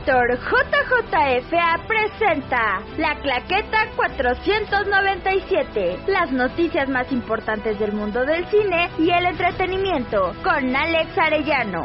Factor 0.00 0.38
JJFA 0.38 1.86
presenta 1.86 2.80
La 2.96 3.20
Claqueta 3.20 3.90
497, 3.96 5.98
las 6.06 6.32
noticias 6.32 6.88
más 6.88 7.12
importantes 7.12 7.78
del 7.78 7.92
mundo 7.92 8.24
del 8.24 8.46
cine 8.46 8.88
y 8.98 9.10
el 9.10 9.26
entretenimiento, 9.26 10.32
con 10.42 10.74
Alex 10.74 11.18
Arellano. 11.18 11.82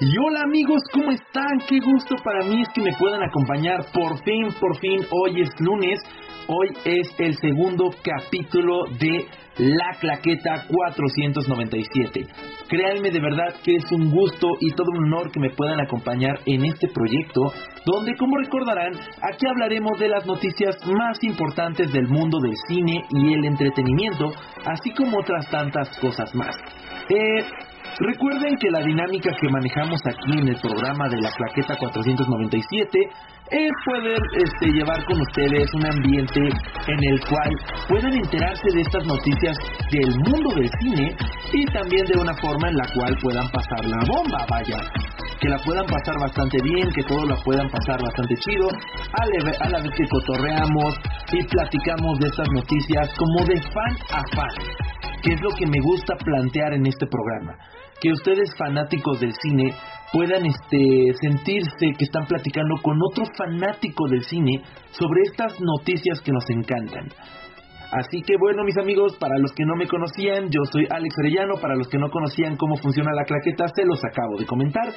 Y 0.00 0.16
hola 0.18 0.42
amigos, 0.44 0.80
¿cómo 0.92 1.10
están? 1.10 1.58
Qué 1.68 1.80
gusto 1.80 2.14
para 2.22 2.44
mí 2.44 2.62
es 2.62 2.68
que 2.68 2.82
me 2.82 2.94
puedan 2.96 3.20
acompañar 3.20 3.80
por 3.92 4.22
fin, 4.22 4.46
por 4.60 4.78
fin, 4.78 5.04
hoy 5.10 5.42
es 5.42 5.50
lunes, 5.58 5.98
hoy 6.46 6.68
es 6.84 7.12
el 7.18 7.36
segundo 7.38 7.90
capítulo 8.04 8.84
de 9.00 9.26
La 9.58 9.98
Claqueta 9.98 10.66
497. 10.68 12.26
Créanme 12.68 13.10
de 13.10 13.20
verdad 13.20 13.56
que 13.64 13.74
es 13.74 13.90
un 13.90 14.08
gusto 14.10 14.46
y 14.60 14.70
todo 14.70 14.86
un 14.92 15.12
honor 15.12 15.32
que 15.32 15.40
me 15.40 15.50
puedan 15.50 15.80
acompañar 15.80 16.38
en 16.46 16.64
este 16.64 16.86
proyecto, 16.88 17.40
donde 17.84 18.14
como 18.16 18.36
recordarán, 18.38 18.92
aquí 18.94 19.46
hablaremos 19.48 19.98
de 19.98 20.08
las 20.08 20.24
noticias 20.26 20.76
más 20.86 21.18
importantes 21.22 21.92
del 21.92 22.06
mundo 22.06 22.38
del 22.40 22.54
cine 22.68 23.02
y 23.10 23.34
el 23.34 23.44
entretenimiento, 23.46 24.30
así 24.64 24.92
como 24.92 25.18
otras 25.18 25.50
tantas 25.50 25.88
cosas 25.98 26.32
más. 26.36 26.54
Eh, 27.08 27.44
Recuerden 28.00 28.54
que 28.60 28.70
la 28.70 28.78
dinámica 28.78 29.34
que 29.40 29.48
manejamos 29.50 30.00
aquí 30.06 30.38
en 30.38 30.46
el 30.46 30.60
programa 30.60 31.08
de 31.08 31.20
la 31.20 31.32
claqueta 31.32 31.74
497 31.74 32.98
es 33.50 33.70
poder 33.84 34.20
este, 34.38 34.70
llevar 34.70 35.04
con 35.04 35.20
ustedes 35.20 35.66
un 35.74 35.84
ambiente 35.84 36.38
en 36.38 37.00
el 37.10 37.18
cual 37.26 37.50
puedan 37.88 38.14
enterarse 38.14 38.70
de 38.72 38.82
estas 38.82 39.04
noticias 39.04 39.58
del 39.90 40.14
mundo 40.30 40.48
del 40.54 40.70
cine 40.78 41.16
y 41.52 41.64
también 41.74 42.06
de 42.06 42.20
una 42.20 42.34
forma 42.34 42.68
en 42.68 42.76
la 42.76 42.86
cual 42.94 43.16
puedan 43.20 43.48
pasar 43.50 43.84
la 43.84 43.98
bomba, 44.06 44.46
vaya. 44.48 44.78
Que 45.40 45.48
la 45.48 45.58
puedan 45.58 45.86
pasar 45.86 46.14
bastante 46.20 46.58
bien, 46.62 46.88
que 46.94 47.02
todos 47.02 47.26
la 47.26 47.36
puedan 47.42 47.68
pasar 47.68 48.00
bastante 48.00 48.34
chido, 48.46 48.68
a 48.68 49.26
la, 49.26 49.50
a 49.58 49.68
la 49.70 49.78
vez 49.82 49.90
que 49.90 50.06
cotorreamos 50.06 50.94
y 51.32 51.42
platicamos 51.42 52.18
de 52.20 52.28
estas 52.28 52.48
noticias 52.54 53.10
como 53.18 53.44
de 53.44 53.60
fan 53.74 53.96
a 54.12 54.22
fan, 54.36 54.54
que 55.20 55.34
es 55.34 55.40
lo 55.40 55.50
que 55.50 55.66
me 55.66 55.80
gusta 55.82 56.14
plantear 56.14 56.74
en 56.74 56.86
este 56.86 57.06
programa 57.06 57.58
que 58.00 58.12
ustedes 58.12 58.50
fanáticos 58.56 59.20
del 59.20 59.32
cine 59.42 59.72
puedan 60.12 60.46
este, 60.46 61.12
sentirse 61.20 61.92
que 61.98 62.04
están 62.04 62.26
platicando 62.26 62.76
con 62.82 62.96
otro 63.10 63.24
fanático 63.36 64.08
del 64.08 64.22
cine 64.24 64.62
sobre 64.90 65.22
estas 65.22 65.60
noticias 65.60 66.20
que 66.20 66.32
nos 66.32 66.44
encantan. 66.48 67.08
Así 67.90 68.20
que 68.20 68.34
bueno, 68.38 68.64
mis 68.64 68.76
amigos, 68.76 69.16
para 69.18 69.38
los 69.38 69.52
que 69.52 69.64
no 69.64 69.74
me 69.74 69.86
conocían, 69.86 70.50
yo 70.50 70.60
soy 70.70 70.86
Alex 70.90 71.14
Arellano, 71.20 71.54
para 71.60 71.74
los 71.74 71.88
que 71.88 71.96
no 71.96 72.10
conocían 72.10 72.56
cómo 72.56 72.76
funciona 72.76 73.10
la 73.14 73.24
claqueta, 73.24 73.66
se 73.68 73.86
los 73.86 73.98
acabo 74.04 74.36
de 74.38 74.44
comentar 74.44 74.88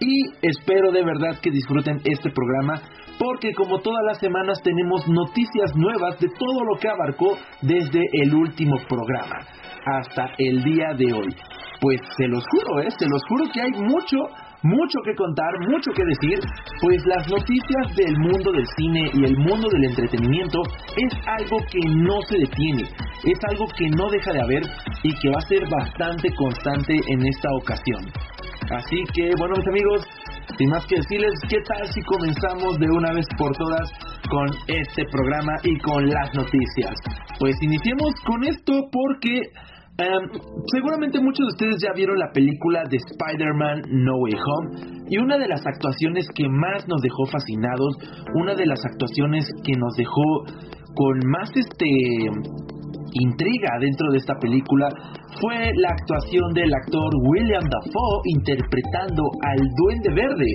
y 0.00 0.24
espero 0.42 0.92
de 0.92 1.02
verdad 1.02 1.40
que 1.40 1.50
disfruten 1.50 2.00
este 2.04 2.30
programa 2.30 2.82
porque 3.18 3.54
como 3.54 3.78
todas 3.80 4.04
las 4.04 4.18
semanas 4.18 4.60
tenemos 4.62 5.08
noticias 5.08 5.74
nuevas 5.74 6.20
de 6.20 6.28
todo 6.38 6.64
lo 6.64 6.78
que 6.78 6.88
abarcó 6.88 7.38
desde 7.62 8.02
el 8.12 8.34
último 8.34 8.76
programa 8.86 9.46
hasta 9.86 10.32
el 10.36 10.62
día 10.62 10.92
de 10.94 11.12
hoy. 11.14 11.34
Pues 11.80 12.00
se 12.16 12.26
los 12.28 12.44
juro, 12.48 12.80
¿eh? 12.80 12.88
Se 12.98 13.06
los 13.08 13.22
juro 13.28 13.44
que 13.52 13.60
hay 13.60 13.70
mucho, 13.72 14.16
mucho 14.62 14.98
que 15.04 15.14
contar, 15.14 15.52
mucho 15.68 15.90
que 15.92 16.04
decir, 16.04 16.38
pues 16.80 17.04
las 17.06 17.28
noticias 17.28 17.96
del 17.96 18.16
mundo 18.18 18.52
del 18.52 18.66
cine 18.76 19.10
y 19.12 19.24
el 19.24 19.36
mundo 19.36 19.68
del 19.70 19.84
entretenimiento 19.84 20.62
es 20.96 21.12
algo 21.26 21.58
que 21.70 21.80
no 21.86 22.20
se 22.28 22.38
detiene, 22.38 22.82
es 23.24 23.38
algo 23.50 23.66
que 23.76 23.88
no 23.90 24.08
deja 24.10 24.32
de 24.32 24.40
haber 24.40 24.62
y 25.02 25.12
que 25.20 25.28
va 25.28 25.38
a 25.38 25.48
ser 25.48 25.68
bastante 25.68 26.34
constante 26.34 26.98
en 27.08 27.26
esta 27.26 27.48
ocasión. 27.60 28.04
Así 28.70 29.04
que, 29.14 29.30
bueno, 29.38 29.54
mis 29.56 29.68
amigos, 29.68 30.06
sin 30.58 30.70
más 30.70 30.84
que 30.86 30.96
decirles, 30.96 31.34
¿qué 31.48 31.58
tal 31.68 31.86
si 31.86 32.00
comenzamos 32.02 32.78
de 32.78 32.86
una 32.90 33.12
vez 33.12 33.26
por 33.38 33.54
todas 33.56 33.92
con 34.28 34.48
este 34.66 35.04
programa 35.12 35.52
y 35.62 35.78
con 35.78 36.08
las 36.08 36.34
noticias? 36.34 36.94
Pues 37.38 37.54
iniciemos 37.60 38.12
con 38.24 38.42
esto 38.44 38.72
porque 38.90 39.42
Em, 39.98 40.28
seguramente 40.74 41.18
muchos 41.20 41.46
de 41.46 41.52
ustedes 41.52 41.76
ya 41.82 41.92
vieron 41.94 42.18
la 42.18 42.30
película 42.30 42.82
de 42.90 42.98
Spider-Man 42.98 43.80
No 43.88 44.16
Way 44.18 44.34
Home 44.34 45.06
y 45.08 45.16
una 45.16 45.38
de 45.38 45.48
las 45.48 45.66
actuaciones 45.66 46.26
que 46.34 46.46
más 46.50 46.86
nos 46.86 47.00
dejó 47.00 47.24
fascinados, 47.24 47.96
una 48.34 48.54
de 48.54 48.66
las 48.66 48.84
actuaciones 48.84 49.48
que 49.64 49.72
nos 49.72 49.96
dejó 49.96 50.44
con 50.94 51.30
más 51.30 51.48
este 51.56 51.88
intriga 53.24 53.72
dentro 53.80 54.10
de 54.12 54.18
esta 54.18 54.34
película 54.38 54.88
fue 55.40 55.56
la 55.76 55.88
actuación 55.88 56.52
del 56.52 56.72
actor 56.74 57.10
William 57.28 57.64
Dafoe 57.64 58.20
interpretando 58.24 59.22
al 59.48 59.60
Duende 59.80 60.12
Verde. 60.12 60.52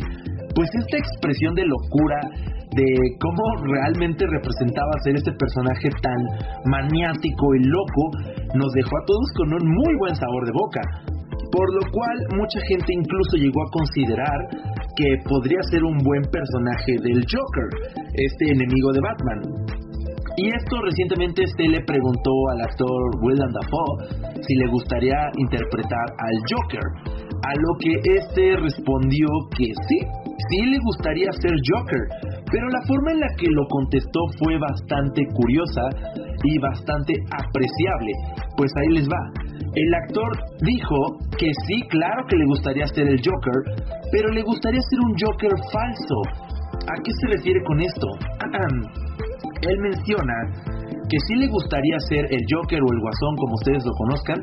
Pues 0.54 0.70
esta 0.86 0.98
expresión 0.98 1.56
de 1.56 1.66
locura, 1.66 2.20
de 2.76 2.88
cómo 3.20 3.44
realmente 3.68 4.26
representaba 4.28 4.92
ser 5.04 5.16
este 5.16 5.32
personaje 5.34 5.90
tan 6.02 6.20
maniático 6.66 7.56
y 7.56 7.64
loco, 7.68 8.04
nos 8.56 8.72
dejó 8.74 8.96
a 8.96 9.06
todos 9.06 9.28
con 9.36 9.54
un 9.54 9.66
muy 9.68 9.94
buen 10.00 10.16
sabor 10.16 10.46
de 10.46 10.52
boca. 10.52 10.82
Por 11.52 11.68
lo 11.76 11.84
cual 11.92 12.16
mucha 12.38 12.60
gente 12.70 12.94
incluso 12.96 13.36
llegó 13.36 13.60
a 13.60 13.72
considerar 13.72 14.40
que 14.96 15.18
podría 15.28 15.60
ser 15.70 15.84
un 15.84 15.98
buen 16.00 16.24
personaje 16.32 16.96
del 17.04 17.20
Joker, 17.28 17.70
este 18.16 18.52
enemigo 18.56 18.94
de 18.94 19.02
Batman. 19.02 19.42
Y 20.38 20.48
esto 20.48 20.80
recientemente 20.82 21.44
se 21.46 21.68
le 21.68 21.82
preguntó 21.84 22.32
al 22.54 22.62
actor 22.62 23.20
Willem 23.22 23.52
Dafoe 23.52 24.32
si 24.48 24.56
le 24.56 24.68
gustaría 24.72 25.20
interpretar 25.38 26.08
al 26.18 26.36
Joker, 26.48 26.88
a 27.44 27.52
lo 27.54 27.72
que 27.80 27.94
este 28.16 28.56
respondió 28.56 29.28
que 29.58 29.66
sí, 29.88 30.00
sí 30.50 30.66
le 30.66 30.80
gustaría 30.80 31.32
ser 31.34 31.52
Joker, 31.68 32.31
pero 32.52 32.68
la 32.68 32.82
forma 32.86 33.12
en 33.12 33.20
la 33.20 33.32
que 33.38 33.48
lo 33.50 33.66
contestó 33.68 34.20
fue 34.44 34.60
bastante 34.60 35.24
curiosa 35.34 35.82
y 36.44 36.60
bastante 36.60 37.14
apreciable. 37.32 38.12
Pues 38.58 38.72
ahí 38.76 38.90
les 38.96 39.08
va. 39.08 39.24
El 39.74 39.94
actor 40.04 40.32
dijo 40.62 40.98
que 41.38 41.48
sí, 41.66 41.82
claro 41.88 42.26
que 42.28 42.36
le 42.36 42.46
gustaría 42.46 42.86
ser 42.88 43.08
el 43.08 43.22
Joker, 43.24 43.88
pero 44.12 44.30
le 44.30 44.44
gustaría 44.44 44.82
ser 44.82 45.00
un 45.00 45.16
Joker 45.16 45.52
falso. 45.72 46.18
¿A 46.92 46.96
qué 47.04 47.12
se 47.12 47.38
refiere 47.38 47.64
con 47.64 47.80
esto? 47.80 48.08
Él 49.70 49.78
menciona 49.80 50.34
que 51.08 51.18
sí 51.28 51.36
le 51.36 51.48
gustaría 51.48 52.00
ser 52.10 52.26
el 52.32 52.42
Joker 52.52 52.80
o 52.82 52.92
el 52.92 53.00
Guasón, 53.00 53.36
como 53.38 53.54
ustedes 53.56 53.84
lo 53.86 53.92
conozcan, 53.94 54.40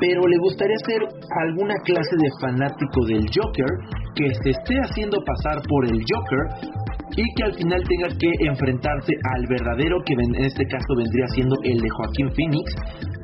pero 0.00 0.26
le 0.26 0.38
gustaría 0.38 0.76
ser 0.88 1.00
alguna 1.44 1.74
clase 1.84 2.16
de 2.16 2.30
fanático 2.40 3.04
del 3.06 3.24
Joker 3.28 3.70
que 4.14 4.26
se 4.42 4.50
esté 4.50 4.74
haciendo 4.80 5.18
pasar 5.24 5.60
por 5.68 5.84
el 5.84 6.00
Joker 6.08 6.72
y 7.20 7.34
que 7.36 7.44
al 7.44 7.54
final 7.54 7.80
tenga 7.84 8.08
que 8.16 8.30
enfrentarse 8.48 9.12
al 9.36 9.44
verdadero 9.48 10.00
que 10.06 10.14
en 10.14 10.44
este 10.44 10.64
caso 10.64 10.88
vendría 10.96 11.26
siendo 11.34 11.54
el 11.64 11.76
de 11.76 11.90
Joaquín 11.90 12.28
Phoenix 12.32 12.66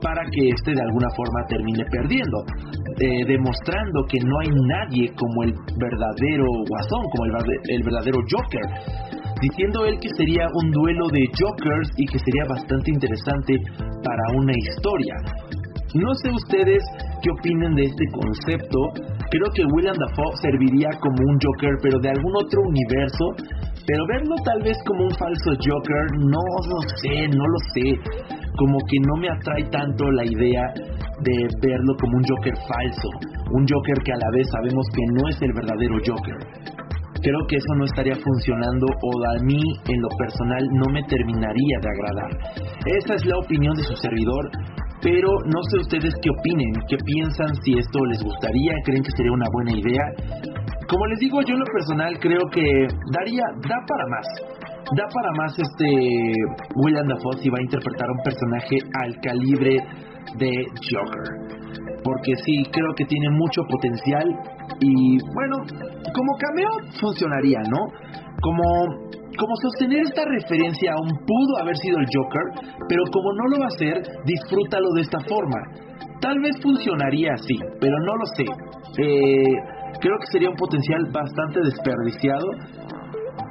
para 0.03 0.21
que 0.33 0.49
éste 0.49 0.73
de 0.75 0.83
alguna 0.83 1.09
forma 1.17 1.41
termine 1.49 1.85
perdiendo, 1.91 2.45
eh, 3.01 3.25
demostrando 3.25 4.05
que 4.09 4.21
no 4.21 4.35
hay 4.41 4.51
nadie 4.53 5.09
como 5.17 5.45
el 5.45 5.55
verdadero 5.81 6.45
guasón, 6.69 7.03
como 7.09 7.25
el, 7.25 7.33
el 7.73 7.83
verdadero 7.83 8.19
Joker 8.29 9.17
diciendo 9.41 9.85
él 9.85 9.99
que 10.01 10.09
sería 10.17 10.47
un 10.63 10.71
duelo 10.71 11.09
de 11.09 11.29
Jokers 11.33 11.91
y 11.97 12.07
que 12.07 12.19
sería 12.19 12.45
bastante 12.49 12.91
interesante 12.91 13.61
para 14.03 14.37
una 14.37 14.53
historia. 14.57 15.15
No 15.95 16.13
sé 16.23 16.31
ustedes 16.31 16.83
qué 17.23 17.31
opinen 17.31 17.75
de 17.75 17.85
este 17.85 18.05
concepto. 18.13 18.79
Creo 19.31 19.49
que 19.55 19.65
William 19.65 19.97
Dafoe 19.97 20.37
serviría 20.43 20.89
como 21.01 21.17
un 21.17 21.39
Joker, 21.41 21.73
pero 21.83 21.99
de 22.01 22.11
algún 22.11 22.37
otro 22.37 22.61
universo. 22.61 23.25
Pero 23.87 24.03
verlo 24.09 24.35
tal 24.45 24.63
vez 24.63 24.77
como 24.85 25.05
un 25.05 25.15
falso 25.15 25.51
Joker, 25.63 26.05
no 26.19 26.43
lo 26.69 26.79
sé, 27.01 27.29
no 27.29 27.45
lo 27.47 27.59
sé. 27.73 27.95
Como 28.59 28.79
que 28.91 28.99
no 29.07 29.17
me 29.17 29.29
atrae 29.29 29.65
tanto 29.71 30.11
la 30.11 30.25
idea 30.25 30.63
de 31.23 31.49
verlo 31.63 31.95
como 32.01 32.17
un 32.19 32.25
Joker 32.27 32.55
falso. 32.67 33.09
Un 33.53 33.65
Joker 33.69 33.99
que 34.03 34.13
a 34.13 34.17
la 34.17 34.31
vez 34.35 34.49
sabemos 34.51 34.87
que 34.93 35.03
no 35.15 35.29
es 35.29 35.41
el 35.41 35.53
verdadero 35.53 35.97
Joker. 36.05 36.39
Creo 37.23 37.47
que 37.49 37.57
eso 37.57 37.75
no 37.77 37.85
estaría 37.85 38.15
funcionando 38.15 38.87
o 38.87 39.11
a 39.25 39.43
mí 39.43 39.63
en 39.89 40.01
lo 40.03 40.09
personal 40.19 40.63
no 40.73 40.93
me 40.93 41.03
terminaría 41.05 41.77
de 41.81 41.89
agradar. 41.89 42.33
Esa 42.87 43.15
es 43.15 43.25
la 43.25 43.39
opinión 43.39 43.75
de 43.75 43.83
su 43.83 43.97
servidor 43.97 44.51
pero 45.03 45.29
no 45.45 45.61
sé 45.71 45.79
ustedes 45.79 46.15
qué 46.23 46.31
opinen, 46.31 46.73
qué 46.89 46.97
piensan, 46.97 47.55
si 47.63 47.79
esto 47.79 48.05
les 48.07 48.23
gustaría, 48.23 48.73
creen 48.85 49.03
que 49.03 49.11
sería 49.17 49.33
una 49.33 49.47
buena 49.53 49.73
idea. 49.73 50.05
Como 50.89 51.07
les 51.07 51.19
digo, 51.19 51.41
yo 51.43 51.55
en 51.55 51.61
lo 51.61 51.67
personal 51.67 52.19
creo 52.21 52.43
que 52.53 52.63
daría, 53.13 53.43
da 53.69 53.79
para 53.87 54.07
más. 54.09 54.27
Da 54.95 55.05
para 55.13 55.33
más 55.33 55.59
este 55.59 56.33
William 56.77 57.09
Dafoe 57.09 57.43
si 57.43 57.51
va 57.51 57.59
a 57.59 57.63
interpretar 57.63 58.09
un 58.09 58.23
personaje 58.23 58.79
al 59.03 59.21
calibre 59.21 59.77
de 60.39 60.51
Joker. 60.79 61.27
Porque 62.05 62.33
sí, 62.45 62.63
creo 62.71 62.95
que 62.97 63.05
tiene 63.05 63.31
mucho 63.31 63.63
potencial 63.69 64.27
y 64.81 65.19
bueno, 65.35 65.57
como 66.15 66.33
cameo 66.39 66.71
funcionaría, 67.01 67.59
¿no? 67.69 67.87
Como 68.41 69.17
como 69.37 69.55
sostener 69.61 70.01
esta 70.01 70.23
referencia 70.25 70.93
aún 70.95 71.11
pudo 71.27 71.61
haber 71.61 71.77
sido 71.77 71.99
el 71.99 72.07
Joker, 72.09 72.43
pero 72.89 73.03
como 73.13 73.33
no 73.35 73.49
lo 73.49 73.59
va 73.59 73.65
a 73.65 73.75
hacer, 73.75 74.01
disfrútalo 74.25 74.89
de 74.95 75.03
esta 75.03 75.21
forma. 75.29 75.59
Tal 76.21 76.41
vez 76.41 76.57
funcionaría 76.63 77.35
así, 77.35 77.55
pero 77.81 77.99
no 78.01 78.17
lo 78.17 78.27
sé. 78.35 78.45
Eh, 78.99 79.76
Creo 80.01 80.17
que 80.21 80.27
sería 80.33 80.51
un 80.51 80.57
potencial 80.57 81.03
bastante 81.13 81.61
desperdiciado 81.61 82.47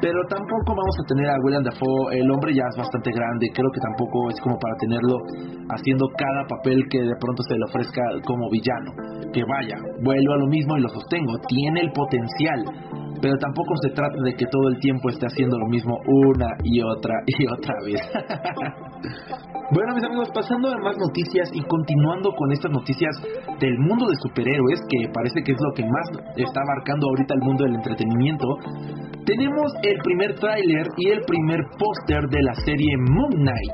pero 0.02 0.20
tampoco 0.30 0.76
vamos 0.76 0.96
a 1.00 1.08
tener 1.08 1.30
a 1.30 1.36
William 1.44 1.64
Dafoe, 1.64 2.20
el 2.20 2.30
hombre 2.30 2.54
ya 2.54 2.64
es 2.70 2.78
bastante 2.78 3.12
grande, 3.12 3.48
creo 3.54 3.72
que 3.72 3.80
tampoco 3.80 4.30
es 4.30 4.40
como 4.42 4.58
para 4.60 4.76
tenerlo 4.78 5.18
haciendo 5.70 6.06
cada 6.18 6.44
papel 6.48 6.84
que 6.90 7.00
de 7.02 7.16
pronto 7.20 7.44
se 7.48 7.56
le 7.56 7.64
ofrezca 7.66 8.02
como 8.26 8.50
villano. 8.50 8.92
Que 9.32 9.44
vaya, 9.44 9.78
vuelvo 10.04 10.34
a 10.34 10.38
lo 10.38 10.48
mismo 10.48 10.78
y 10.78 10.82
lo 10.82 10.90
sostengo, 10.90 11.34
tiene 11.48 11.82
el 11.82 11.92
potencial, 11.92 12.66
pero 13.22 13.38
tampoco 13.38 13.74
se 13.82 13.90
trata 13.92 14.22
de 14.24 14.34
que 14.34 14.46
todo 14.46 14.70
el 14.70 14.80
tiempo 14.80 15.10
esté 15.10 15.28
haciendo 15.28 15.58
lo 15.58 15.68
mismo 15.68 15.98
una 16.06 16.50
y 16.64 16.82
otra 16.82 17.16
y 17.26 17.48
otra 17.48 17.76
vez. 17.86 18.02
Bueno, 19.72 19.96
mis 19.96 20.04
amigos, 20.04 20.30
pasando 20.32 20.70
a 20.70 20.78
más 20.78 20.96
noticias 20.96 21.50
y 21.52 21.62
continuando 21.66 22.30
con 22.38 22.52
estas 22.52 22.72
noticias 22.72 23.10
del 23.60 23.80
mundo 23.80 24.06
de 24.08 24.16
superhéroes, 24.22 24.80
que 24.88 25.10
parece 25.12 25.42
que 25.42 25.54
es 25.54 25.58
lo 25.60 25.74
que 25.74 25.84
más 25.84 26.08
está 26.38 26.62
abarcando 26.62 27.08
ahorita 27.10 27.34
el 27.34 27.42
mundo 27.42 27.64
del 27.64 27.76
entretenimiento, 27.76 28.46
tenemos 29.26 29.74
el 29.82 29.98
primer 30.04 30.36
tráiler 30.36 30.86
y 30.98 31.10
el 31.10 31.22
primer 31.26 31.62
póster 31.80 32.22
de 32.30 32.44
la 32.44 32.54
serie 32.62 32.96
Moon 33.10 33.42
Knight. 33.42 33.74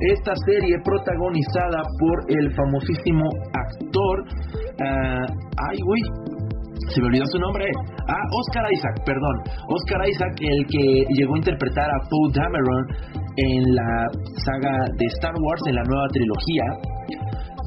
Esta 0.00 0.34
serie 0.44 0.74
protagonizada 0.84 1.82
por 2.00 2.18
el 2.26 2.52
famosísimo 2.56 3.22
actor, 3.54 4.24
uh, 4.26 5.26
ay, 5.70 5.78
güey, 5.86 6.02
se 6.88 7.00
me 7.00 7.06
olvidó 7.06 7.26
su 7.26 7.38
nombre. 7.38 7.70
Ah, 8.08 8.26
Oscar 8.32 8.72
Isaac, 8.72 9.04
perdón. 9.06 9.36
Oscar 9.68 10.08
Isaac, 10.08 10.34
el 10.40 10.66
que 10.66 11.04
llegó 11.14 11.34
a 11.34 11.38
interpretar 11.38 11.88
a 11.88 11.98
Poe 12.10 12.32
Dameron 12.34 13.21
en 13.36 13.74
la 13.74 14.08
saga 14.44 14.84
de 14.98 15.06
Star 15.18 15.34
Wars, 15.40 15.62
en 15.66 15.76
la 15.76 15.84
nueva 15.84 16.08
trilogía, 16.08 16.64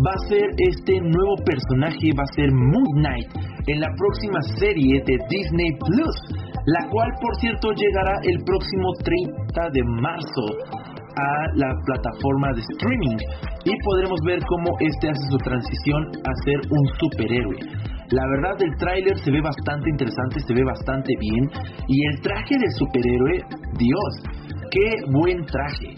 va 0.06 0.12
a 0.12 0.28
ser 0.28 0.46
este 0.58 1.00
nuevo 1.00 1.36
personaje, 1.46 2.12
va 2.18 2.24
a 2.24 2.36
ser 2.36 2.52
Moon 2.52 2.92
Knight, 3.02 3.30
en 3.68 3.80
la 3.80 3.90
próxima 3.98 4.42
serie 4.60 5.02
de 5.06 5.18
Disney 5.30 5.72
Plus, 5.80 6.18
la 6.66 6.88
cual 6.90 7.10
por 7.22 7.36
cierto 7.40 7.72
llegará 7.74 8.20
el 8.24 8.44
próximo 8.44 8.94
30 9.04 9.70
de 9.74 9.84
marzo 10.02 10.46
a 11.16 11.48
la 11.56 11.72
plataforma 11.86 12.52
de 12.54 12.62
streaming 12.62 13.18
y 13.64 13.72
podremos 13.84 14.20
ver 14.26 14.40
cómo 14.46 14.76
este 14.80 15.10
hace 15.10 15.26
su 15.32 15.38
transición 15.38 16.04
a 16.28 16.32
ser 16.44 16.60
un 16.70 16.86
superhéroe. 17.00 17.58
La 18.12 18.28
verdad 18.28 18.62
el 18.62 18.76
tráiler 18.78 19.18
se 19.18 19.32
ve 19.32 19.42
bastante 19.42 19.90
interesante, 19.90 20.40
se 20.40 20.54
ve 20.54 20.64
bastante 20.64 21.14
bien 21.20 21.50
y 21.88 22.06
el 22.06 22.22
traje 22.22 22.56
de 22.60 22.70
superhéroe, 22.78 23.42
Dios, 23.80 24.14
qué 24.76 24.92
buen 25.08 25.46
traje. 25.46 25.96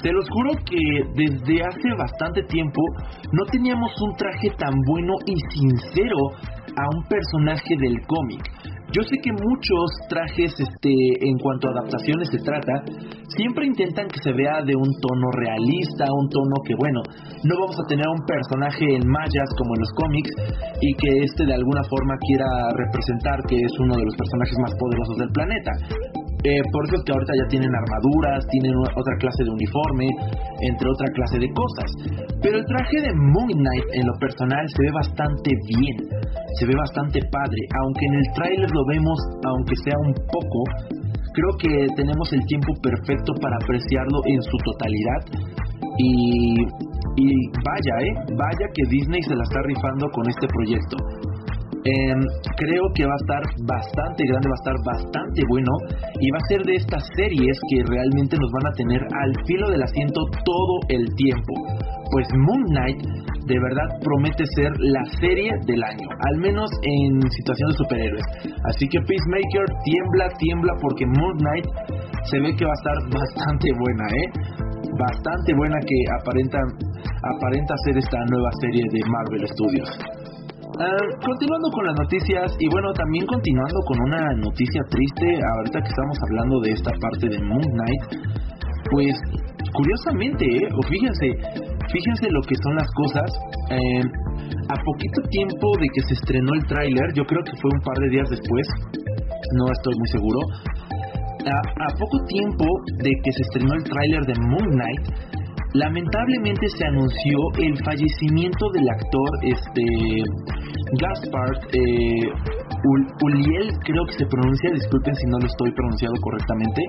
Se 0.00 0.10
los 0.10 0.24
juro 0.30 0.52
que 0.64 0.80
desde 1.14 1.60
hace 1.60 1.88
bastante 1.98 2.42
tiempo 2.44 2.80
no 3.32 3.44
teníamos 3.50 3.92
un 4.00 4.16
traje 4.16 4.48
tan 4.56 4.72
bueno 4.86 5.12
y 5.26 5.34
sincero 5.52 6.16
a 6.76 6.84
un 6.96 7.04
personaje 7.04 7.76
del 7.76 7.96
cómic. 8.06 8.42
Yo 8.96 9.02
sé 9.02 9.20
que 9.20 9.32
muchos 9.32 9.84
trajes, 10.08 10.48
este, 10.56 10.94
en 11.20 11.36
cuanto 11.44 11.68
a 11.68 11.72
adaptaciones 11.76 12.30
se 12.32 12.40
trata, 12.40 12.72
siempre 13.36 13.66
intentan 13.66 14.08
que 14.08 14.16
se 14.22 14.32
vea 14.32 14.64
de 14.64 14.72
un 14.72 14.88
tono 15.04 15.28
realista, 15.36 16.08
un 16.08 16.28
tono 16.30 16.56
que, 16.64 16.72
bueno, 16.78 17.02
no 17.44 17.54
vamos 17.60 17.76
a 17.76 17.84
tener 17.86 18.08
un 18.08 18.24
personaje 18.24 18.96
en 18.96 19.04
mayas 19.04 19.48
como 19.60 19.76
en 19.76 19.80
los 19.84 19.92
cómics 19.92 20.30
y 20.80 20.94
que 20.96 21.10
este 21.20 21.44
de 21.44 21.52
alguna 21.52 21.84
forma 21.84 22.16
quiera 22.24 22.48
representar 22.80 23.36
que 23.44 23.56
es 23.60 23.72
uno 23.78 23.92
de 23.92 24.04
los 24.08 24.16
personajes 24.16 24.56
más 24.64 24.72
poderosos 24.80 25.16
del 25.20 25.32
planeta. 25.36 25.72
Eh, 26.44 26.62
es 26.62 27.02
que 27.02 27.12
ahorita 27.12 27.34
ya 27.34 27.46
tienen 27.50 27.72
armaduras, 27.74 28.46
tienen 28.50 28.72
otra 28.78 29.14
clase 29.18 29.42
de 29.42 29.50
uniforme, 29.50 30.06
entre 30.62 30.86
otra 30.86 31.08
clase 31.10 31.38
de 31.42 31.50
cosas. 31.50 31.88
Pero 32.42 32.58
el 32.58 32.66
traje 32.66 32.98
de 33.02 33.12
Moon 33.14 33.50
Knight 33.50 33.88
en 33.98 34.06
lo 34.06 34.14
personal 34.22 34.62
se 34.70 34.82
ve 34.86 34.92
bastante 34.94 35.50
bien, 35.66 35.96
se 36.58 36.66
ve 36.66 36.74
bastante 36.78 37.18
padre, 37.30 37.60
aunque 37.82 38.06
en 38.06 38.14
el 38.14 38.26
tráiler 38.38 38.70
lo 38.70 38.82
vemos, 38.86 39.18
aunque 39.50 39.74
sea 39.82 39.98
un 39.98 40.14
poco, 40.30 40.60
creo 41.34 41.52
que 41.58 41.72
tenemos 41.96 42.32
el 42.32 42.42
tiempo 42.46 42.70
perfecto 42.82 43.34
para 43.42 43.56
apreciarlo 43.58 44.18
en 44.30 44.40
su 44.42 44.56
totalidad. 44.62 45.20
Y, 45.98 46.54
y 47.18 47.26
vaya, 47.66 47.94
eh, 48.06 48.14
vaya 48.38 48.66
que 48.74 48.82
Disney 48.88 49.22
se 49.22 49.34
la 49.34 49.42
está 49.42 49.58
rifando 49.66 50.06
con 50.14 50.22
este 50.30 50.46
proyecto. 50.46 51.27
Em, 51.84 52.20
creo 52.56 52.84
que 52.94 53.06
va 53.06 53.14
a 53.14 53.22
estar 53.22 53.42
bastante 53.66 54.24
grande, 54.26 54.48
va 54.50 54.56
a 54.58 54.62
estar 54.62 54.78
bastante 54.84 55.42
bueno 55.48 55.72
y 56.20 56.30
va 56.30 56.38
a 56.38 56.48
ser 56.48 56.62
de 56.66 56.74
estas 56.74 57.04
series 57.14 57.56
que 57.70 57.84
realmente 57.86 58.36
nos 58.36 58.50
van 58.50 58.66
a 58.66 58.74
tener 58.74 59.00
al 59.02 59.32
filo 59.46 59.70
del 59.70 59.82
asiento 59.82 60.20
todo 60.44 60.74
el 60.88 61.06
tiempo. 61.14 61.54
Pues 62.10 62.26
Moon 62.34 62.64
Knight 62.74 62.98
de 63.46 63.58
verdad 63.60 63.88
promete 64.02 64.44
ser 64.56 64.72
la 64.78 65.04
serie 65.20 65.50
del 65.66 65.82
año, 65.82 66.08
al 66.28 66.36
menos 66.38 66.68
en 66.82 67.22
situación 67.30 67.70
de 67.70 67.76
superhéroes. 67.76 68.24
Así 68.68 68.88
que 68.88 69.00
Peacemaker 69.00 69.66
tiembla, 69.84 70.28
tiembla 70.38 70.72
porque 70.80 71.06
Moon 71.06 71.36
Knight 71.38 71.66
se 72.24 72.40
ve 72.40 72.54
que 72.56 72.64
va 72.64 72.72
a 72.72 72.80
estar 72.80 72.98
bastante 73.08 73.70
buena, 73.72 74.04
¿eh? 74.04 74.26
Bastante 74.98 75.54
buena 75.54 75.78
que 75.80 75.98
aparenta, 76.20 76.58
aparenta 77.22 77.74
ser 77.84 77.98
esta 77.98 78.18
nueva 78.30 78.50
serie 78.60 78.82
de 78.90 79.00
Marvel 79.08 79.46
Studios. 79.48 80.27
Ah, 80.78 80.94
continuando 81.26 81.68
con 81.74 81.86
las 81.86 81.96
noticias 81.98 82.54
y 82.60 82.68
bueno, 82.70 82.92
también 82.94 83.26
continuando 83.26 83.80
con 83.82 83.98
una 83.98 84.22
noticia 84.38 84.80
triste, 84.86 85.26
ahorita 85.58 85.82
que 85.82 85.90
estamos 85.90 86.18
hablando 86.22 86.60
de 86.62 86.70
esta 86.70 86.92
parte 87.02 87.26
de 87.26 87.38
Moon 87.42 87.66
Knight, 87.66 88.02
pues 88.86 89.10
curiosamente, 89.74 90.46
¿eh? 90.46 90.68
fíjense, 90.86 91.26
fíjense 91.82 92.30
lo 92.30 92.40
que 92.46 92.54
son 92.62 92.74
las 92.78 92.86
cosas. 92.94 93.26
Eh, 93.74 94.02
a 94.70 94.76
poquito 94.78 95.18
tiempo 95.34 95.66
de 95.82 95.88
que 95.90 96.02
se 96.06 96.14
estrenó 96.14 96.54
el 96.54 96.64
tráiler, 96.70 97.10
yo 97.12 97.24
creo 97.26 97.42
que 97.42 97.58
fue 97.58 97.74
un 97.74 97.82
par 97.82 97.98
de 97.98 98.10
días 98.14 98.30
después, 98.30 98.66
no 99.58 99.66
estoy 99.74 99.94
muy 99.98 100.08
seguro. 100.14 100.38
A, 101.42 101.58
a 101.58 101.90
poco 101.98 102.22
tiempo 102.30 102.64
de 103.02 103.10
que 103.24 103.32
se 103.34 103.42
estrenó 103.50 103.74
el 103.74 103.82
tráiler 103.82 104.22
de 104.30 104.34
Moon 104.46 104.70
Knight, 104.78 105.37
lamentablemente 105.74 106.66
se 106.68 106.84
anunció 106.86 107.38
el 107.58 107.76
fallecimiento 107.84 108.70
del 108.72 108.88
actor 108.88 109.30
este 109.42 109.84
Gaspard 111.00 111.58
eh, 111.72 112.32
Uliel, 113.22 113.68
creo 113.84 114.04
que 114.06 114.12
se 114.12 114.26
pronuncia, 114.26 114.70
disculpen 114.72 115.14
si 115.14 115.26
no 115.26 115.38
lo 115.38 115.46
estoy 115.46 115.72
pronunciando 115.72 116.20
correctamente, 116.20 116.82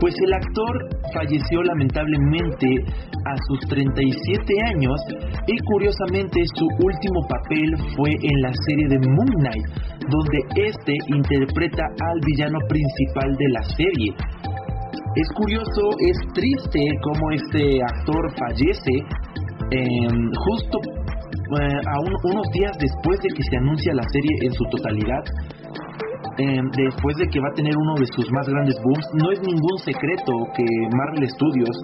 pues 0.00 0.14
el 0.22 0.32
actor 0.34 0.72
falleció 1.14 1.62
lamentablemente 1.62 2.66
a 3.24 3.34
sus 3.48 3.60
37 3.68 4.44
años 4.74 5.00
y 5.46 5.56
curiosamente 5.64 6.40
su 6.54 6.66
último 6.66 7.20
papel 7.28 7.74
fue 7.96 8.10
en 8.10 8.40
la 8.42 8.52
serie 8.66 8.88
de 8.88 8.98
Moon 9.08 9.32
Knight, 9.40 9.66
donde 10.08 10.68
este 10.68 10.94
interpreta 11.08 11.82
al 11.84 12.20
villano 12.26 12.58
principal 12.68 13.34
de 13.36 13.48
la 13.48 13.62
serie. 13.62 14.53
Es 15.16 15.28
curioso, 15.36 15.82
es 16.00 16.18
triste 16.34 16.80
cómo 17.02 17.30
este 17.30 17.78
actor 17.82 18.22
fallece 18.36 18.94
em, 19.70 20.30
justo 20.34 20.78
eh, 20.82 21.80
a 21.86 22.00
unos 22.00 22.46
días 22.52 22.72
después 22.80 23.20
de 23.22 23.28
que 23.28 23.42
se 23.48 23.56
anuncia 23.56 23.94
la 23.94 24.02
serie 24.10 24.34
en 24.42 24.52
su 24.52 24.64
totalidad, 24.74 25.22
eh, 26.38 26.60
después 26.76 27.16
de 27.18 27.28
que 27.28 27.38
va 27.38 27.46
a 27.46 27.54
tener 27.54 27.76
uno 27.76 27.94
de 27.94 28.06
sus 28.16 28.26
más 28.32 28.48
grandes 28.48 28.74
booms, 28.82 29.06
no 29.22 29.30
es 29.30 29.40
ningún 29.40 29.78
secreto 29.78 30.32
que 30.56 30.66
Marvel 30.98 31.28
Studios 31.30 31.76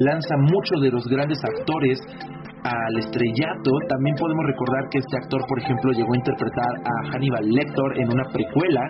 lanza 0.00 0.34
muchos 0.38 0.82
de 0.82 0.90
los 0.90 1.06
grandes 1.06 1.38
actores 1.44 2.00
al 2.64 2.98
estrellato. 2.98 3.70
También 3.88 4.16
podemos 4.18 4.46
recordar 4.46 4.82
que 4.90 4.98
este 4.98 5.16
actor, 5.22 5.40
por 5.46 5.60
ejemplo, 5.60 5.92
llegó 5.92 6.12
a 6.12 6.16
interpretar 6.16 6.72
a 6.82 7.12
Hannibal 7.12 7.46
Lecter 7.46 8.02
en 8.02 8.08
una 8.10 8.24
precuela. 8.32 8.82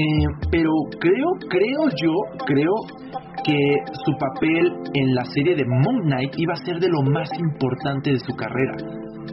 Eh, 0.00 0.26
pero 0.50 0.70
creo, 0.98 1.28
creo 1.50 1.82
yo, 2.02 2.14
creo 2.46 2.72
que 3.44 3.58
su 4.04 4.12
papel 4.16 4.72
en 4.94 5.14
la 5.14 5.24
serie 5.26 5.54
de 5.54 5.64
Moon 5.66 6.00
Knight 6.04 6.32
iba 6.38 6.54
a 6.54 6.64
ser 6.64 6.80
de 6.80 6.88
lo 6.88 7.02
más 7.02 7.28
importante 7.38 8.12
de 8.12 8.18
su 8.18 8.32
carrera. 8.34 8.76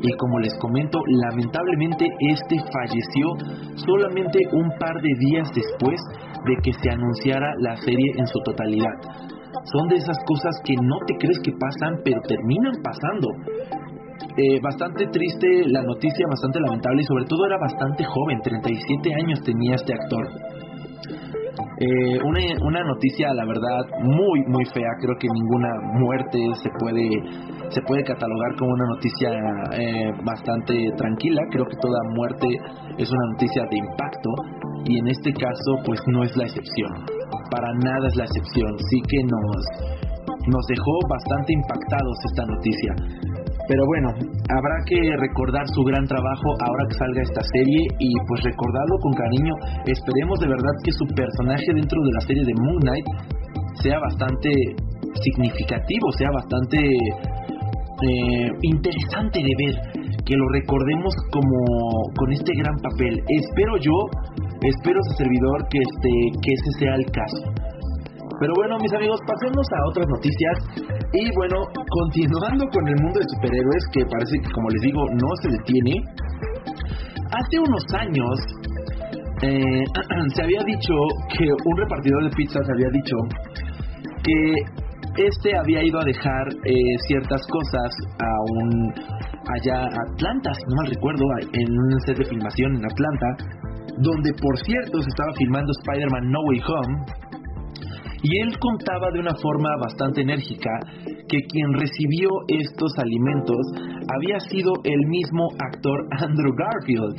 Y 0.02 0.12
como 0.18 0.40
les 0.40 0.54
comento, 0.60 1.00
lamentablemente 1.08 2.06
este 2.20 2.58
falleció 2.60 3.28
solamente 3.76 4.40
un 4.52 4.70
par 4.78 4.94
de 5.02 5.14
días 5.20 5.50
después 5.56 6.02
de 6.46 6.56
que 6.64 6.74
se 6.74 6.90
anunciara 6.90 7.48
la 7.60 7.78
serie 7.78 8.12
en 8.18 8.28
su 8.28 8.40
totalidad. 8.44 8.94
Son 9.72 9.88
de 9.88 9.96
esas 9.96 10.18
cosas 10.26 10.54
que 10.66 10.76
no 10.76 10.98
te 11.08 11.16
crees 11.16 11.40
que 11.44 11.54
pasan, 11.54 12.02
pero 12.04 12.20
terminan 12.28 12.74
pasando. 12.84 13.28
Eh, 14.38 14.60
bastante 14.62 15.08
triste 15.08 15.48
la 15.68 15.82
noticia, 15.82 16.26
bastante 16.30 16.60
lamentable 16.60 17.02
y 17.02 17.06
sobre 17.06 17.26
todo 17.26 17.46
era 17.48 17.58
bastante 17.58 18.04
joven, 18.04 18.40
37 18.44 19.14
años 19.24 19.42
tenía 19.42 19.76
este 19.76 19.94
actor. 19.94 20.28
Eh, 21.80 22.20
una, 22.24 22.84
noticia, 22.84 23.32
la 23.34 23.46
verdad, 23.46 23.86
muy, 24.02 24.42
muy 24.48 24.66
fea. 24.66 24.90
Creo 25.00 25.16
que 25.20 25.28
ninguna 25.28 25.70
muerte 25.94 26.40
se 26.64 26.70
puede, 26.80 27.08
se 27.70 27.82
puede 27.84 28.04
catalogar 28.04 28.56
como 28.58 28.72
una 28.74 28.86
noticia 28.96 29.30
eh, 29.78 30.12
bastante 30.24 30.74
tranquila. 30.98 31.42
Creo 31.52 31.66
que 31.66 31.78
toda 31.78 32.00
muerte 32.16 32.48
es 32.98 33.12
una 33.12 33.26
noticia 33.34 33.64
de 33.70 33.78
impacto 33.78 34.30
y 34.86 34.98
en 34.98 35.08
este 35.08 35.32
caso, 35.34 35.78
pues 35.86 36.00
no 36.08 36.24
es 36.24 36.36
la 36.36 36.46
excepción. 36.46 36.92
Para 37.52 37.72
nada 37.86 38.08
es 38.08 38.16
la 38.16 38.26
excepción. 38.26 38.74
Sí 38.90 39.02
que 39.08 39.24
nos, 39.24 40.36
nos 40.48 40.66
dejó 40.66 40.94
bastante 41.10 41.54
impactados 41.54 42.18
esta 42.26 42.46
noticia. 42.46 43.37
Pero 43.68 43.84
bueno, 43.86 44.10
habrá 44.48 44.78
que 44.88 44.96
recordar 45.20 45.68
su 45.76 45.84
gran 45.84 46.06
trabajo 46.08 46.48
ahora 46.64 46.88
que 46.88 46.96
salga 46.96 47.22
esta 47.22 47.44
serie 47.52 47.84
y 48.00 48.10
pues 48.28 48.42
recordarlo 48.44 48.96
con 49.04 49.14
cariño. 49.14 49.54
Esperemos 49.86 50.40
de 50.40 50.48
verdad 50.48 50.76
que 50.84 50.92
su 50.92 51.06
personaje 51.12 51.68
dentro 51.76 52.00
de 52.00 52.12
la 52.16 52.22
serie 52.22 52.44
de 52.48 52.56
Moon 52.64 52.80
Knight 52.80 53.08
sea 53.84 54.00
bastante 54.00 54.50
significativo, 55.20 56.12
sea 56.18 56.32
bastante 56.32 56.80
eh, 56.80 58.50
interesante 58.62 59.40
de 59.44 59.54
ver, 59.60 59.76
que 60.24 60.36
lo 60.36 60.48
recordemos 60.50 61.14
como 61.32 61.60
con 62.16 62.32
este 62.32 62.54
gran 62.56 62.76
papel. 62.80 63.20
Espero 63.28 63.76
yo, 63.84 63.98
espero 64.64 65.00
su 65.12 65.14
servidor 65.18 65.68
que 65.68 65.80
este 65.80 66.12
que 66.40 66.52
ese 66.56 66.72
sea 66.80 66.96
el 66.96 67.06
caso. 67.12 67.57
Pero 68.40 68.54
bueno, 68.56 68.78
mis 68.80 68.94
amigos, 68.94 69.20
pasemos 69.26 69.66
a 69.66 69.90
otras 69.90 70.08
noticias. 70.08 70.56
Y 71.14 71.26
bueno, 71.36 71.66
continuando 71.74 72.66
con 72.70 72.88
el 72.88 72.96
mundo 73.02 73.20
de 73.20 73.26
superhéroes, 73.34 73.84
que 73.94 74.06
parece 74.06 74.36
que, 74.44 74.52
como 74.52 74.70
les 74.70 74.82
digo, 74.82 75.02
no 75.18 75.30
se 75.42 75.50
detiene. 75.50 75.94
Hace 77.34 77.60
unos 77.60 77.84
años 77.98 78.36
eh, 79.42 79.84
se 80.36 80.44
había 80.44 80.62
dicho 80.66 80.94
que 81.34 81.46
un 81.46 81.78
repartidor 81.78 82.24
de 82.24 82.30
pizzas 82.36 82.66
había 82.70 82.90
dicho 82.90 83.16
que 84.24 84.78
este 85.18 85.58
había 85.58 85.84
ido 85.84 86.00
a 86.00 86.06
dejar 86.06 86.46
eh, 86.66 86.74
ciertas 87.08 87.42
cosas 87.50 87.90
a 88.20 88.32
un 88.54 88.94
allá 89.50 89.82
a 89.82 90.02
Atlanta, 90.14 90.54
si 90.54 90.64
no 90.70 90.76
mal 90.76 90.88
recuerdo, 90.88 91.24
en 91.54 91.72
un 91.72 92.00
set 92.06 92.18
de 92.18 92.26
filmación 92.26 92.76
en 92.76 92.86
Atlanta, 92.86 93.28
donde 93.98 94.32
por 94.42 94.58
cierto 94.60 95.02
se 95.02 95.10
estaba 95.10 95.34
filmando 95.38 95.72
Spider-Man 95.82 96.30
No 96.30 96.40
Way 96.42 96.62
Home 96.68 97.27
y 98.24 98.30
él 98.42 98.58
contaba 98.60 99.12
de 99.14 99.20
una 99.20 99.36
forma 99.36 99.70
bastante 99.82 100.22
enérgica 100.22 100.72
que 101.28 101.40
quien 101.52 101.74
recibió 101.74 102.30
estos 102.48 102.92
alimentos 102.98 103.60
había 104.08 104.40
sido 104.48 104.72
el 104.84 105.02
mismo 105.08 105.44
actor 105.60 106.00
Andrew 106.24 106.56
Garfield, 106.56 107.16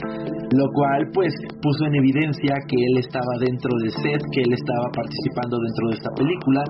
lo 0.56 0.66
cual 0.72 1.04
pues 1.12 1.32
puso 1.60 1.84
en 1.84 1.94
evidencia 1.94 2.56
que 2.66 2.76
él 2.76 3.04
estaba 3.04 3.32
dentro 3.40 3.70
del 3.84 3.92
set, 3.92 4.20
que 4.32 4.42
él 4.42 4.52
estaba 4.52 4.86
participando 4.96 5.60
dentro 5.60 5.84
de 5.92 5.94
esta 6.00 6.12
película 6.16 6.62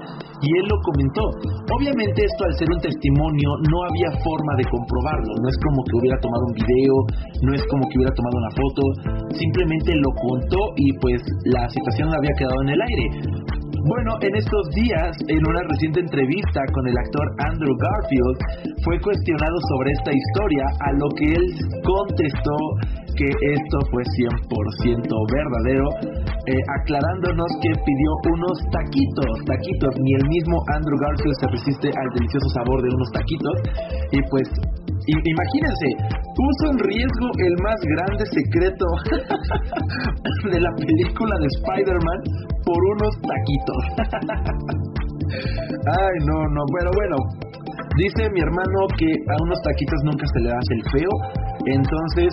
y 0.42 0.48
él 0.58 0.66
lo 0.66 0.76
comentó. 0.82 1.24
Obviamente 1.78 2.26
esto 2.26 2.42
al 2.44 2.54
ser 2.58 2.68
un 2.74 2.82
testimonio 2.82 3.50
no 3.70 3.78
había 3.86 4.10
forma 4.18 4.52
de 4.58 4.66
comprobarlo, 4.66 5.32
no 5.38 5.48
es 5.48 5.58
como 5.62 5.78
que 5.86 5.94
hubiera 6.02 6.18
tomado 6.18 6.42
un 6.50 6.54
video, 6.58 6.94
no 7.46 7.50
es 7.54 7.62
como 7.70 7.86
que 7.86 7.96
hubiera 8.02 8.14
tomado 8.14 8.36
una 8.42 8.52
foto, 8.58 8.82
simplemente 9.30 9.94
lo 9.94 10.10
contó 10.18 10.60
y 10.74 10.92
pues 10.98 11.22
la 11.54 11.68
situación 11.70 12.10
había 12.10 12.34
quedado 12.34 12.58
en 12.66 12.70
el 12.74 12.80
aire. 12.82 13.57
Bueno, 13.86 14.18
en 14.20 14.34
estos 14.34 14.64
días, 14.74 15.14
en 15.28 15.38
una 15.38 15.62
reciente 15.70 16.00
entrevista 16.00 16.60
con 16.72 16.88
el 16.88 16.98
actor 16.98 17.26
Andrew 17.46 17.76
Garfield, 17.78 18.38
fue 18.82 18.98
cuestionado 19.00 19.56
sobre 19.70 19.92
esta 19.92 20.10
historia, 20.10 20.64
a 20.82 20.92
lo 20.98 21.08
que 21.14 21.26
él 21.30 21.46
contestó 21.86 22.56
que 23.14 23.30
esto 23.30 23.78
fue 23.90 24.02
100% 24.02 25.06
verdadero, 25.30 25.86
eh, 26.46 26.58
aclarándonos 26.82 27.50
que 27.62 27.70
pidió 27.70 28.10
unos 28.34 28.58
taquitos, 28.70 29.30
taquitos, 29.46 29.94
ni 30.02 30.14
el 30.14 30.26
mismo 30.26 30.58
Andrew 30.74 30.98
Garfield 30.98 31.36
se 31.38 31.46
resiste 31.46 31.88
al 31.94 32.08
delicioso 32.14 32.48
sabor 32.54 32.82
de 32.82 32.90
unos 32.94 33.10
taquitos, 33.10 33.56
y 34.12 34.20
pues 34.30 34.46
imagínense, 35.08 35.88
puso 36.36 36.64
en 36.72 36.78
riesgo 36.78 37.28
el 37.38 37.54
más 37.64 37.80
grande 37.96 38.24
secreto 38.28 38.86
de 40.52 40.60
la 40.60 40.70
película 40.76 41.34
de 41.40 41.48
Spider-Man 41.58 42.20
por 42.64 42.80
unos 42.96 43.14
taquitos. 43.24 43.82
Ay, 45.86 46.16
no, 46.26 46.38
no, 46.48 46.62
pero 46.78 46.90
bueno. 46.94 47.16
Dice 47.96 48.30
mi 48.30 48.40
hermano 48.40 48.86
que 48.96 49.10
a 49.10 49.42
unos 49.42 49.58
taquitos 49.62 49.98
nunca 50.04 50.26
se 50.32 50.40
le 50.40 50.50
hace 50.50 50.74
el 50.76 50.84
feo. 50.92 51.10
Entonces, 51.66 52.30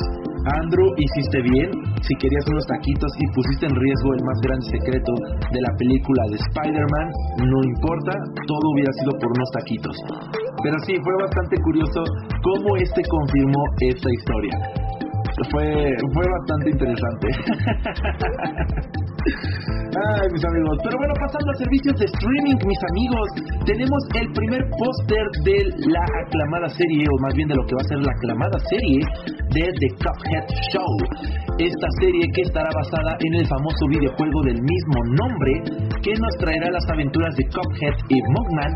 Andrew, 0.61 0.93
hiciste 0.97 1.41
bien. 1.41 1.71
Si 2.05 2.13
querías 2.21 2.45
unos 2.47 2.65
taquitos 2.67 3.11
y 3.17 3.25
pusiste 3.33 3.65
en 3.65 3.73
riesgo 3.73 4.13
el 4.13 4.23
más 4.25 4.39
grande 4.45 4.65
secreto 4.69 5.11
de 5.51 5.61
la 5.61 5.73
película 5.77 6.21
de 6.29 6.37
Spider-Man, 6.37 7.07
no 7.49 7.57
importa, 7.65 8.13
todo 8.45 8.65
hubiera 8.73 8.93
sido 8.93 9.11
por 9.17 9.31
unos 9.33 9.49
taquitos. 9.57 9.97
Pero 10.65 10.79
sí, 10.79 10.95
fue 11.03 11.13
bastante 11.21 11.57
curioso 11.61 12.01
cómo 12.41 12.75
este 12.77 13.03
confirmó 13.07 13.61
esta 13.81 14.09
historia. 14.11 14.84
Fue, 15.51 15.91
fue 16.13 16.25
bastante 16.31 16.69
interesante. 16.71 17.27
Ay, 19.25 20.27
mis 20.31 20.45
amigos. 20.45 20.77
Pero 20.83 20.95
bueno, 20.97 21.13
pasando 21.19 21.51
a 21.51 21.55
servicios 21.55 21.95
de 21.99 22.05
streaming, 22.05 22.55
mis 22.55 22.83
amigos, 22.95 23.27
tenemos 23.65 23.99
el 24.15 24.31
primer 24.31 24.63
póster 24.79 25.25
de 25.43 25.57
la 25.91 26.05
aclamada 26.23 26.69
serie, 26.69 27.03
o 27.03 27.15
más 27.21 27.33
bien 27.35 27.47
de 27.49 27.55
lo 27.55 27.65
que 27.65 27.75
va 27.75 27.81
a 27.83 27.89
ser 27.91 27.99
la 27.99 28.11
aclamada 28.15 28.59
serie 28.69 28.99
de 29.51 29.63
The 29.75 29.89
Cuphead 29.99 30.47
Show. 30.71 30.91
Esta 31.59 31.87
serie 31.99 32.23
que 32.31 32.41
estará 32.41 32.69
basada 32.71 33.17
en 33.19 33.33
el 33.35 33.47
famoso 33.47 33.83
videojuego 33.89 34.39
del 34.43 34.59
mismo 34.61 34.99
nombre, 35.19 35.51
que 35.99 36.13
nos 36.15 36.33
traerá 36.39 36.71
las 36.71 36.87
aventuras 36.91 37.35
de 37.35 37.43
Cuphead 37.51 37.95
y 38.07 38.21
Mugman, 38.31 38.73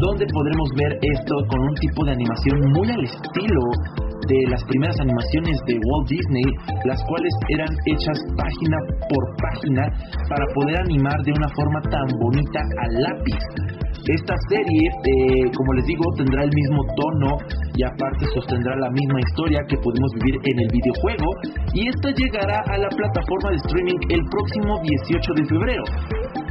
donde 0.00 0.26
podremos 0.32 0.68
ver 0.76 0.98
esto 1.00 1.34
con 1.48 1.60
un 1.60 1.74
tipo 1.80 2.04
de 2.04 2.12
animación 2.12 2.60
muy 2.72 2.90
al 2.90 3.04
estilo 3.04 4.03
de 4.28 4.50
las 4.50 4.62
primeras 4.64 4.98
animaciones 5.00 5.56
de 5.66 5.74
Walt 5.74 6.08
Disney, 6.08 6.46
las 6.84 7.00
cuales 7.04 7.32
eran 7.48 7.72
hechas 7.86 8.18
página 8.36 8.78
por 9.08 9.22
página 9.36 9.82
para 10.28 10.46
poder 10.54 10.76
animar 10.80 11.18
de 11.24 11.32
una 11.32 11.48
forma 11.54 11.80
tan 11.90 12.06
bonita 12.20 12.60
al 12.82 12.92
lápiz. 13.02 13.84
Esta 14.04 14.34
serie, 14.50 14.84
eh, 14.84 15.48
como 15.56 15.72
les 15.72 15.86
digo, 15.86 16.04
tendrá 16.16 16.44
el 16.44 16.52
mismo 16.52 16.84
tono 16.92 17.38
y 17.74 17.82
aparte 17.84 18.26
sostendrá 18.34 18.76
la 18.76 18.90
misma 18.90 19.18
historia 19.20 19.60
que 19.66 19.78
podemos 19.78 20.10
vivir 20.20 20.36
en 20.44 20.60
el 20.60 20.68
videojuego 20.68 21.28
y 21.72 21.88
esta 21.88 22.12
llegará 22.12 22.60
a 22.68 22.76
la 22.76 22.88
plataforma 22.88 23.48
de 23.50 23.56
streaming 23.64 24.00
el 24.10 24.20
próximo 24.28 24.76
18 25.08 25.32
de 25.40 25.44
febrero. 25.48 25.84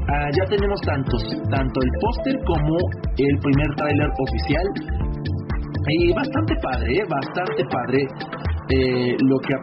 Ah, 0.10 0.30
ya 0.34 0.46
tenemos 0.50 0.82
tantos, 0.82 1.22
tanto 1.50 1.78
el 1.78 1.92
póster 2.02 2.36
como 2.44 2.74
el 3.22 3.36
primer 3.38 3.70
tráiler 3.78 4.10
oficial 4.18 4.66
y 5.90 6.14
bastante 6.14 6.56
padre, 6.62 6.96
¿eh? 6.96 7.04
bastante 7.10 7.64
padre 7.66 8.00
eh, 8.70 9.16
lo 9.20 9.38
que 9.40 9.54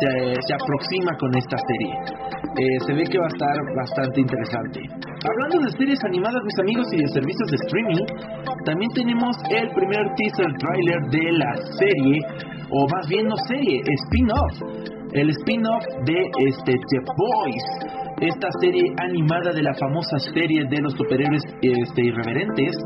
se, 0.00 0.54
aproxima 0.54 1.12
con 1.18 1.30
esta 1.36 1.56
serie. 1.58 1.92
Eh, 2.56 2.78
se 2.86 2.94
ve 2.94 3.04
que 3.04 3.18
va 3.18 3.26
a 3.26 3.28
estar 3.28 3.56
bastante 3.76 4.20
interesante. 4.20 4.80
Hablando 5.28 5.60
de 5.60 5.70
series 5.76 5.98
animadas, 6.04 6.40
mis 6.42 6.58
amigos, 6.60 6.86
y 6.92 6.96
de 6.96 7.08
servicios 7.08 7.48
de 7.50 7.56
streaming, 7.66 8.04
también 8.64 8.90
tenemos 8.94 9.36
el 9.50 9.68
primer 9.70 10.04
teaser 10.16 10.52
trailer 10.58 11.00
de 11.10 11.32
la 11.32 11.52
serie, 11.76 12.20
o 12.70 12.86
más 12.88 13.06
bien 13.08 13.26
no 13.26 13.36
serie, 13.48 13.82
spin-off. 14.08 14.54
El 15.12 15.30
spin-off 15.30 15.84
de 16.06 16.18
este, 16.48 16.72
The 16.72 16.98
Boys 17.16 18.05
esta 18.20 18.48
serie 18.60 18.82
animada 18.98 19.52
de 19.52 19.62
la 19.62 19.74
famosa 19.74 20.18
serie 20.32 20.64
de 20.70 20.80
los 20.80 20.94
superhéroes 20.94 21.42
este, 21.60 22.02
irreverentes 22.02 22.76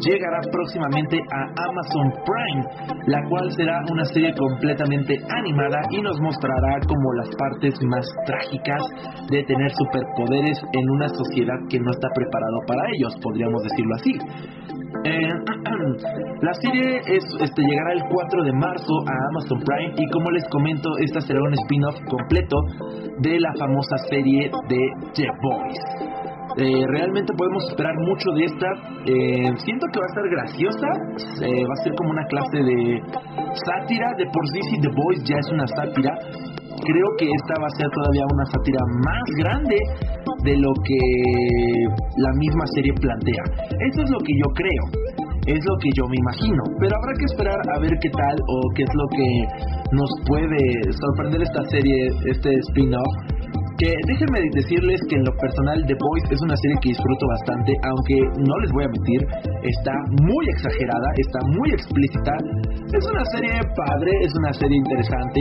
llegará 0.00 0.40
próximamente 0.50 1.18
a 1.18 1.42
Amazon 1.68 2.12
Prime, 2.24 2.64
la 3.06 3.22
cual 3.28 3.50
será 3.52 3.80
una 3.90 4.04
serie 4.06 4.32
completamente 4.34 5.18
animada 5.28 5.80
y 5.90 6.00
nos 6.00 6.18
mostrará 6.20 6.80
como 6.86 7.12
las 7.14 7.28
partes 7.36 7.74
más 7.84 8.06
trágicas 8.26 8.82
de 9.30 9.42
tener 9.44 9.70
superpoderes 9.72 10.58
en 10.72 10.90
una 10.90 11.08
sociedad 11.08 11.58
que 11.68 11.80
no 11.80 11.90
está 11.90 12.08
preparado 12.14 12.58
para 12.66 12.82
ellos, 12.96 13.14
podríamos 13.22 13.62
decirlo 13.62 13.94
así. 13.96 14.77
Eh, 15.04 15.28
la 16.42 16.54
serie 16.54 16.98
es, 17.06 17.24
este, 17.40 17.62
llegará 17.62 17.92
el 17.92 18.02
4 18.10 18.42
de 18.42 18.52
marzo 18.52 18.94
a 19.06 19.14
Amazon 19.30 19.60
Prime 19.60 19.94
y 19.96 20.10
como 20.10 20.30
les 20.30 20.44
comento, 20.50 20.90
esta 21.04 21.20
será 21.20 21.40
un 21.40 21.54
spin-off 21.54 21.96
completo 22.08 22.56
de 23.20 23.40
la 23.40 23.52
famosa 23.58 23.96
serie 24.10 24.50
de 24.68 24.80
The 25.14 25.28
Boys. 25.42 26.18
Eh, 26.58 26.84
realmente 26.88 27.32
podemos 27.36 27.62
esperar 27.68 27.94
mucho 28.00 28.30
de 28.32 28.44
esta. 28.44 28.66
Eh, 29.06 29.52
siento 29.64 29.86
que 29.92 30.00
va 30.00 30.06
a 30.06 30.10
estar 30.10 30.28
graciosa. 30.28 30.88
va 30.90 31.74
a 31.78 31.82
ser 31.84 31.92
como 31.94 32.10
una 32.10 32.24
clase 32.26 32.58
de 32.58 33.02
sátira. 33.64 34.08
De 34.16 34.26
por 34.26 34.44
sí, 34.48 34.60
si 34.70 34.80
The 34.80 34.88
Boys 34.88 35.22
ya 35.22 35.36
es 35.38 35.52
una 35.52 35.66
sátira, 35.68 36.10
creo 36.82 37.08
que 37.18 37.26
esta 37.30 37.54
va 37.60 37.66
a 37.66 37.74
ser 37.78 37.88
todavía 37.90 38.24
una 38.32 38.46
sátira 38.46 38.82
más 39.04 39.24
grande 39.38 39.76
de 40.44 40.56
lo 40.56 40.72
que 40.84 41.00
la 42.16 42.32
misma 42.38 42.64
serie 42.74 42.92
plantea. 43.00 43.42
Eso 43.90 44.02
es 44.02 44.10
lo 44.10 44.18
que 44.18 44.32
yo 44.32 44.48
creo, 44.54 44.84
es 45.46 45.60
lo 45.64 45.74
que 45.80 45.90
yo 45.96 46.04
me 46.08 46.16
imagino, 46.20 46.62
pero 46.78 46.92
habrá 46.96 47.12
que 47.18 47.24
esperar 47.24 47.60
a 47.74 47.80
ver 47.80 47.92
qué 48.00 48.10
tal 48.10 48.36
o 48.36 48.56
qué 48.74 48.82
es 48.82 48.94
lo 48.94 49.06
que 49.16 49.28
nos 49.96 50.10
puede 50.26 50.60
sorprender 50.92 51.42
esta 51.42 51.62
serie, 51.70 52.10
este 52.26 52.50
spin-off. 52.70 53.14
Que 53.78 53.94
déjenme 54.10 54.42
decirles 54.58 54.98
que 55.08 55.14
en 55.14 55.22
lo 55.22 55.30
personal 55.38 55.78
The 55.86 55.94
Boys 55.94 56.24
es 56.34 56.40
una 56.42 56.56
serie 56.56 56.76
que 56.82 56.88
disfruto 56.88 57.24
bastante, 57.30 57.72
aunque 57.86 58.16
no 58.42 58.58
les 58.58 58.72
voy 58.74 58.82
a 58.82 58.90
mentir, 58.90 59.22
está 59.62 59.94
muy 60.18 60.44
exagerada, 60.50 61.08
está 61.14 61.38
muy 61.46 61.70
explícita. 61.70 62.34
Es 62.90 63.06
una 63.06 63.24
serie 63.38 63.54
padre, 63.78 64.10
es 64.20 64.34
una 64.34 64.52
serie 64.52 64.76
interesante, 64.78 65.40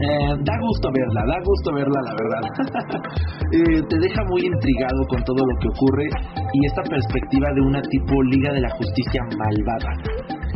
eh, 0.00 0.32
da 0.40 0.54
gusto 0.58 0.88
verla, 0.92 1.20
da 1.26 1.38
gusto 1.44 1.72
verla, 1.74 2.00
la 2.02 2.14
verdad. 2.16 2.44
Eh, 3.52 3.82
te 3.86 3.98
deja 3.98 4.22
muy 4.30 4.40
intrigado 4.46 5.04
con 5.10 5.22
todo 5.24 5.44
lo 5.44 5.54
que 5.60 5.68
ocurre 5.68 6.08
y 6.54 6.64
esta 6.64 6.82
perspectiva 6.88 7.52
de 7.52 7.60
una 7.60 7.82
tipo 7.82 8.22
Liga 8.22 8.50
de 8.50 8.60
la 8.62 8.70
Justicia 8.70 9.20
malvada. 9.36 9.92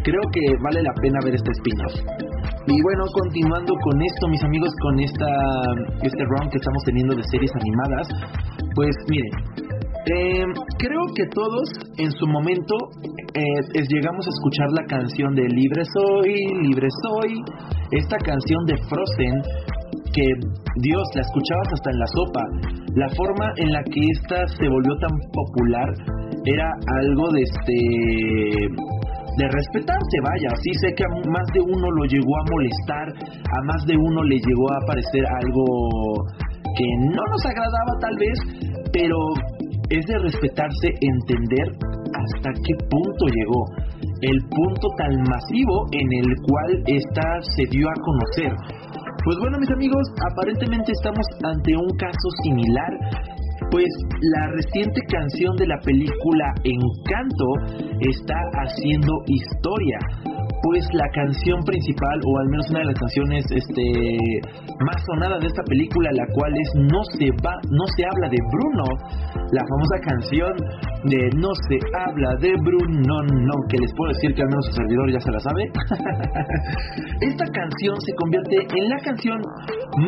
creo 0.02 0.22
que 0.32 0.40
vale 0.64 0.80
la 0.80 0.94
pena 1.02 1.18
ver 1.22 1.34
este 1.34 1.50
spin-off. 1.60 1.92
Y 2.68 2.82
bueno, 2.82 3.04
continuando 3.12 3.74
con 3.84 4.00
esto, 4.00 4.28
mis 4.28 4.42
amigos, 4.44 4.70
con 4.80 4.98
esta 4.98 5.28
este 6.00 6.24
round 6.24 6.50
que 6.50 6.56
estamos 6.56 6.82
teniendo 6.86 7.14
de 7.14 7.22
series 7.24 7.52
animadas, 7.60 8.08
pues 8.74 8.96
miren, 9.10 9.75
eh, 10.06 10.44
creo 10.78 11.02
que 11.14 11.25
todos 11.34 11.68
en 11.98 12.10
su 12.12 12.26
momento 12.26 12.75
eh, 13.34 13.82
llegamos 13.88 14.26
a 14.26 14.30
escuchar 14.30 14.68
la 14.72 14.84
canción 14.86 15.34
de 15.34 15.42
Libre 15.42 15.82
Soy, 15.92 16.34
Libre 16.62 16.88
Soy, 17.02 17.42
esta 17.92 18.16
canción 18.18 18.64
de 18.66 18.76
Frozen 18.88 19.34
que 20.14 20.25
Dios 20.80 21.04
la 21.14 21.20
escuchabas 21.20 21.68
hasta 21.72 21.90
en 21.90 21.98
la 21.98 22.06
sopa. 22.06 22.42
La 22.94 23.08
forma 23.14 23.52
en 23.56 23.72
la 23.72 23.82
que 23.84 24.00
esta 24.16 24.46
se 24.48 24.68
volvió 24.68 24.96
tan 24.98 25.12
popular 25.32 25.88
era 26.46 26.70
algo 27.02 27.28
de 27.32 27.42
este 27.42 28.96
de 29.36 29.44
respetarse, 29.52 30.16
vaya, 30.25 30.48
sí 30.62 30.72
sé 30.80 30.94
que 30.96 31.04
a 31.04 31.08
más 31.28 31.46
de 31.52 31.60
uno 31.60 31.90
lo 31.90 32.04
llegó 32.06 32.32
a 32.40 32.44
molestar, 32.50 33.06
a 33.44 33.62
más 33.64 33.84
de 33.84 33.94
uno 33.94 34.22
le 34.25 34.36
llegó 34.36 34.72
a 34.72 34.80
parecer 34.86 35.26
algo 35.26 36.25
que 36.75 36.88
no 37.12 37.22
nos 37.30 37.44
agradaba 37.44 37.92
tal 38.00 38.16
vez, 38.16 38.38
pero 38.94 39.16
es 39.90 40.04
de 40.06 40.18
respetarse 40.18 40.88
entender 41.00 41.68
hasta 41.70 42.50
qué 42.64 42.74
punto 42.90 43.24
llegó, 43.26 43.62
el 44.22 44.38
punto 44.48 44.88
tan 44.98 45.14
masivo 45.28 45.86
en 45.92 46.08
el 46.24 46.30
cual 46.46 46.70
esta 46.86 47.26
se 47.56 47.64
dio 47.70 47.88
a 47.88 47.94
conocer. 48.02 48.52
Pues 49.24 49.36
bueno 49.40 49.58
mis 49.58 49.70
amigos, 49.70 50.02
aparentemente 50.30 50.92
estamos 50.92 51.26
ante 51.42 51.74
un 51.74 51.90
caso 51.98 52.28
similar 52.44 52.92
pues 53.70 53.86
la 54.36 54.46
reciente 54.52 55.00
canción 55.08 55.56
de 55.56 55.66
la 55.66 55.78
película 55.82 56.54
Encanto 56.62 57.46
está 58.00 58.36
haciendo 58.62 59.12
historia 59.26 59.98
pues 60.62 60.86
la 60.92 61.08
canción 61.12 61.62
principal 61.64 62.20
o 62.25 62.38
al 62.38 62.48
menos 62.48 62.70
una 62.70 62.78
de 62.80 62.86
las 62.86 62.98
canciones 62.98 63.44
este 63.50 63.84
más 64.80 64.96
sonada 65.06 65.38
de 65.38 65.46
esta 65.46 65.62
película 65.64 66.10
la 66.12 66.26
cual 66.32 66.52
es 66.52 66.70
no 66.90 67.02
se 67.18 67.30
va 67.44 67.54
no 67.70 67.84
se 67.96 68.04
habla 68.04 68.28
de 68.28 68.38
Bruno 68.52 68.84
la 69.52 69.62
famosa 69.62 69.96
canción 70.08 70.56
de 71.04 71.30
no 71.36 71.52
se 71.68 71.78
habla 72.06 72.34
de 72.40 72.52
Bruno 72.62 73.22
no 73.22 73.54
que 73.68 73.78
les 73.78 73.92
puedo 73.96 74.12
decir 74.12 74.34
que 74.34 74.42
al 74.42 74.48
menos 74.48 74.66
su 74.66 74.72
servidor 74.72 75.12
ya 75.12 75.20
se 75.20 75.30
la 75.30 75.38
sabe. 75.40 75.64
Esta 77.20 77.44
canción 77.46 78.00
se 78.00 78.12
convierte 78.14 78.66
en 78.76 78.88
la 78.88 78.98
canción 78.98 79.40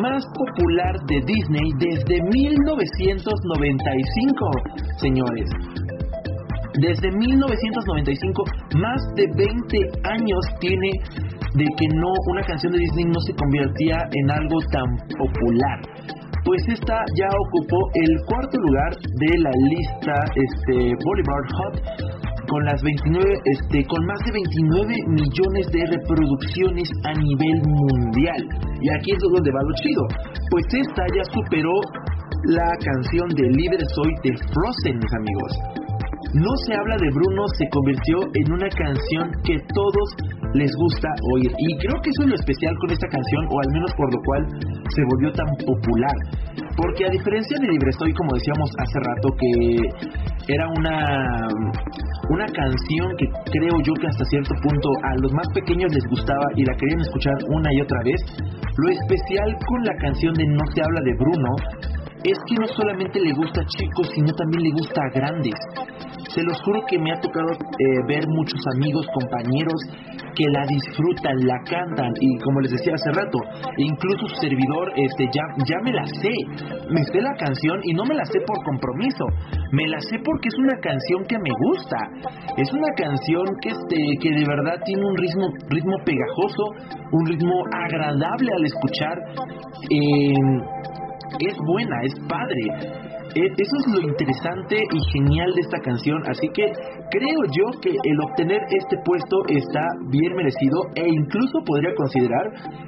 más 0.01 0.25
popular 0.33 0.95
de 1.07 1.21
Disney 1.25 1.71
desde 1.79 2.21
1995 2.21 4.51
señores 4.97 5.49
desde 6.81 7.11
1995, 7.11 8.43
más 8.79 9.01
de 9.15 9.25
20 9.35 9.77
años 10.03 10.41
tiene 10.59 10.89
de 11.55 11.65
que 11.77 11.87
no 11.95 12.11
una 12.31 12.41
canción 12.43 12.71
de 12.73 12.79
Disney 12.79 13.05
no 13.05 13.19
se 13.25 13.33
convertía 13.33 13.97
en 14.13 14.31
algo 14.31 14.59
tan 14.71 14.87
popular. 15.17 15.79
Pues 16.45 16.61
esta 16.69 16.95
ya 17.17 17.27
ocupó 17.27 17.77
el 17.93 18.11
cuarto 18.25 18.57
lugar 18.59 18.91
de 18.95 19.37
la 19.39 19.51
lista 19.69 20.13
este 20.35 20.95
Hot 20.95 21.75
con 22.47 22.65
las 22.65 22.81
29 22.81 23.25
este 23.45 23.85
con 23.85 24.05
más 24.05 24.19
de 24.25 24.31
29 24.31 24.95
millones 25.09 25.65
de 25.71 25.85
reproducciones 25.85 26.89
a 27.05 27.13
nivel 27.13 27.57
mundial. 27.65 28.41
Y 28.81 28.89
aquí 28.97 29.11
es 29.11 29.19
donde 29.19 29.51
va 29.51 29.61
lo 29.61 29.73
chido, 29.75 30.03
pues 30.49 30.65
esta 30.73 31.03
ya 31.13 31.23
superó 31.33 31.75
la 32.55 32.71
canción 32.79 33.27
de 33.35 33.43
Libre 33.51 33.83
Soy 33.93 34.13
de 34.23 34.31
Frozen, 34.53 34.97
mis 34.97 35.13
amigos. 35.19 35.88
No 36.33 36.51
se 36.65 36.73
habla 36.77 36.95
de 36.97 37.09
Bruno 37.09 37.41
se 37.57 37.65
convirtió 37.69 38.17
en 38.37 38.53
una 38.53 38.69
canción 38.69 39.31
que 39.43 39.57
todos 39.73 40.07
les 40.53 40.69
gusta 40.77 41.09
oír. 41.33 41.49
Y 41.57 41.77
creo 41.77 41.97
que 42.01 42.09
eso 42.09 42.21
es 42.23 42.29
lo 42.29 42.35
especial 42.35 42.73
con 42.77 42.91
esta 42.91 43.07
canción, 43.09 43.45
o 43.49 43.55
al 43.57 43.69
menos 43.73 43.91
por 43.97 44.13
lo 44.13 44.19
cual 44.21 44.41
se 44.93 45.01
volvió 45.09 45.31
tan 45.33 45.49
popular. 45.65 46.15
Porque 46.77 47.05
a 47.05 47.09
diferencia 47.09 47.57
de 47.59 47.67
Libre 47.67 47.89
Estoy, 47.89 48.13
como 48.13 48.33
decíamos 48.37 48.69
hace 48.77 48.97
rato, 49.09 49.27
que 49.41 50.53
era 50.53 50.65
una, 50.77 51.49
una 52.29 52.45
canción 52.45 53.09
que 53.17 53.25
creo 53.49 53.75
yo 53.81 53.93
que 53.97 54.07
hasta 54.07 54.25
cierto 54.25 54.53
punto 54.61 54.89
a 55.03 55.15
los 55.21 55.33
más 55.33 55.47
pequeños 55.53 55.89
les 55.93 56.05
gustaba 56.13 56.45
y 56.55 56.63
la 56.63 56.77
querían 56.77 57.01
escuchar 57.01 57.35
una 57.49 57.73
y 57.73 57.81
otra 57.81 57.99
vez, 58.05 58.21
lo 58.77 58.89
especial 58.89 59.49
con 59.65 59.79
la 59.83 59.95
canción 59.97 60.33
de 60.33 60.45
No 60.45 60.65
se 60.73 60.81
habla 60.81 61.01
de 61.01 61.13
Bruno 61.17 61.51
es 62.23 62.37
que 62.47 62.55
no 62.55 62.67
solamente 62.67 63.19
le 63.19 63.33
gusta 63.33 63.61
a 63.61 63.65
chicos, 63.65 64.09
sino 64.13 64.33
también 64.33 64.63
le 64.63 64.71
gusta 64.71 65.01
a 65.01 65.09
grandes. 65.15 65.55
Se 66.29 66.43
los 66.43 66.61
juro 66.61 66.81
que 66.87 66.99
me 66.99 67.11
ha 67.11 67.19
tocado 67.19 67.49
eh, 67.53 67.85
ver 68.07 68.23
muchos 68.29 68.61
amigos, 68.75 69.05
compañeros 69.13 69.81
que 70.35 70.45
la 70.53 70.63
disfrutan, 70.67 71.35
la 71.45 71.57
cantan 71.65 72.13
y 72.21 72.37
como 72.39 72.61
les 72.61 72.71
decía 72.71 72.93
hace 72.93 73.11
rato, 73.11 73.39
incluso 73.77 74.27
su 74.27 74.35
servidor 74.41 74.93
este 74.95 75.25
ya 75.33 75.41
ya 75.65 75.77
me 75.83 75.91
la 75.91 76.05
sé. 76.05 76.33
Me 76.89 77.03
sé 77.03 77.21
la 77.21 77.33
canción 77.33 77.79
y 77.83 77.93
no 77.93 78.05
me 78.05 78.13
la 78.13 78.25
sé 78.25 78.39
por 78.45 78.63
compromiso. 78.63 79.25
Me 79.71 79.87
la 79.87 79.99
sé 79.99 80.17
porque 80.23 80.47
es 80.47 80.57
una 80.59 80.77
canción 80.79 81.25
que 81.27 81.37
me 81.39 81.51
gusta. 81.65 81.97
Es 82.57 82.71
una 82.73 82.91
canción 82.95 83.45
que 83.61 83.69
este 83.69 83.97
que 84.21 84.29
de 84.29 84.45
verdad 84.45 84.77
tiene 84.85 85.01
un 85.01 85.17
ritmo 85.17 85.47
ritmo 85.69 85.97
pegajoso, 86.05 86.63
un 87.11 87.25
ritmo 87.25 87.55
agradable 87.73 88.51
al 88.53 88.65
escuchar. 88.65 89.17
es 91.39 91.57
buena, 91.65 91.95
es 92.03 92.13
padre. 92.27 93.08
Eh, 93.35 93.45
eso 93.45 93.75
es 93.77 93.93
lo 93.93 94.01
interesante 94.01 94.77
y 94.77 94.99
genial 95.13 95.51
de 95.53 95.61
esta 95.61 95.79
canción, 95.79 96.21
así 96.27 96.47
que 96.53 96.65
creo 97.11 97.41
yo 97.53 97.79
que 97.81 97.91
el 97.91 98.21
obtener 98.29 98.59
este 98.69 98.97
puesto 99.05 99.37
está 99.47 99.85
bien 100.09 100.33
merecido 100.35 100.81
e 100.95 101.07
incluso 101.07 101.59
podría 101.65 101.93
considerar 101.95 102.45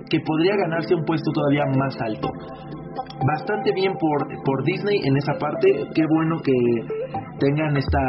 que 0.09 0.19
podría 0.25 0.55
ganarse 0.55 0.95
un 0.95 1.05
puesto 1.05 1.31
todavía 1.31 1.65
más 1.77 1.95
alto. 2.01 2.29
Bastante 3.25 3.71
bien 3.73 3.93
por, 3.93 4.27
por 4.43 4.63
Disney 4.63 4.99
en 5.03 5.15
esa 5.17 5.33
parte, 5.33 5.71
qué 5.93 6.03
bueno 6.09 6.37
que 6.43 6.53
tengan 7.39 7.77
esta 7.77 7.99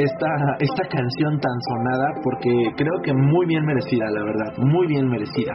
esta, 0.00 0.56
esta 0.60 0.88
canción 0.88 1.38
tan 1.40 1.60
sonada 1.68 2.08
porque 2.22 2.50
creo 2.76 3.02
que 3.02 3.12
muy 3.12 3.46
bien 3.46 3.64
merecida, 3.64 4.06
la 4.10 4.24
verdad, 4.24 4.56
muy 4.58 4.86
bien 4.86 5.08
merecida. 5.08 5.52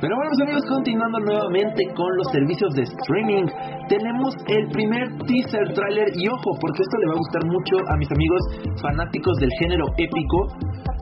Pero 0.00 0.16
bueno, 0.16 0.32
amigos, 0.42 0.64
continuando 0.66 1.20
nuevamente 1.20 1.84
con 1.94 2.08
los 2.16 2.32
servicios 2.32 2.72
de 2.72 2.82
streaming, 2.88 3.44
tenemos 3.86 4.32
el 4.48 4.66
primer 4.72 5.04
teaser 5.28 5.74
trailer 5.74 6.08
y 6.16 6.26
ojo, 6.26 6.56
porque 6.58 6.80
esto 6.80 6.96
le 6.96 7.06
va 7.08 7.12
a 7.12 7.20
gustar 7.20 7.44
mucho 7.44 7.74
a 7.86 7.96
mis 7.98 8.08
amigos 8.10 8.40
fanáticos 8.80 9.36
del 9.36 9.50
género 9.60 9.84
épico. 9.98 10.48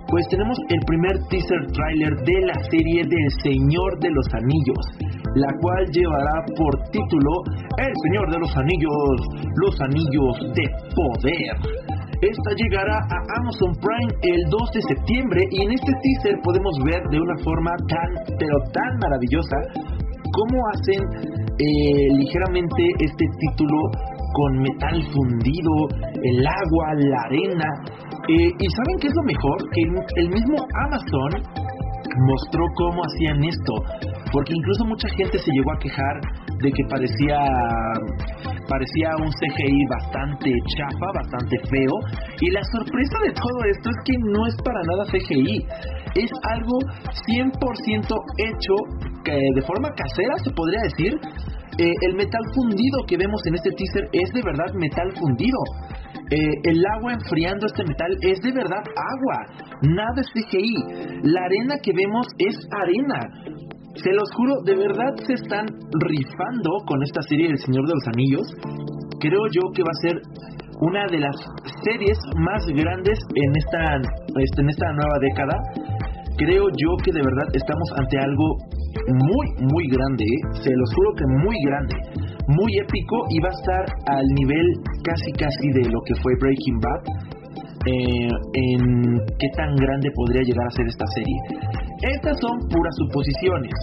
Pues 0.09 0.27
tenemos 0.31 0.59
el 0.69 0.81
primer 0.85 1.15
teaser 1.31 1.63
trailer 1.71 2.11
de 2.27 2.41
la 2.43 2.59
serie 2.75 3.05
del 3.07 3.31
Señor 3.39 4.01
de 4.01 4.11
los 4.11 4.27
Anillos, 4.35 4.85
la 5.37 5.53
cual 5.61 5.87
llevará 5.93 6.43
por 6.59 6.83
título 6.91 7.31
El 7.79 7.95
Señor 8.03 8.33
de 8.33 8.39
los 8.41 8.57
Anillos, 8.57 9.15
los 9.63 9.81
Anillos 9.81 10.35
de 10.59 10.67
Poder. 10.99 11.98
Esta 12.21 12.51
llegará 12.57 12.99
a 12.99 13.19
Amazon 13.39 13.71
Prime 13.79 14.11
el 14.23 14.43
2 14.51 14.61
de 14.75 14.83
septiembre 14.91 15.41
y 15.53 15.63
en 15.63 15.71
este 15.71 15.93
teaser 16.03 16.35
podemos 16.43 16.75
ver 16.85 17.01
de 17.11 17.21
una 17.21 17.37
forma 17.45 17.71
tan, 17.87 18.37
pero 18.39 18.59
tan 18.75 18.99
maravillosa 18.99 19.55
cómo 20.35 20.59
hacen 20.75 20.99
eh, 21.63 22.09
ligeramente 22.19 22.83
este 22.99 23.25
título 23.39 23.79
con 24.35 24.59
metal 24.59 24.99
fundido, 25.15 25.73
el 26.25 26.43
agua, 26.43 26.87
la 26.99 27.21
arena. 27.31 27.69
Eh, 28.27 28.51
y 28.51 28.67
saben 28.67 28.99
qué 29.01 29.07
es 29.07 29.15
lo 29.15 29.23
mejor? 29.23 29.59
Que 29.71 29.83
el 30.21 30.29
mismo 30.29 30.57
Amazon 30.91 31.31
mostró 32.27 32.65
cómo 32.75 33.03
hacían 33.05 33.45
esto, 33.45 33.75
porque 34.33 34.53
incluso 34.55 34.85
mucha 34.85 35.09
gente 35.17 35.39
se 35.39 35.51
llegó 35.53 35.73
a 35.73 35.79
quejar 35.79 36.15
de 36.63 36.71
que 36.71 36.83
parecía 36.91 37.39
parecía 38.69 39.09
un 39.19 39.33
CGI 39.33 39.81
bastante 39.89 40.53
chafa, 40.77 41.07
bastante 41.15 41.57
feo. 41.71 41.95
Y 42.41 42.51
la 42.51 42.63
sorpresa 42.65 43.17
de 43.25 43.33
todo 43.33 43.59
esto 43.65 43.91
es 43.91 43.97
que 44.05 44.15
no 44.29 44.47
es 44.47 44.55
para 44.63 44.81
nada 44.83 45.05
CGI. 45.09 45.67
Es 46.15 46.31
algo 46.51 46.77
100% 47.27 48.15
hecho 48.39 48.75
de 49.25 49.63
forma 49.63 49.91
casera, 49.91 50.37
se 50.45 50.51
podría 50.51 50.81
decir. 50.83 51.15
Eh, 51.79 51.93
el 52.09 52.17
metal 52.17 52.43
fundido 52.55 53.07
que 53.07 53.17
vemos 53.17 53.41
en 53.47 53.55
este 53.55 53.71
teaser 53.71 54.09
es 54.13 54.31
de 54.33 54.43
verdad 54.43 54.75
metal 54.75 55.13
fundido. 55.17 55.59
Eh, 56.31 56.55
el 56.65 56.85
agua 56.97 57.13
enfriando 57.15 57.67
este 57.67 57.85
metal 57.85 58.11
es 58.21 58.41
de 58.41 58.53
verdad 58.53 58.83
agua, 58.83 59.69
nada 59.83 60.21
es 60.21 60.29
CGI. 60.33 61.23
La 61.23 61.45
arena 61.45 61.77
que 61.83 61.93
vemos 61.93 62.27
es 62.39 62.57
arena. 62.83 63.21
Se 64.03 64.13
los 64.13 64.31
juro, 64.37 64.55
de 64.65 64.77
verdad 64.77 65.13
se 65.27 65.35
están 65.35 65.67
rifando 65.67 66.71
con 66.87 67.03
esta 67.03 67.21
serie 67.23 67.49
del 67.49 67.59
Señor 67.59 67.85
de 67.87 67.95
los 67.95 68.07
Anillos. 68.15 68.47
Creo 69.19 69.43
yo 69.51 69.63
que 69.75 69.83
va 69.83 69.91
a 69.91 70.03
ser 70.07 70.23
una 70.81 71.07
de 71.11 71.19
las 71.19 71.35
series 71.83 72.17
más 72.39 72.63
grandes 72.69 73.19
en 73.35 73.51
esta, 73.57 73.99
este, 74.39 74.63
en 74.63 74.69
esta 74.69 74.93
nueva 74.93 75.19
década. 75.19 75.57
Creo 76.39 76.71
yo 76.71 76.91
que 77.03 77.11
de 77.11 77.23
verdad 77.23 77.49
estamos 77.53 77.89
ante 77.99 78.19
algo 78.19 78.47
muy, 79.19 79.47
muy 79.67 79.89
grande. 79.91 80.23
¿eh? 80.23 80.63
Se 80.63 80.71
los 80.71 80.95
juro 80.95 81.11
que 81.19 81.27
muy 81.43 81.57
grande. 81.67 81.95
Muy 82.47 82.71
épico 82.79 83.17
y 83.31 83.41
va 83.41 83.49
a 83.51 83.59
estar 83.59 83.85
al 84.15 84.27
nivel 84.39 84.67
casi, 85.03 85.33
casi 85.33 85.69
de 85.75 85.91
lo 85.91 85.99
que 86.07 86.15
fue 86.23 86.33
Breaking 86.39 86.79
Bad 86.79 87.28
eh, 87.87 88.29
en 88.55 88.83
qué 89.39 89.49
tan 89.57 89.75
grande 89.77 90.11
podría 90.15 90.43
llegar 90.43 90.67
a 90.67 90.77
ser 90.77 90.87
esta 90.87 91.07
serie. 91.15 91.39
Estas 92.03 92.37
son 92.41 92.59
puras 92.69 92.95
suposiciones, 92.99 93.75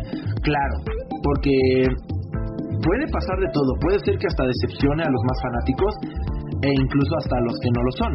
claro, 0.42 0.76
porque 1.24 1.56
puede 2.84 3.06
pasar 3.12 3.38
de 3.40 3.50
todo, 3.52 3.72
puede 3.82 4.00
ser 4.00 4.18
que 4.18 4.28
hasta 4.28 4.44
decepcione 4.46 5.04
a 5.04 5.10
los 5.10 5.24
más 5.24 5.40
fanáticos 5.42 5.94
e 6.62 6.70
incluso 6.72 7.12
hasta 7.18 7.36
a 7.38 7.42
los 7.42 7.56
que 7.60 7.70
no 7.72 7.82
lo 7.84 7.92
son. 7.92 8.14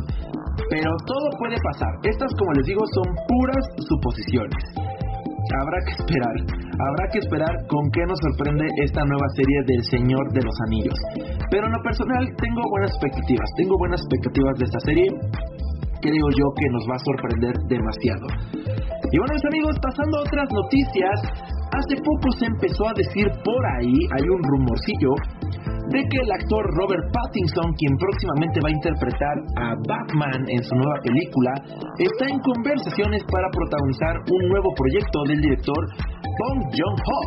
Pero 0.71 0.91
todo 1.07 1.27
puede 1.39 1.57
pasar. 1.73 1.93
Estas, 2.05 2.31
como 2.39 2.53
les 2.53 2.67
digo, 2.67 2.83
son 2.95 3.09
puras 3.27 3.65
suposiciones. 3.89 4.63
Habrá 5.51 5.79
que 5.83 5.93
esperar, 5.99 6.37
habrá 6.79 7.05
que 7.11 7.19
esperar 7.19 7.55
con 7.67 7.83
qué 7.91 8.07
nos 8.07 8.19
sorprende 8.23 8.67
esta 8.85 9.03
nueva 9.03 9.27
serie 9.35 9.59
del 9.67 9.83
Señor 9.83 10.31
de 10.33 10.43
los 10.43 10.55
Anillos. 10.69 10.99
Pero 11.51 11.67
en 11.67 11.73
lo 11.73 11.83
personal 11.83 12.23
tengo 12.39 12.63
buenas 12.71 12.91
expectativas, 12.95 13.49
tengo 13.57 13.75
buenas 13.79 14.01
expectativas 14.01 14.55
de 14.59 14.65
esta 14.65 14.81
serie. 14.87 15.07
Creo 16.01 16.27
yo 16.33 16.47
que 16.57 16.67
nos 16.73 16.85
va 16.89 16.97
a 16.97 17.05
sorprender 17.05 17.55
demasiado. 17.69 18.27
Y 19.13 19.19
bueno, 19.19 19.35
mis 19.35 19.45
amigos, 19.45 19.75
pasando 19.83 20.19
a 20.19 20.21
otras 20.23 20.49
noticias, 20.53 21.17
hace 21.73 21.95
poco 21.99 22.27
se 22.39 22.47
empezó 22.47 22.89
a 22.89 22.95
decir 22.95 23.27
por 23.45 23.63
ahí, 23.77 23.95
hay 24.17 24.25
un 24.29 24.43
rumorcillo, 24.43 25.13
de 25.91 25.99
que 26.07 26.19
el 26.23 26.31
actor 26.31 26.63
Robert 26.79 27.03
Pattinson, 27.11 27.67
quien 27.75 27.95
próximamente 27.99 28.63
va 28.63 28.69
a 28.71 28.79
interpretar 28.79 29.37
a 29.59 29.67
Batman 29.91 30.41
en 30.47 30.63
su 30.63 30.75
nueva 30.79 30.97
película, 31.03 31.53
está 31.99 32.25
en 32.31 32.39
conversaciones 32.47 33.23
para 33.27 33.51
protagonizar 33.51 34.15
un 34.23 34.43
nuevo 34.55 34.71
proyecto 34.79 35.19
del 35.27 35.41
director 35.43 35.83
Bong 36.39 36.63
Joon-ho, 36.71 37.21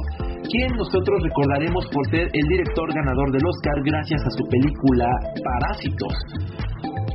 quien 0.48 0.72
nosotros 0.80 1.20
recordaremos 1.24 1.84
por 1.92 2.08
ser 2.08 2.32
el 2.32 2.46
director 2.48 2.88
ganador 2.96 3.32
del 3.36 3.44
Oscar 3.44 3.78
gracias 3.84 4.22
a 4.24 4.32
su 4.32 4.44
película 4.48 5.08
Parásitos. 5.44 6.16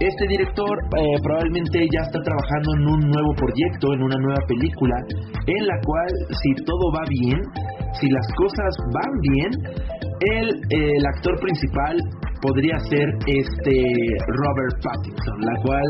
Este 0.00 0.24
director 0.28 0.70
eh, 0.96 1.18
probablemente 1.22 1.80
ya 1.90 2.00
está 2.06 2.20
trabajando 2.22 2.68
en 2.78 2.82
un 2.86 3.00
nuevo 3.10 3.32
proyecto, 3.34 3.92
en 3.94 4.02
una 4.02 4.16
nueva 4.16 4.42
película, 4.46 4.94
en 5.46 5.66
la 5.66 5.74
cual 5.84 6.08
si 6.30 6.64
todo 6.64 6.92
va 6.94 7.02
bien, 7.10 7.40
si 7.98 8.08
las 8.08 8.26
cosas 8.36 8.70
van 8.94 9.12
bien, 9.34 9.50
el 10.70 11.06
actor 11.14 11.34
principal 11.40 11.98
podría 12.42 12.78
ser 12.90 13.06
este 13.26 13.76
Robert 14.38 14.76
Pattinson, 14.82 15.38
la 15.42 15.56
cual, 15.62 15.88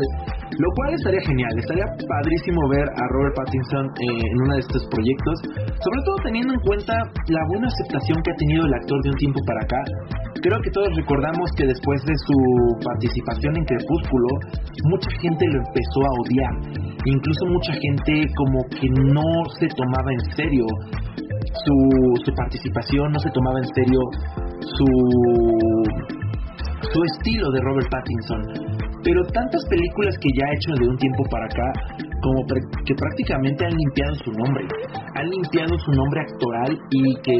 lo 0.57 0.69
cual 0.75 0.93
estaría 0.93 1.21
genial, 1.21 1.53
estaría 1.57 1.85
padrísimo 1.85 2.61
ver 2.69 2.85
a 2.85 3.03
Robert 3.13 3.35
Pattinson 3.35 3.85
eh, 3.85 4.25
en 4.25 4.35
uno 4.45 4.53
de 4.55 4.61
estos 4.61 4.83
proyectos, 4.89 5.35
sobre 5.77 6.01
todo 6.05 6.15
teniendo 6.23 6.53
en 6.53 6.61
cuenta 6.61 6.93
la 7.29 7.41
buena 7.49 7.67
aceptación 7.67 8.17
que 8.23 8.31
ha 8.31 8.37
tenido 8.37 8.65
el 8.65 8.73
actor 8.73 8.97
de 9.03 9.09
un 9.09 9.17
tiempo 9.17 9.39
para 9.45 9.61
acá. 9.61 9.81
Creo 10.41 10.59
que 10.63 10.71
todos 10.71 10.89
recordamos 10.95 11.49
que 11.57 11.67
después 11.67 11.99
de 12.05 12.15
su 12.15 12.37
participación 12.83 13.57
en 13.57 13.65
Crepúsculo, 13.65 14.27
mucha 14.85 15.11
gente 15.21 15.45
lo 15.47 15.59
empezó 15.59 15.99
a 15.99 16.11
odiar, 16.23 16.53
incluso 17.05 17.45
mucha 17.47 17.73
gente 17.73 18.23
como 18.35 18.59
que 18.71 18.87
no 19.11 19.27
se 19.59 19.67
tomaba 19.75 20.11
en 20.13 20.23
serio 20.35 20.65
su, 21.65 21.75
su 22.23 22.31
participación, 22.33 23.11
no 23.11 23.19
se 23.19 23.29
tomaba 23.31 23.59
en 23.59 23.69
serio 23.75 23.99
su 24.61 24.87
su 26.93 27.03
estilo 27.03 27.51
de 27.51 27.59
Robert 27.61 27.89
Pattinson. 27.91 28.41
Pero 29.03 29.23
tantas 29.33 29.63
películas 29.69 30.15
que 30.19 30.29
ya 30.35 30.45
ha 30.45 30.53
hecho 30.53 30.71
de 30.79 30.87
un 30.89 30.97
tiempo 30.97 31.23
para 31.31 31.45
acá, 31.45 31.67
como 32.21 32.43
que 32.85 32.93
prácticamente 32.95 33.65
han 33.65 33.75
limpiado 33.75 34.15
su 34.23 34.31
nombre, 34.31 34.63
han 35.15 35.29
limpiado 35.29 35.77
su 35.79 35.91
nombre 35.91 36.21
actoral 36.21 36.71
y 36.91 37.15
que 37.23 37.37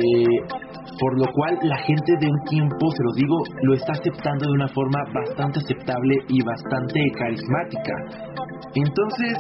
por 0.99 1.17
lo 1.17 1.25
cual 1.33 1.57
la 1.63 1.77
gente 1.77 2.11
de 2.19 2.27
un 2.27 2.39
tiempo, 2.43 2.91
se 2.91 3.03
los 3.03 3.15
digo, 3.15 3.37
lo 3.63 3.73
está 3.73 3.93
aceptando 3.93 4.45
de 4.45 4.53
una 4.53 4.67
forma 4.67 4.99
bastante 5.13 5.59
aceptable 5.59 6.15
y 6.27 6.43
bastante 6.43 6.99
carismática. 7.17 7.93
Entonces, 8.75 9.33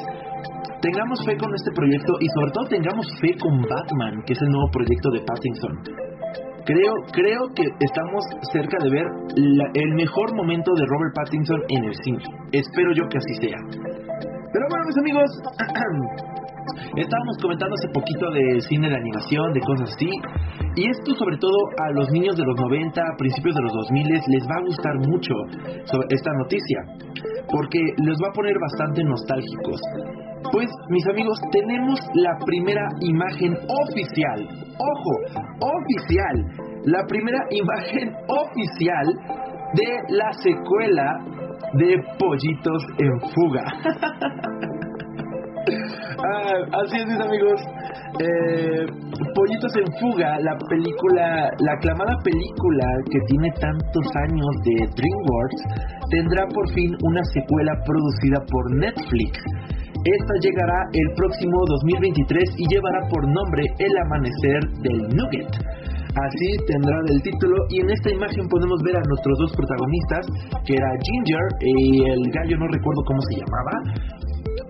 tengamos 0.81 1.19
fe 1.25 1.35
con 1.37 1.53
este 1.53 1.71
proyecto 1.75 2.13
y 2.19 2.27
sobre 2.27 2.51
todo 2.51 2.65
tengamos 2.69 3.07
fe 3.19 3.35
con 3.39 3.61
Batman, 3.61 4.23
que 4.25 4.33
es 4.33 4.41
el 4.41 4.49
nuevo 4.49 4.71
proyecto 4.71 5.09
de 5.11 5.19
Pattinson. 5.27 5.73
Creo, 6.65 6.93
creo 7.11 7.41
que 7.55 7.65
estamos 7.79 8.23
cerca 8.51 8.77
de 8.83 8.89
ver 8.91 9.07
el 9.73 9.95
mejor 9.95 10.35
momento 10.35 10.71
de 10.75 10.85
Robert 10.85 11.15
Pattinson 11.15 11.61
en 11.67 11.83
el 11.83 11.95
cine. 12.03 12.23
Espero 12.51 12.93
yo 12.93 13.03
que 13.09 13.17
así 13.17 13.33
sea. 13.41 13.57
Pero 14.51 14.65
bueno, 14.69 14.85
mis 14.85 14.97
amigos, 14.97 15.29
estábamos 16.95 17.37
comentando 17.41 17.75
hace 17.75 17.89
poquito 17.93 18.31
de 18.31 18.61
cine 18.61 18.89
de 18.89 18.95
animación, 18.95 19.53
de 19.53 19.61
cosas 19.61 19.89
así. 19.95 20.09
Y 20.75 20.89
esto 20.89 21.13
sobre 21.15 21.37
todo 21.37 21.57
a 21.77 21.91
los 21.91 22.09
niños 22.11 22.35
de 22.35 22.43
los 22.43 22.55
90, 22.55 23.01
principios 23.17 23.55
de 23.55 23.61
los 23.63 23.73
2000 23.73 24.07
les 24.09 24.43
va 24.47 24.55
a 24.57 24.65
gustar 24.65 24.95
mucho 25.07 25.33
esta 26.09 26.31
noticia. 26.33 26.79
Porque 27.51 27.79
les 27.97 28.17
va 28.21 28.29
a 28.29 28.33
poner 28.33 28.55
bastante 28.59 29.03
nostálgicos. 29.03 29.81
Pues 30.51 30.69
mis 30.89 31.05
amigos, 31.07 31.39
tenemos 31.51 31.99
la 32.13 32.37
primera 32.45 32.87
imagen 33.01 33.53
oficial, 33.53 34.47
ojo, 34.77 35.43
oficial, 35.59 36.69
la 36.85 37.03
primera 37.07 37.39
imagen 37.49 38.15
oficial 38.27 39.05
de 39.73 40.15
la 40.15 40.31
secuela 40.33 41.19
de 41.73 41.97
Pollitos 42.17 42.83
en 42.97 43.19
Fuga. 43.33 43.63
así 46.83 46.97
es, 46.97 47.05
mis 47.05 47.19
amigos. 47.19 47.61
Eh, 48.19 48.85
Pollitos 49.35 49.71
en 49.75 49.87
Fuga, 49.99 50.39
la 50.39 50.57
película, 50.69 51.51
la 51.59 51.73
aclamada 51.73 52.15
película 52.23 52.85
que 53.11 53.19
tiene 53.27 53.51
tantos 53.59 54.05
años 54.27 54.49
de 54.65 54.75
DreamWorks, 54.95 55.61
tendrá 56.09 56.47
por 56.53 56.67
fin 56.73 56.95
una 57.03 57.23
secuela 57.23 57.73
producida 57.85 58.39
por 58.49 58.75
Netflix 58.75 59.39
esta 59.99 60.33
llegará 60.39 60.79
el 60.93 61.11
próximo 61.11 61.59
2023 61.83 62.55
y 62.55 62.63
llevará 62.71 63.03
por 63.11 63.27
nombre 63.27 63.67
El 63.79 63.91
Amanecer 64.07 64.61
del 64.79 64.99
Nugget. 65.11 65.51
Así 66.15 66.47
tendrá 66.71 66.95
el 67.05 67.21
título 67.21 67.55
y 67.69 67.81
en 67.81 67.89
esta 67.91 68.09
imagen 68.09 68.47
podemos 68.47 68.79
ver 68.83 68.95
a 68.95 69.03
nuestros 69.03 69.37
dos 69.39 69.51
protagonistas, 69.51 70.23
que 70.65 70.73
era 70.73 70.89
Ginger 71.03 71.45
y 71.59 72.03
el 72.15 72.31
gallo 72.31 72.57
no 72.57 72.67
recuerdo 72.71 73.03
cómo 73.05 73.19
se 73.27 73.43
llamaba, 73.43 73.75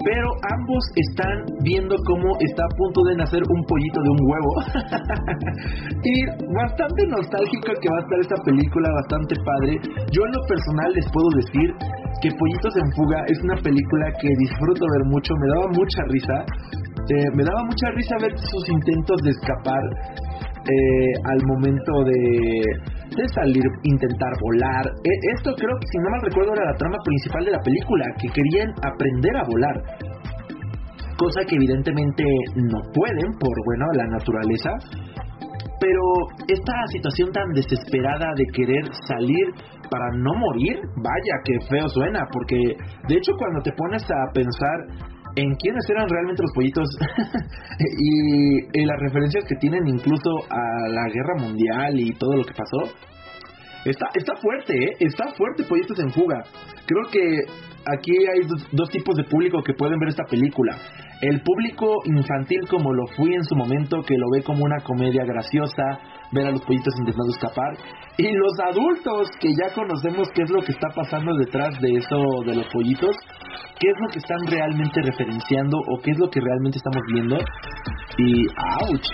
pero 0.03 0.27
ambos 0.55 0.83
están 0.95 1.43
viendo 1.63 1.95
cómo 2.07 2.31
está 2.39 2.63
a 2.63 2.75
punto 2.75 3.03
de 3.03 3.15
nacer 3.15 3.43
un 3.43 3.61
pollito 3.67 3.99
de 4.01 4.09
un 4.09 4.21
huevo. 4.23 4.51
y 6.03 6.15
bastante 6.55 7.07
nostálgico 7.07 7.73
que 7.81 7.89
va 7.89 7.97
a 7.99 8.03
estar 8.07 8.19
esta 8.19 8.39
película, 8.45 8.87
bastante 9.03 9.35
padre. 9.43 9.71
Yo 10.11 10.21
en 10.23 10.31
lo 10.31 10.41
personal 10.47 10.89
les 10.95 11.07
puedo 11.11 11.29
decir 11.35 11.67
que 12.21 12.29
Pollitos 12.31 12.75
en 12.77 12.87
Fuga 12.95 13.19
es 13.27 13.39
una 13.43 13.57
película 13.59 14.05
que 14.21 14.29
disfruto 14.39 14.85
ver 14.87 15.05
mucho, 15.11 15.33
me 15.35 15.47
daba 15.55 15.67
mucha 15.75 16.01
risa. 16.09 16.37
Eh, 17.09 17.29
me 17.33 17.43
daba 17.43 17.63
mucha 17.63 17.89
risa 17.95 18.15
ver 18.21 18.37
sus 18.37 18.69
intentos 18.69 19.17
de 19.23 19.31
escapar 19.31 19.83
eh, 20.65 21.13
al 21.25 21.39
momento 21.47 21.91
de 22.03 23.27
salir, 23.33 23.63
intentar 23.83 24.33
volar. 24.41 24.85
E, 25.03 25.11
esto 25.35 25.53
creo 25.55 25.75
que, 25.79 25.87
si 25.91 25.97
no 25.99 26.09
mal 26.09 26.21
recuerdo, 26.21 26.53
era 26.53 26.71
la 26.71 26.77
trama 26.77 26.97
principal 27.03 27.45
de 27.45 27.51
la 27.51 27.59
película, 27.59 28.05
que 28.21 28.29
querían 28.29 28.69
aprender 28.83 29.35
a 29.35 29.43
volar. 29.43 29.75
Cosa 31.17 31.41
que 31.47 31.55
evidentemente 31.55 32.23
no 32.55 32.79
pueden 32.93 33.31
por, 33.39 33.55
bueno, 33.65 33.85
la 33.93 34.07
naturaleza. 34.07 34.71
Pero 35.79 36.01
esta 36.47 36.73
situación 36.91 37.31
tan 37.31 37.49
desesperada 37.53 38.33
de 38.35 38.45
querer 38.53 38.83
salir 39.07 39.47
para 39.89 40.11
no 40.17 40.33
morir, 40.35 40.75
vaya 40.97 41.35
que 41.45 41.55
feo 41.69 41.87
suena, 41.87 42.27
porque 42.31 42.57
de 43.07 43.15
hecho 43.15 43.31
cuando 43.37 43.61
te 43.63 43.71
pones 43.71 44.03
a 44.03 44.31
pensar 44.33 45.09
en 45.39 45.55
quiénes 45.55 45.89
eran 45.89 46.09
realmente 46.09 46.41
los 46.43 46.51
pollitos 46.53 46.89
y, 47.79 48.85
las 48.85 48.99
referencias 48.99 49.45
que 49.47 49.55
tienen 49.55 49.87
incluso 49.87 50.29
a 50.49 50.89
la 50.89 51.03
guerra 51.13 51.35
mundial 51.39 51.99
y 51.99 52.11
todo 52.13 52.35
lo 52.35 52.43
que 52.43 52.53
pasó. 52.53 52.93
Está, 53.85 54.07
está 54.13 54.35
fuerte, 54.35 54.73
¿eh? 54.73 54.95
Está 54.99 55.31
fuerte 55.37 55.63
Pollitos 55.63 55.97
en 55.99 56.11
Fuga. 56.11 56.43
Creo 56.85 57.09
que 57.11 57.43
aquí 57.85 58.11
hay 58.11 58.45
dos, 58.73 58.89
tipos 58.89 59.15
de 59.15 59.23
público 59.23 59.63
que 59.63 59.73
pueden 59.73 59.97
ver 59.99 60.09
esta 60.09 60.25
película. 60.25 60.75
El 61.21 61.41
público 61.41 62.01
infantil 62.05 62.67
como 62.69 62.93
lo 62.93 63.07
fui 63.15 63.33
en 63.33 63.43
su 63.43 63.55
momento, 63.55 64.01
que 64.03 64.17
lo 64.17 64.29
ve 64.31 64.43
como 64.43 64.65
una 64.65 64.83
comedia 64.83 65.23
graciosa, 65.23 65.99
ver 66.33 66.47
a 66.47 66.51
los 66.51 66.61
pollitos 66.61 66.93
intentando 66.99 67.31
escapar. 67.31 67.77
Y 68.17 68.29
los 68.33 68.59
adultos 68.59 69.29
que 69.39 69.49
ya 69.49 69.73
conocemos 69.73 70.29
qué 70.33 70.41
es 70.43 70.49
lo 70.49 70.61
que 70.61 70.73
está 70.73 70.89
pasando 70.93 71.33
detrás 71.37 71.79
de 71.79 71.93
eso 71.93 72.43
de 72.45 72.55
los 72.55 72.67
pollitos, 72.67 73.15
qué 73.79 73.87
es 73.89 73.97
lo 73.99 74.07
que 74.11 74.19
están 74.19 74.39
realmente 74.47 75.01
referenciando 75.01 75.77
o 75.77 76.01
qué 76.01 76.11
es 76.11 76.19
lo 76.19 76.29
que 76.29 76.39
realmente 76.41 76.77
estamos 76.77 77.01
viendo. 77.13 77.37
Y 78.17 78.47
ouch, 78.81 79.07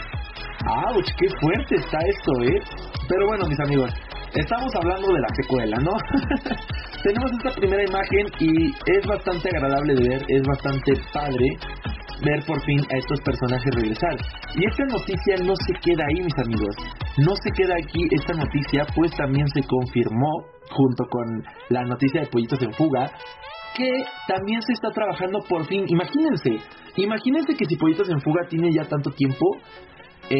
ouch, 0.68 1.10
qué 1.20 1.28
fuerte 1.40 1.76
está 1.76 1.98
esto, 2.00 2.32
¿eh? 2.44 2.62
Pero 3.08 3.28
bueno, 3.28 3.46
mis 3.48 3.60
amigos, 3.60 3.92
estamos 4.34 4.74
hablando 4.76 5.08
de 5.14 5.20
la 5.20 5.36
secuela, 5.36 5.78
¿no? 5.78 5.92
Tenemos 7.04 7.32
esta 7.34 7.52
primera 7.60 7.84
imagen 7.84 8.26
y 8.40 8.72
es 8.98 9.08
bastante 9.08 9.50
agradable 9.50 9.94
de 9.94 10.10
ver, 10.10 10.26
es 10.28 10.42
bastante 10.48 10.94
padre 11.14 11.48
ver 12.24 12.44
por 12.46 12.60
fin 12.64 12.80
a 12.92 12.98
estos 12.98 13.20
personajes 13.22 13.76
regresar. 13.76 14.16
Y 14.56 14.66
esta 14.66 14.86
noticia 14.86 15.36
no 15.44 15.54
se 15.56 15.74
queda 15.82 16.04
ahí, 16.08 16.24
mis 16.24 16.38
amigos. 16.38 16.76
no 17.18 17.34
se 17.36 17.52
queda 17.52 17.76
aquí 17.76 18.08
esta 18.12 18.34
noticia, 18.34 18.86
pues 18.96 19.12
también 19.16 19.48
se 19.50 19.62
confirmó, 19.64 20.46
junto 20.70 21.06
con 21.10 21.44
la 21.70 21.84
noticia 21.84 22.22
de 22.22 22.28
Pollitos 22.28 22.62
en 22.62 22.74
Fuga, 22.74 23.12
que 23.76 23.90
también 24.28 24.62
se 24.62 24.74
está 24.74 24.90
trabajando 24.90 25.40
por 25.48 25.66
fin. 25.66 25.86
Imagínense, 25.88 26.58
imagínense 26.98 27.56
que 27.56 27.66
si 27.66 27.76
Pollitos 27.76 28.10
en 28.10 28.22
Fuga 28.22 28.48
tiene 28.50 28.70
ya 28.74 28.86
tanto 28.86 29.12
tiempo 29.12 29.46
eh, 30.30 30.38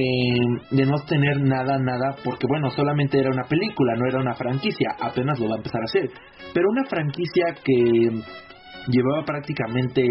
de 0.72 0.86
no 0.86 0.98
tener 1.08 1.42
nada, 1.42 1.78
nada, 1.78 2.16
porque 2.24 2.48
bueno, 2.48 2.70
solamente 2.72 3.20
era 3.20 3.30
una 3.30 3.44
película, 3.44 3.94
no 3.98 4.08
era 4.08 4.20
una 4.20 4.34
franquicia, 4.34 4.96
apenas 5.00 5.40
lo 5.40 5.48
va 5.48 5.56
a 5.56 5.58
empezar 5.58 5.82
a 5.82 5.86
hacer. 5.86 6.10
Pero 6.54 6.70
una 6.70 6.86
franquicia 6.86 7.46
que 7.64 8.10
llevaba 8.88 9.24
prácticamente 9.26 10.04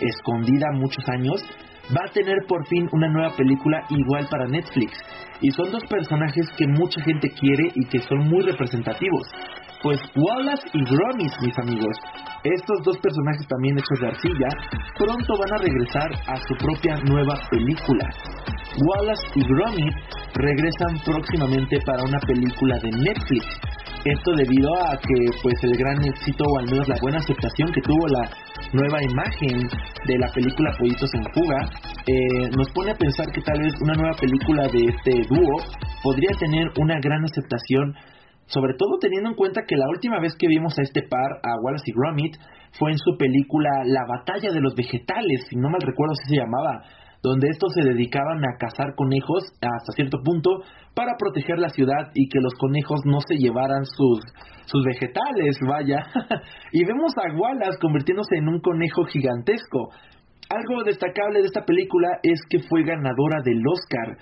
escondida 0.00 0.66
muchos 0.72 1.06
años, 1.08 1.44
va 1.90 2.08
a 2.08 2.12
tener 2.12 2.36
por 2.46 2.66
fin 2.68 2.88
una 2.92 3.08
nueva 3.08 3.34
película 3.36 3.82
igual 3.90 4.26
para 4.30 4.46
Netflix. 4.46 4.92
Y 5.40 5.50
son 5.50 5.70
dos 5.70 5.84
personajes 5.88 6.46
que 6.56 6.66
mucha 6.66 7.02
gente 7.02 7.30
quiere 7.30 7.72
y 7.74 7.86
que 7.88 8.00
son 8.00 8.28
muy 8.28 8.42
representativos. 8.42 9.26
Pues 9.82 9.98
Wallace 10.14 10.68
y 10.74 10.84
Gromit, 10.84 11.32
mis 11.40 11.58
amigos. 11.58 11.96
Estos 12.44 12.82
dos 12.84 12.98
personajes 12.98 13.46
también 13.48 13.78
hechos 13.78 13.98
de 14.00 14.08
arcilla, 14.08 14.48
pronto 14.98 15.38
van 15.38 15.54
a 15.54 15.56
regresar 15.56 16.10
a 16.26 16.36
su 16.36 16.54
propia 16.56 16.96
nueva 17.04 17.34
película. 17.50 18.06
Wallace 18.76 19.26
y 19.36 19.42
Gromit 19.42 19.94
regresan 20.34 21.00
próximamente 21.02 21.78
para 21.86 22.02
una 22.02 22.20
película 22.20 22.78
de 22.78 22.90
Netflix. 22.90 23.46
Esto 24.04 24.32
debido 24.32 24.68
a 24.84 24.96
que 24.96 25.32
pues 25.42 25.54
el 25.62 25.76
gran 25.76 26.04
éxito 26.04 26.44
o 26.44 26.58
al 26.58 26.66
menos 26.66 26.88
la 26.88 26.96
buena 27.00 27.18
aceptación 27.18 27.72
que 27.72 27.80
tuvo 27.80 28.06
la 28.08 28.30
nueva 28.72 29.02
imagen 29.02 29.68
de 30.06 30.18
la 30.18 30.28
película 30.32 30.72
Pollitos 30.78 31.10
en 31.14 31.24
Fuga 31.34 31.68
eh, 32.06 32.50
nos 32.56 32.70
pone 32.70 32.92
a 32.92 32.94
pensar 32.94 33.26
que 33.32 33.42
tal 33.42 33.60
vez 33.60 33.74
una 33.82 33.94
nueva 33.94 34.16
película 34.16 34.68
de 34.68 34.80
este 34.88 35.22
dúo 35.28 35.62
podría 36.02 36.30
tener 36.38 36.70
una 36.78 36.98
gran 37.00 37.24
aceptación 37.24 37.94
sobre 38.50 38.74
todo 38.74 38.98
teniendo 39.00 39.30
en 39.30 39.36
cuenta 39.36 39.62
que 39.66 39.76
la 39.76 39.88
última 39.88 40.18
vez 40.18 40.34
que 40.36 40.48
vimos 40.48 40.76
a 40.78 40.82
este 40.82 41.02
par, 41.02 41.38
a 41.42 41.54
Wallace 41.62 41.86
y 41.86 41.94
Gromit, 41.94 42.34
fue 42.78 42.90
en 42.90 42.98
su 42.98 43.16
película 43.16 43.70
La 43.86 44.02
batalla 44.06 44.50
de 44.52 44.60
los 44.60 44.74
vegetales, 44.74 45.46
si 45.48 45.56
no 45.56 45.70
mal 45.70 45.80
recuerdo 45.80 46.14
si 46.14 46.34
se 46.34 46.40
llamaba, 46.42 46.82
donde 47.22 47.48
estos 47.48 47.72
se 47.74 47.86
dedicaban 47.86 48.42
a 48.42 48.56
cazar 48.58 48.94
conejos 48.96 49.44
hasta 49.60 49.92
cierto 49.94 50.18
punto 50.24 50.50
para 50.94 51.14
proteger 51.18 51.58
la 51.58 51.68
ciudad 51.68 52.10
y 52.14 52.28
que 52.28 52.40
los 52.40 52.54
conejos 52.54 53.00
no 53.04 53.20
se 53.20 53.36
llevaran 53.36 53.84
sus, 53.84 54.20
sus 54.66 54.84
vegetales, 54.84 55.58
vaya. 55.68 56.02
y 56.72 56.84
vemos 56.84 57.12
a 57.16 57.36
Wallace 57.36 57.78
convirtiéndose 57.80 58.36
en 58.36 58.48
un 58.48 58.60
conejo 58.60 59.04
gigantesco. 59.04 59.90
Algo 60.48 60.82
destacable 60.82 61.40
de 61.40 61.46
esta 61.46 61.64
película 61.64 62.18
es 62.24 62.40
que 62.48 62.58
fue 62.68 62.82
ganadora 62.82 63.42
del 63.44 63.62
Oscar. 63.64 64.16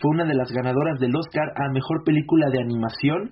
Fue 0.00 0.10
una 0.10 0.24
de 0.24 0.34
las 0.34 0.52
ganadoras 0.52 1.00
del 1.00 1.16
Oscar 1.16 1.48
a 1.56 1.72
Mejor 1.72 2.04
Película 2.04 2.46
de 2.52 2.60
Animación 2.60 3.30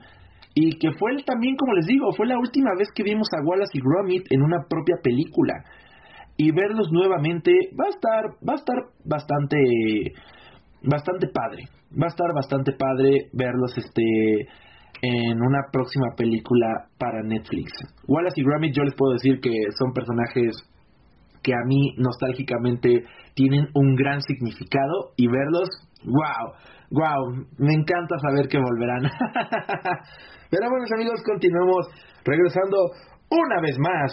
y 0.54 0.78
que 0.78 0.92
fue 0.98 1.10
también, 1.24 1.56
como 1.56 1.74
les 1.74 1.86
digo, 1.86 2.12
fue 2.12 2.26
la 2.26 2.38
última 2.38 2.70
vez 2.78 2.88
que 2.94 3.02
vimos 3.02 3.28
a 3.32 3.44
Wallace 3.44 3.72
y 3.72 3.80
Gromit 3.80 4.26
en 4.30 4.42
una 4.42 4.64
propia 4.68 4.96
película. 5.02 5.54
Y 6.36 6.50
verlos 6.50 6.90
nuevamente 6.90 7.52
va 7.78 7.86
a 7.86 7.90
estar 7.90 8.24
va 8.46 8.54
a 8.54 8.56
estar 8.56 8.76
bastante 9.04 9.58
bastante 10.82 11.28
padre. 11.28 11.64
Va 11.92 12.06
a 12.06 12.08
estar 12.08 12.32
bastante 12.34 12.72
padre 12.72 13.28
verlos 13.32 13.76
este 13.76 14.02
en 15.02 15.40
una 15.40 15.70
próxima 15.72 16.14
película 16.16 16.88
para 16.98 17.22
Netflix. 17.22 17.72
Wallace 18.06 18.40
y 18.40 18.44
Gromit 18.44 18.74
yo 18.74 18.84
les 18.84 18.94
puedo 18.94 19.14
decir 19.14 19.40
que 19.40 19.50
son 19.78 19.92
personajes 19.92 20.52
que 21.42 21.54
a 21.54 21.64
mí 21.66 21.94
nostálgicamente 21.96 23.04
tienen 23.34 23.68
un 23.74 23.94
gran 23.96 24.20
significado. 24.20 25.12
Y 25.16 25.28
verlos 25.28 25.68
wow 26.04 26.52
wow 26.92 27.32
me 27.58 27.74
encanta 27.74 28.16
saber 28.18 28.48
que 28.48 28.58
volverán 28.58 29.02
pero 30.50 30.70
bueno 30.70 30.84
amigos 30.94 31.22
continuemos 31.24 31.88
regresando 32.24 32.76
una 33.30 33.60
vez 33.60 33.76
más 33.78 34.12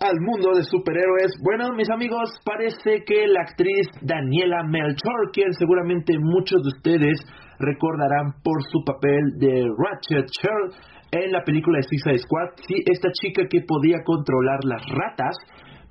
al 0.00 0.18
mundo 0.18 0.52
de 0.56 0.64
superhéroes. 0.64 1.32
Bueno, 1.44 1.74
mis 1.74 1.90
amigos, 1.90 2.32
parece 2.44 3.04
que 3.04 3.26
la 3.26 3.42
actriz 3.42 3.86
Daniela 4.00 4.64
Melchor, 4.64 5.30
quien 5.32 5.52
seguramente 5.52 6.14
muchos 6.18 6.62
de 6.62 6.68
ustedes 6.68 7.20
recordarán 7.58 8.32
por 8.42 8.62
su 8.72 8.82
papel 8.84 9.36
de 9.38 9.68
Ratchet 9.76 10.26
Shell 10.40 10.72
en 11.12 11.32
la 11.32 11.44
película 11.44 11.78
de 11.78 11.82
Suicide 11.82 12.18
Squad, 12.18 12.48
sí, 12.66 12.82
esta 12.86 13.10
chica 13.12 13.42
que 13.50 13.60
podía 13.66 13.98
controlar 14.02 14.60
las 14.64 14.82
ratas, 14.88 15.36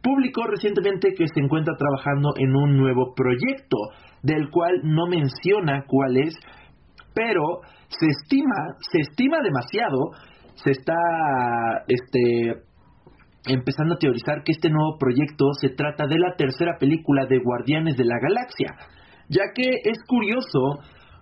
publicó 0.02 0.46
recientemente 0.48 1.14
que 1.18 1.28
se 1.28 1.42
encuentra 1.42 1.76
trabajando 1.78 2.30
en 2.38 2.56
un 2.56 2.78
nuevo 2.78 3.14
proyecto, 3.16 3.78
del 4.24 4.50
cual 4.50 4.82
no 4.84 5.08
menciona 5.08 5.84
cuál 5.88 6.18
es, 6.18 6.34
pero 7.14 7.62
se 7.88 8.08
estima, 8.08 8.76
se 8.80 9.02
estima 9.02 9.40
demasiado, 9.42 10.12
se 10.56 10.72
está 10.72 10.96
este 11.88 12.64
empezando 13.46 13.96
a 13.96 13.98
teorizar 13.98 14.44
que 14.44 14.52
este 14.52 14.70
nuevo 14.70 14.98
proyecto 15.00 15.46
se 15.60 15.70
trata 15.70 16.08
de 16.08 16.20
la 16.20 16.36
tercera 16.36 16.78
película 16.80 17.26
de 17.26 17.40
Guardianes 17.40 17.96
de 17.96 18.06
la 18.06 18.20
Galaxia, 18.22 18.76
ya 19.30 19.44
que 19.56 19.70
es 19.84 19.98
curioso 20.08 20.80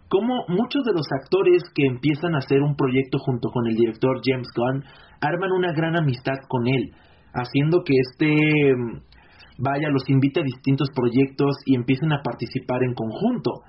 cómo 0.10 0.46
muchos 0.48 0.84
de 0.84 0.94
los 0.94 1.06
actores 1.22 1.64
que 1.76 1.86
empiezan 1.86 2.36
a 2.36 2.40
hacer 2.40 2.62
un 2.62 2.76
proyecto 2.76 3.18
junto 3.20 3.50
con 3.50 3.68
el 3.68 3.76
director 3.76 4.20
James 4.24 4.48
Gunn 4.56 4.84
arman 5.22 5.52
una 5.52 5.74
gran 5.74 5.96
amistad 5.96 6.38
con 6.48 6.68
él, 6.68 6.92
haciendo 7.38 7.84
que 7.84 7.94
este 7.98 8.74
vaya, 9.58 9.90
los 9.90 10.08
invite 10.10 10.40
a 10.40 10.44
distintos 10.44 10.90
proyectos 10.94 11.56
y 11.66 11.76
empiecen 11.76 12.12
a 12.14 12.22
participar 12.24 12.84
en 12.84 12.94
conjunto. 12.94 13.62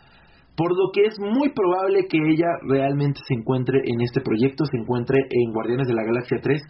Por 0.56 0.76
lo 0.76 0.90
que 0.92 1.06
es 1.06 1.14
muy 1.20 1.50
probable 1.50 2.06
que 2.08 2.18
ella 2.18 2.48
realmente 2.66 3.20
se 3.26 3.34
encuentre 3.34 3.78
en 3.84 4.00
este 4.00 4.20
proyecto, 4.20 4.64
se 4.64 4.76
encuentre 4.76 5.18
en 5.30 5.52
Guardianes 5.52 5.86
de 5.86 5.94
la 5.94 6.02
Galaxia 6.02 6.38
3, 6.42 6.60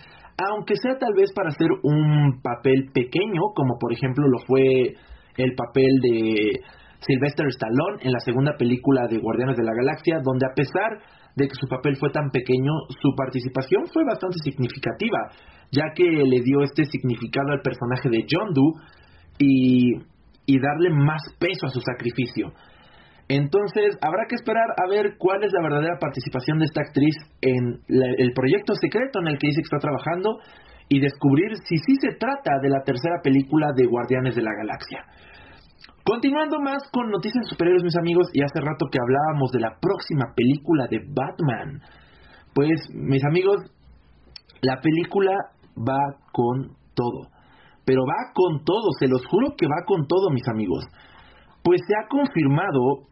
aunque 0.51 0.77
sea 0.77 0.99
tal 0.99 1.15
vez 1.15 1.33
para 1.33 1.49
hacer 1.49 1.69
un 1.83 2.41
papel 2.43 2.91
pequeño, 2.93 3.41
como 3.55 3.79
por 3.81 3.93
ejemplo 3.93 4.29
lo 4.29 4.39
fue 4.47 4.95
el 5.37 5.55
papel 5.55 5.91
de 6.03 6.61
Sylvester 7.01 7.47
Stallone 7.49 8.03
en 8.03 8.13
la 8.13 8.21
segunda 8.21 8.57
película 8.59 9.07
de 9.09 9.19
Guardianes 9.19 9.57
de 9.57 9.65
la 9.65 9.73
Galaxia, 9.75 10.21
donde 10.23 10.47
a 10.47 10.55
pesar 10.55 11.01
de 11.37 11.47
que 11.47 11.55
su 11.55 11.67
papel 11.69 11.97
fue 11.97 12.11
tan 12.11 12.31
pequeño, 12.31 12.73
su 12.89 13.15
participación 13.17 13.87
fue 13.93 14.05
bastante 14.05 14.39
significativa, 14.43 15.19
ya 15.71 15.85
que 15.95 16.05
le 16.05 16.41
dio 16.43 16.63
este 16.63 16.85
significado 16.85 17.53
al 17.53 17.63
personaje 17.63 18.09
de 18.11 18.27
John 18.29 18.53
Doe 18.53 18.75
y, 19.39 19.95
y 20.47 20.59
darle 20.61 20.91
más 20.91 21.23
peso 21.39 21.67
a 21.67 21.71
su 21.71 21.81
sacrificio. 21.81 22.53
Entonces, 23.29 23.99
habrá 24.01 24.25
que 24.27 24.37
esperar 24.37 24.65
a 24.77 24.89
ver 24.89 25.17
cuál 25.19 25.45
es 25.45 25.53
la 25.53 25.63
verdadera 25.63 25.99
participación 26.01 26.59
de 26.59 26.65
esta 26.65 26.81
actriz 26.81 27.15
en 27.43 27.81
el 27.89 28.33
proyecto 28.33 28.75
secreto 28.75 29.21
en 29.21 29.29
el 29.29 29.39
que 29.39 29.49
dice 29.49 29.61
que 29.61 29.69
está 29.69 29.79
trabajando 29.79 30.41
y 30.89 31.01
descubrir 31.01 31.55
si 31.69 31.77
sí 31.77 31.95
se 32.01 32.17
trata 32.17 32.59
de 32.63 32.71
la 32.71 32.83
tercera 32.83 33.21
película 33.23 33.69
de 33.77 33.85
Guardianes 33.85 34.35
de 34.35 34.43
la 34.43 34.55
Galaxia. 34.57 35.05
Continuando 36.09 36.59
más 36.61 36.79
con 36.91 37.11
noticias 37.11 37.47
superiores, 37.51 37.83
mis 37.85 37.99
amigos, 37.99 38.29
y 38.33 38.41
hace 38.41 38.63
rato 38.63 38.87
que 38.91 38.99
hablábamos 38.99 39.51
de 39.51 39.61
la 39.61 39.77
próxima 39.79 40.33
película 40.35 40.87
de 40.91 41.01
Batman. 41.07 41.83
Pues, 42.55 42.81
mis 42.95 43.23
amigos, 43.27 43.59
la 44.63 44.81
película 44.81 45.33
va 45.77 45.99
con 46.33 46.77
todo. 46.95 47.29
Pero 47.85 48.01
va 48.07 48.33
con 48.33 48.65
todo, 48.65 48.89
se 48.99 49.07
los 49.07 49.21
juro 49.27 49.55
que 49.55 49.67
va 49.67 49.85
con 49.87 50.07
todo, 50.07 50.31
mis 50.31 50.49
amigos. 50.49 50.83
Pues 51.63 51.83
se 51.87 51.93
ha 51.95 52.09
confirmado 52.09 53.05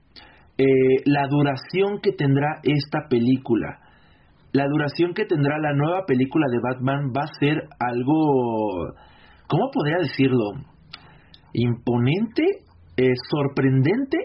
eh, 0.57 0.65
la 1.05 1.29
duración 1.29 2.01
que 2.01 2.13
tendrá 2.13 2.61
esta 2.63 3.09
película. 3.11 3.79
La 4.53 4.69
duración 4.69 5.13
que 5.13 5.27
tendrá 5.27 5.59
la 5.59 5.75
nueva 5.75 6.07
película 6.07 6.47
de 6.51 6.61
Batman 6.63 7.13
va 7.15 7.25
a 7.25 7.39
ser 7.41 7.61
algo, 7.79 8.95
¿cómo 9.49 9.71
podría 9.71 9.99
decirlo? 9.99 10.53
Imponente, 11.53 12.66
eh, 12.97 13.13
sorprendente. 13.31 14.19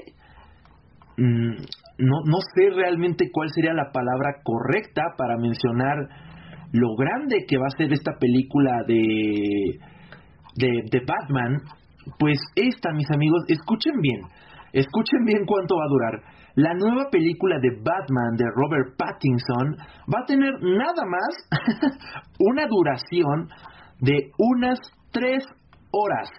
Mm, 1.17 1.55
no, 1.97 2.15
no 2.25 2.37
sé 2.55 2.69
realmente 2.75 3.29
cuál 3.31 3.49
sería 3.53 3.73
la 3.73 3.91
palabra 3.91 4.41
correcta 4.43 5.03
para 5.17 5.37
mencionar 5.37 5.97
lo 6.71 6.95
grande 6.95 7.45
que 7.47 7.57
va 7.57 7.67
a 7.67 7.77
ser 7.77 7.91
esta 7.91 8.13
película 8.19 8.83
de, 8.87 9.79
de, 10.55 10.67
de 10.89 10.99
Batman. 11.05 11.57
Pues 12.17 12.39
esta, 12.55 12.91
mis 12.93 13.09
amigos, 13.11 13.43
escuchen 13.47 13.93
bien 14.01 14.21
Escuchen 14.73 15.25
bien 15.25 15.45
cuánto 15.45 15.75
va 15.75 15.83
a 15.83 15.89
durar. 15.89 16.21
La 16.55 16.73
nueva 16.73 17.09
película 17.11 17.57
de 17.59 17.71
Batman 17.71 18.35
de 18.37 18.45
Robert 18.55 18.95
Pattinson 18.97 19.75
va 20.13 20.21
a 20.21 20.25
tener 20.25 20.53
nada 20.61 21.03
más 21.05 21.93
una 22.39 22.67
duración 22.67 23.49
de 23.99 24.31
unas 24.37 24.79
tres 25.11 25.43
horas. 25.91 26.29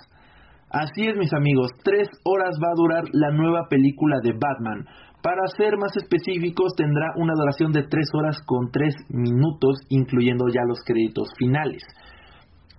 Así 0.73 1.03
es, 1.03 1.15
mis 1.19 1.33
amigos, 1.35 1.69
tres 1.85 2.09
horas 2.25 2.57
va 2.57 2.69
a 2.69 2.75
durar 2.75 3.05
la 3.13 3.31
nueva 3.31 3.69
película 3.69 4.21
de 4.23 4.33
Batman. 4.33 4.87
Para 5.23 5.47
ser 5.59 5.77
más 5.77 5.95
específicos, 5.99 6.73
tendrá 6.75 7.13
una 7.17 7.35
duración 7.37 7.73
de 7.73 7.83
tres 7.83 8.09
horas 8.15 8.39
con 8.47 8.71
tres 8.73 8.95
minutos, 9.11 9.77
incluyendo 9.91 10.47
ya 10.49 10.63
los 10.67 10.81
créditos 10.83 11.29
finales. 11.37 11.83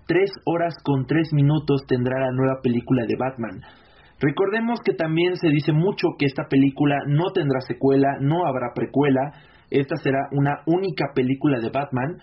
Tres 0.07 0.31
horas 0.45 0.73
con 0.83 1.05
tres 1.05 1.31
minutos 1.33 1.85
tendrá 1.87 2.19
la 2.19 2.31
nueva 2.31 2.61
película 2.63 3.05
de 3.05 3.15
Batman. 3.15 3.61
Recordemos 4.19 4.79
que 4.83 4.95
también 4.95 5.35
se 5.35 5.49
dice 5.49 5.71
mucho 5.71 6.07
que 6.17 6.25
esta 6.25 6.45
película 6.49 6.97
no 7.05 7.31
tendrá 7.31 7.61
secuela, 7.61 8.17
no 8.19 8.47
habrá 8.47 8.73
precuela, 8.73 9.33
esta 9.69 9.97
será 9.97 10.29
una 10.31 10.63
única 10.65 11.13
película 11.13 11.59
de 11.59 11.69
Batman 11.69 12.17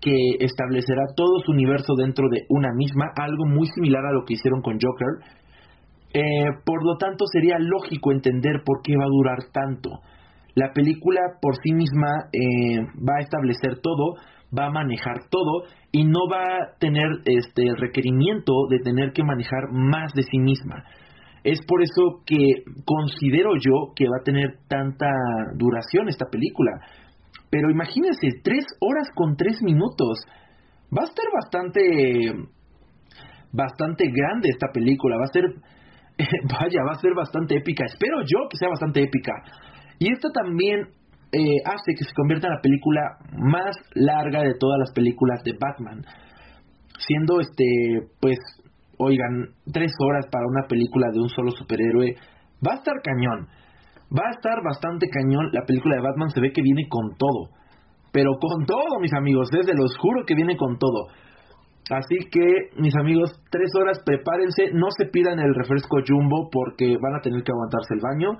que 0.00 0.14
establecerá 0.40 1.02
todo 1.16 1.40
su 1.44 1.52
universo 1.52 1.94
dentro 1.96 2.28
de 2.30 2.44
una 2.48 2.72
misma, 2.74 3.06
algo 3.16 3.46
muy 3.46 3.66
similar 3.74 4.04
a 4.06 4.12
lo 4.12 4.24
que 4.24 4.34
hicieron 4.34 4.62
con 4.62 4.78
Joker. 4.80 5.38
Eh, 6.14 6.22
por 6.64 6.84
lo 6.84 6.96
tanto, 6.96 7.24
sería 7.26 7.58
lógico 7.58 8.12
entender 8.12 8.62
por 8.64 8.80
qué 8.82 8.96
va 8.96 9.04
a 9.04 9.08
durar 9.08 9.38
tanto. 9.52 9.90
La 10.54 10.72
película 10.72 11.20
por 11.40 11.56
sí 11.62 11.72
misma 11.72 12.28
eh, 12.32 12.80
va 12.96 13.18
a 13.18 13.22
establecer 13.22 13.80
todo, 13.82 14.14
va 14.56 14.66
a 14.66 14.70
manejar 14.70 15.28
todo 15.30 15.64
y 15.92 16.04
no 16.04 16.28
va 16.30 16.42
a 16.42 16.78
tener 16.78 17.06
este 17.26 17.62
el 17.62 17.76
requerimiento 17.76 18.52
de 18.70 18.78
tener 18.80 19.12
que 19.12 19.24
manejar 19.24 19.70
más 19.72 20.12
de 20.14 20.22
sí 20.22 20.38
misma. 20.38 20.84
Es 21.44 21.60
por 21.66 21.82
eso 21.82 22.22
que 22.26 22.64
considero 22.84 23.52
yo 23.54 23.92
que 23.94 24.04
va 24.04 24.18
a 24.20 24.24
tener 24.24 24.58
tanta 24.68 25.06
duración 25.56 26.08
esta 26.08 26.26
película. 26.30 26.72
Pero 27.50 27.70
imagínense, 27.70 28.28
tres 28.42 28.64
horas 28.80 29.08
con 29.14 29.36
tres 29.36 29.62
minutos. 29.62 30.20
Va 30.96 31.02
a 31.02 31.06
estar 31.06 31.24
bastante, 31.32 32.32
bastante 33.52 34.04
grande 34.10 34.50
esta 34.50 34.68
película. 34.72 35.16
Va 35.16 35.24
a 35.24 35.32
ser, 35.32 35.44
vaya, 36.60 36.82
va 36.86 36.92
a 36.92 37.00
ser 37.00 37.14
bastante 37.14 37.56
épica. 37.56 37.84
Espero 37.86 38.20
yo 38.22 38.48
que 38.50 38.58
sea 38.58 38.68
bastante 38.68 39.02
épica. 39.02 39.32
Y 39.98 40.12
esta 40.12 40.28
también 40.30 40.88
eh, 41.32 41.60
hace 41.64 41.92
que 41.96 42.04
se 42.04 42.14
convierta 42.14 42.48
en 42.48 42.54
la 42.54 42.60
película 42.60 43.00
más 43.32 43.76
larga 43.94 44.42
de 44.42 44.54
todas 44.58 44.78
las 44.78 44.92
películas 44.92 45.42
de 45.44 45.52
Batman. 45.58 46.04
Siendo 46.98 47.40
este, 47.40 48.08
pues, 48.20 48.38
oigan, 48.98 49.54
tres 49.72 49.92
horas 50.00 50.26
para 50.30 50.46
una 50.46 50.66
película 50.68 51.08
de 51.12 51.20
un 51.20 51.28
solo 51.28 51.50
superhéroe, 51.50 52.14
va 52.66 52.72
a 52.72 52.76
estar 52.76 52.94
cañón. 53.02 53.48
Va 54.08 54.24
a 54.26 54.30
estar 54.30 54.62
bastante 54.64 55.08
cañón. 55.08 55.50
La 55.52 55.64
película 55.66 55.96
de 55.96 56.02
Batman 56.02 56.30
se 56.30 56.40
ve 56.40 56.52
que 56.52 56.62
viene 56.62 56.88
con 56.88 57.16
todo. 57.16 57.50
Pero 58.12 58.32
con 58.40 58.64
todo, 58.64 59.00
mis 59.00 59.12
amigos. 59.12 59.48
Desde 59.50 59.74
los 59.74 59.96
juro 59.98 60.24
que 60.26 60.34
viene 60.34 60.56
con 60.56 60.78
todo. 60.78 61.08
Así 61.90 62.16
que, 62.30 62.70
mis 62.76 62.94
amigos, 62.96 63.32
tres 63.50 63.70
horas, 63.78 64.00
prepárense. 64.04 64.72
No 64.72 64.88
se 64.96 65.06
pidan 65.06 65.38
el 65.38 65.54
refresco 65.54 65.98
jumbo 66.06 66.48
porque 66.50 66.96
van 67.00 67.16
a 67.16 67.20
tener 67.20 67.42
que 67.42 67.52
aguantarse 67.52 67.94
el 67.94 68.00
baño. 68.00 68.30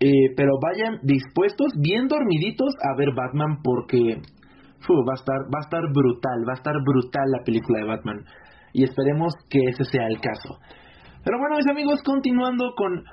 Eh, 0.00 0.34
pero 0.36 0.58
vayan 0.62 0.98
dispuestos, 1.02 1.72
bien 1.80 2.06
dormiditos 2.06 2.72
a 2.82 2.96
ver 2.96 3.10
Batman 3.14 3.58
porque 3.64 3.98
va, 3.98 5.12
a 5.12 5.18
estar, 5.18 5.40
va 5.52 5.58
a 5.58 5.66
estar 5.66 5.82
brutal. 5.92 6.44
Va 6.46 6.52
a 6.52 6.56
estar 6.56 6.74
brutal 6.84 7.30
la 7.30 7.44
película 7.44 7.80
de 7.80 7.86
Batman. 7.86 8.24
Y 8.72 8.84
esperemos 8.84 9.32
que 9.48 9.60
ese 9.70 9.84
sea 9.84 10.06
el 10.06 10.20
caso. 10.20 10.58
Pero 11.24 11.38
bueno, 11.38 11.56
mis 11.56 11.68
amigos, 11.68 12.02
continuando 12.02 12.74
con 12.76 13.04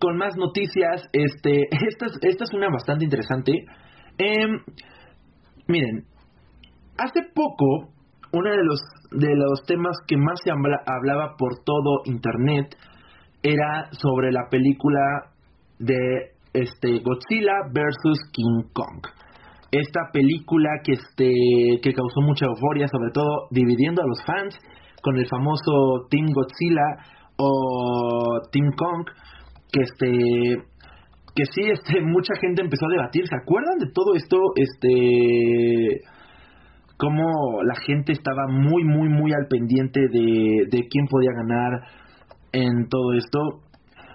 con 0.00 0.16
más 0.16 0.36
noticias. 0.36 1.08
Este, 1.12 1.62
esta, 1.88 2.06
esta 2.22 2.44
es 2.44 2.52
una 2.52 2.68
bastante 2.70 3.04
interesante. 3.04 3.52
Em, 4.18 4.58
miren, 5.68 6.04
hace 6.98 7.20
poco, 7.34 7.92
uno 8.32 8.50
de 8.50 8.64
los, 8.64 8.80
de 9.12 9.34
los 9.36 9.62
temas 9.66 9.96
que 10.08 10.16
más 10.16 10.40
se 10.42 10.50
hablaba 10.50 11.36
por 11.38 11.62
todo 11.64 12.02
Internet 12.04 12.76
era 13.42 13.88
sobre 13.92 14.32
la 14.32 14.48
película 14.50 15.00
de 15.78 16.32
este, 16.52 17.00
Godzilla 17.00 17.68
vs. 17.72 18.30
King 18.32 18.68
Kong. 18.72 19.06
Esta 19.72 20.10
película 20.12 20.68
que, 20.84 20.92
este, 20.92 21.80
que 21.80 21.92
causó 21.92 22.20
mucha 22.22 22.46
euforia, 22.46 22.88
sobre 22.88 23.12
todo 23.12 23.46
dividiendo 23.50 24.02
a 24.02 24.06
los 24.06 24.22
fans 24.24 24.58
con 25.00 25.16
el 25.16 25.26
famoso 25.26 26.06
Team 26.10 26.26
Godzilla 26.34 27.04
o 27.36 28.40
Team 28.50 28.72
Kong 28.76 29.06
que 29.72 29.82
este 29.82 30.70
que 31.34 31.44
sí 31.52 31.62
este 31.70 32.00
mucha 32.02 32.34
gente 32.40 32.62
empezó 32.62 32.86
a 32.86 32.92
debatir. 32.92 33.26
Se 33.26 33.36
acuerdan 33.36 33.78
de 33.78 33.90
todo 33.92 34.14
esto 34.14 34.36
este 34.56 36.00
cómo 36.96 37.62
la 37.64 37.74
gente 37.86 38.12
estaba 38.12 38.46
muy 38.48 38.84
muy 38.84 39.08
muy 39.08 39.32
al 39.32 39.46
pendiente 39.48 40.00
de, 40.00 40.66
de 40.70 40.88
quién 40.88 41.06
podía 41.08 41.30
ganar 41.32 41.82
en 42.52 42.88
todo 42.88 43.14
esto. 43.14 43.38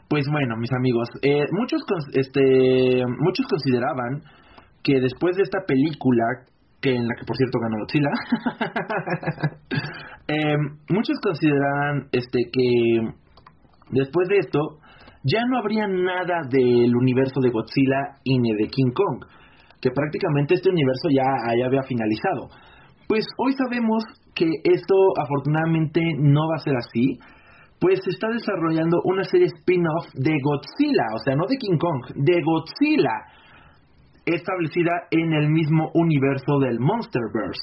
Pues 0.07 0.25
bueno 0.29 0.55
mis 0.57 0.71
amigos 0.71 1.09
eh, 1.21 1.45
muchos 1.51 1.81
este 2.13 3.03
muchos 3.19 3.47
consideraban 3.47 4.21
que 4.83 4.99
después 4.99 5.35
de 5.35 5.43
esta 5.43 5.59
película 5.65 6.23
que 6.79 6.95
en 6.95 7.07
la 7.07 7.15
que 7.15 7.25
por 7.25 7.35
cierto 7.35 7.57
ganó 7.59 7.77
Godzilla 7.79 8.11
eh, 10.27 10.57
muchos 10.89 11.17
consideraban 11.23 12.07
este 12.11 12.43
que 12.53 12.99
después 13.89 14.27
de 14.27 14.37
esto 14.37 14.59
ya 15.25 15.41
no 15.49 15.57
habría 15.57 15.87
nada 15.87 16.41
del 16.49 16.95
universo 16.95 17.41
de 17.41 17.49
Godzilla 17.49 18.21
y 18.23 18.37
ni 18.37 18.53
de 18.53 18.67
King 18.69 18.93
Kong, 18.93 19.25
que 19.81 19.89
prácticamente 19.89 20.53
este 20.53 20.69
universo 20.69 21.09
ya, 21.09 21.25
había 21.65 21.81
finalizado. 21.83 22.49
Pues 23.07 23.25
hoy 23.37 23.53
sabemos 23.53 24.03
que 24.35 24.45
esto 24.63 24.95
afortunadamente 25.17 26.01
no 26.19 26.47
va 26.47 26.55
a 26.57 26.63
ser 26.63 26.75
así, 26.77 27.17
pues 27.79 27.99
se 28.03 28.11
está 28.11 28.27
desarrollando 28.29 29.01
una 29.03 29.23
serie 29.23 29.47
spin-off 29.47 30.13
de 30.13 30.31
Godzilla, 30.41 31.05
o 31.15 31.19
sea, 31.19 31.35
no 31.35 31.45
de 31.47 31.57
King 31.57 31.77
Kong, 31.77 32.01
de 32.15 32.41
Godzilla, 32.41 33.25
establecida 34.25 35.07
en 35.09 35.33
el 35.33 35.49
mismo 35.49 35.89
universo 35.95 36.59
del 36.59 36.79
Monsterverse. 36.79 37.61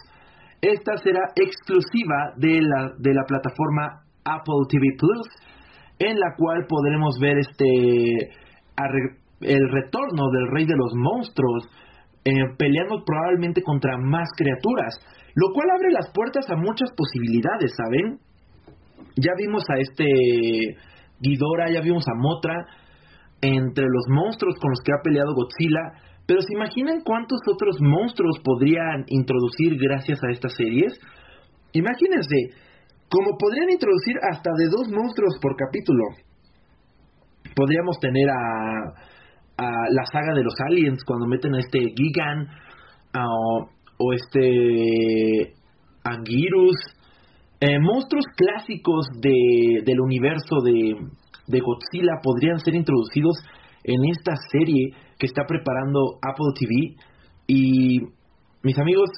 Esta 0.60 0.96
será 0.98 1.30
exclusiva 1.36 2.34
de 2.36 2.60
la, 2.60 2.90
de 2.98 3.14
la 3.14 3.24
plataforma 3.26 4.02
Apple 4.24 4.66
TV 4.68 4.94
Plus 4.98 5.51
en 5.98 6.18
la 6.18 6.34
cual 6.36 6.66
podremos 6.68 7.18
ver 7.20 7.38
este 7.38 8.30
el 9.40 9.68
retorno 9.70 10.30
del 10.30 10.48
rey 10.52 10.66
de 10.66 10.76
los 10.76 10.92
monstruos 10.94 11.68
eh, 12.24 12.32
peleando 12.56 13.02
probablemente 13.04 13.62
contra 13.62 13.98
más 13.98 14.28
criaturas, 14.36 14.94
lo 15.34 15.52
cual 15.52 15.70
abre 15.70 15.90
las 15.90 16.12
puertas 16.12 16.48
a 16.50 16.56
muchas 16.56 16.90
posibilidades, 16.96 17.72
¿saben? 17.76 18.18
Ya 19.16 19.32
vimos 19.36 19.64
a 19.68 19.78
este 19.78 20.06
Ghidorah, 21.20 21.72
ya 21.72 21.80
vimos 21.80 22.04
a 22.06 22.14
Motra 22.14 22.54
entre 23.40 23.84
los 23.84 24.06
monstruos 24.08 24.54
con 24.60 24.70
los 24.70 24.80
que 24.84 24.92
ha 24.92 25.02
peleado 25.02 25.34
Godzilla, 25.34 25.98
pero 26.26 26.40
¿se 26.42 26.54
imaginan 26.54 27.02
cuántos 27.04 27.40
otros 27.52 27.76
monstruos 27.80 28.38
podrían 28.44 29.04
introducir 29.08 29.76
gracias 29.76 30.20
a 30.22 30.30
estas 30.30 30.54
series? 30.54 30.94
Imagínense, 31.72 32.54
como 33.12 33.36
podrían 33.36 33.68
introducir 33.68 34.16
hasta 34.22 34.50
de 34.56 34.68
dos 34.70 34.88
monstruos 34.88 35.36
por 35.42 35.54
capítulo. 35.54 36.02
Podríamos 37.54 37.98
tener 38.00 38.26
a, 38.30 38.94
la 39.90 40.04
saga 40.10 40.34
de 40.34 40.42
los 40.42 40.54
aliens 40.66 41.04
cuando 41.04 41.26
meten 41.26 41.54
a 41.54 41.60
este 41.60 41.92
Gigan 41.94 42.48
o 43.98 44.12
este 44.14 45.52
Anguirus. 46.02 46.76
Eh, 47.60 47.78
monstruos 47.78 48.24
clásicos 48.34 49.06
de, 49.20 49.82
del 49.84 50.00
universo 50.00 50.62
de, 50.64 50.96
de 51.46 51.60
Godzilla 51.60 52.18
podrían 52.22 52.60
ser 52.60 52.74
introducidos 52.74 53.36
en 53.84 54.00
esta 54.10 54.32
serie 54.50 54.94
que 55.18 55.26
está 55.26 55.44
preparando 55.46 56.18
Apple 56.22 56.54
TV. 56.58 56.96
Y 57.46 58.00
mis 58.62 58.78
amigos, 58.78 59.10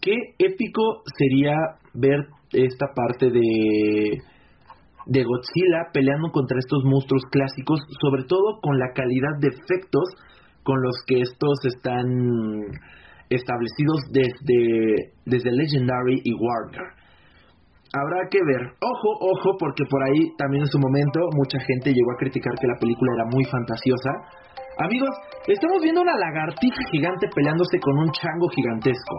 qué 0.00 0.16
épico 0.38 1.02
sería 1.16 1.54
ver 1.94 2.26
esta 2.52 2.86
parte 2.94 3.30
de, 3.30 4.18
de 5.06 5.24
Godzilla 5.24 5.90
peleando 5.92 6.30
contra 6.30 6.58
estos 6.58 6.84
monstruos 6.84 7.22
clásicos, 7.30 7.80
sobre 8.00 8.24
todo 8.24 8.60
con 8.60 8.78
la 8.78 8.92
calidad 8.94 9.38
de 9.40 9.48
efectos 9.48 10.04
con 10.62 10.80
los 10.80 10.96
que 11.06 11.20
estos 11.20 11.64
están 11.64 12.06
establecidos 13.30 14.04
desde, 14.12 15.12
desde 15.24 15.50
Legendary 15.50 16.20
y 16.22 16.32
Warner. 16.34 17.02
Habrá 17.92 18.24
que 18.30 18.38
ver, 18.40 18.72
ojo, 18.80 19.10
ojo, 19.20 19.56
porque 19.58 19.84
por 19.84 20.02
ahí 20.02 20.32
también 20.38 20.64
en 20.64 20.70
su 20.70 20.78
momento 20.78 21.28
mucha 21.36 21.58
gente 21.60 21.92
llegó 21.92 22.12
a 22.12 22.20
criticar 22.20 22.54
que 22.58 22.66
la 22.66 22.78
película 22.80 23.12
era 23.16 23.26
muy 23.28 23.44
fantasiosa. 23.44 24.10
Amigos, 24.78 25.12
estamos 25.46 25.82
viendo 25.82 26.00
una 26.00 26.16
lagartija 26.16 26.80
gigante 26.90 27.28
peleándose 27.34 27.78
con 27.80 27.98
un 27.98 28.10
chango 28.12 28.48
gigantesco. 28.48 29.16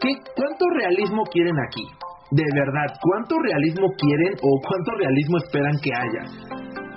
¿Qué, 0.00 0.08
¿Cuánto 0.36 0.64
realismo 0.78 1.22
quieren 1.24 1.56
aquí? 1.68 1.84
de 2.30 2.42
verdad 2.54 2.90
cuánto 3.02 3.38
realismo 3.38 3.86
quieren 3.98 4.34
o 4.42 4.50
cuánto 4.66 4.90
realismo 4.98 5.38
esperan 5.38 5.78
que 5.78 5.90
haya. 5.94 6.22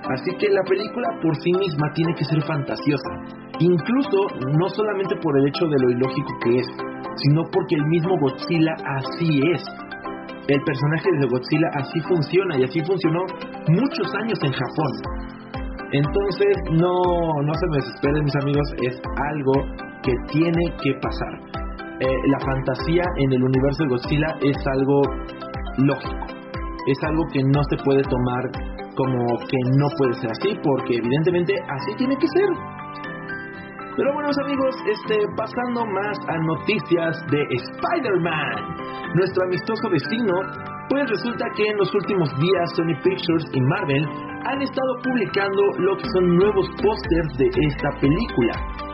Así 0.10 0.32
que 0.40 0.50
la 0.50 0.64
película 0.64 1.08
por 1.22 1.36
sí 1.38 1.52
misma 1.54 1.86
tiene 1.94 2.16
que 2.16 2.26
ser 2.26 2.42
fantasiosa, 2.42 3.12
incluso 3.60 4.26
no 4.58 4.68
solamente 4.70 5.16
por 5.22 5.38
el 5.38 5.48
hecho 5.50 5.68
de 5.68 5.78
lo 5.78 5.92
ilógico 5.92 6.34
que 6.44 6.58
es, 6.58 6.68
sino 7.16 7.44
porque 7.54 7.76
el 7.76 7.86
mismo 7.86 8.18
Godzilla 8.20 8.74
así 8.98 9.40
es. 9.54 9.64
El 10.48 10.62
personaje 10.64 11.10
de 11.20 11.28
Godzilla 11.28 11.70
así 11.76 12.00
funciona 12.10 12.58
y 12.58 12.64
así 12.64 12.82
funcionó 12.82 13.22
muchos 13.68 14.10
años 14.24 14.40
en 14.42 14.52
Japón. 14.52 14.92
Entonces, 15.92 16.58
no, 16.72 16.96
no 17.46 17.54
se 17.54 17.68
me 17.70 17.78
desesperen 17.78 18.24
mis 18.24 18.36
amigos, 18.42 18.68
es 18.82 19.02
algo 19.30 19.54
que 20.02 20.14
tiene 20.32 20.64
que 20.82 20.94
pasar. 21.02 21.59
Eh, 22.00 22.08
la 22.32 22.40
fantasía 22.40 23.04
en 23.18 23.34
el 23.34 23.44
universo 23.44 23.84
de 23.84 23.90
Godzilla 23.90 24.28
es 24.42 24.58
algo 24.68 25.02
lógico, 25.84 26.26
es 26.88 27.04
algo 27.04 27.24
que 27.34 27.44
no 27.44 27.62
se 27.70 27.78
puede 27.84 28.04
tomar 28.04 28.44
como 28.96 29.38
que 29.48 29.58
no 29.78 29.88
puede 29.98 30.14
ser 30.14 30.32
así, 30.32 30.60
porque 30.64 30.96
evidentemente 30.96 31.54
así 31.68 31.96
tiene 31.98 32.16
que 32.16 32.28
ser. 32.28 32.50
Pero 33.98 34.14
bueno 34.14 34.30
amigos, 34.44 34.76
este, 34.88 35.28
pasando 35.36 35.86
más 35.86 36.18
a 36.30 36.38
noticias 36.38 37.20
de 37.32 37.44
Spider-Man, 37.52 39.16
nuestro 39.16 39.44
amistoso 39.44 39.90
vecino, 39.90 40.34
pues 40.88 41.10
resulta 41.10 41.46
que 41.56 41.68
en 41.68 41.78
los 41.78 41.94
últimos 41.94 42.30
días 42.40 42.76
Sony 42.76 42.96
Pictures 43.04 43.46
y 43.52 43.60
Marvel 43.60 44.06
han 44.46 44.62
estado 44.62 44.92
publicando 45.04 45.62
lo 45.80 45.98
que 45.98 46.06
son 46.14 46.36
nuevos 46.38 46.70
pósters 46.82 47.38
de 47.38 47.50
esta 47.68 47.90
película. 48.00 48.89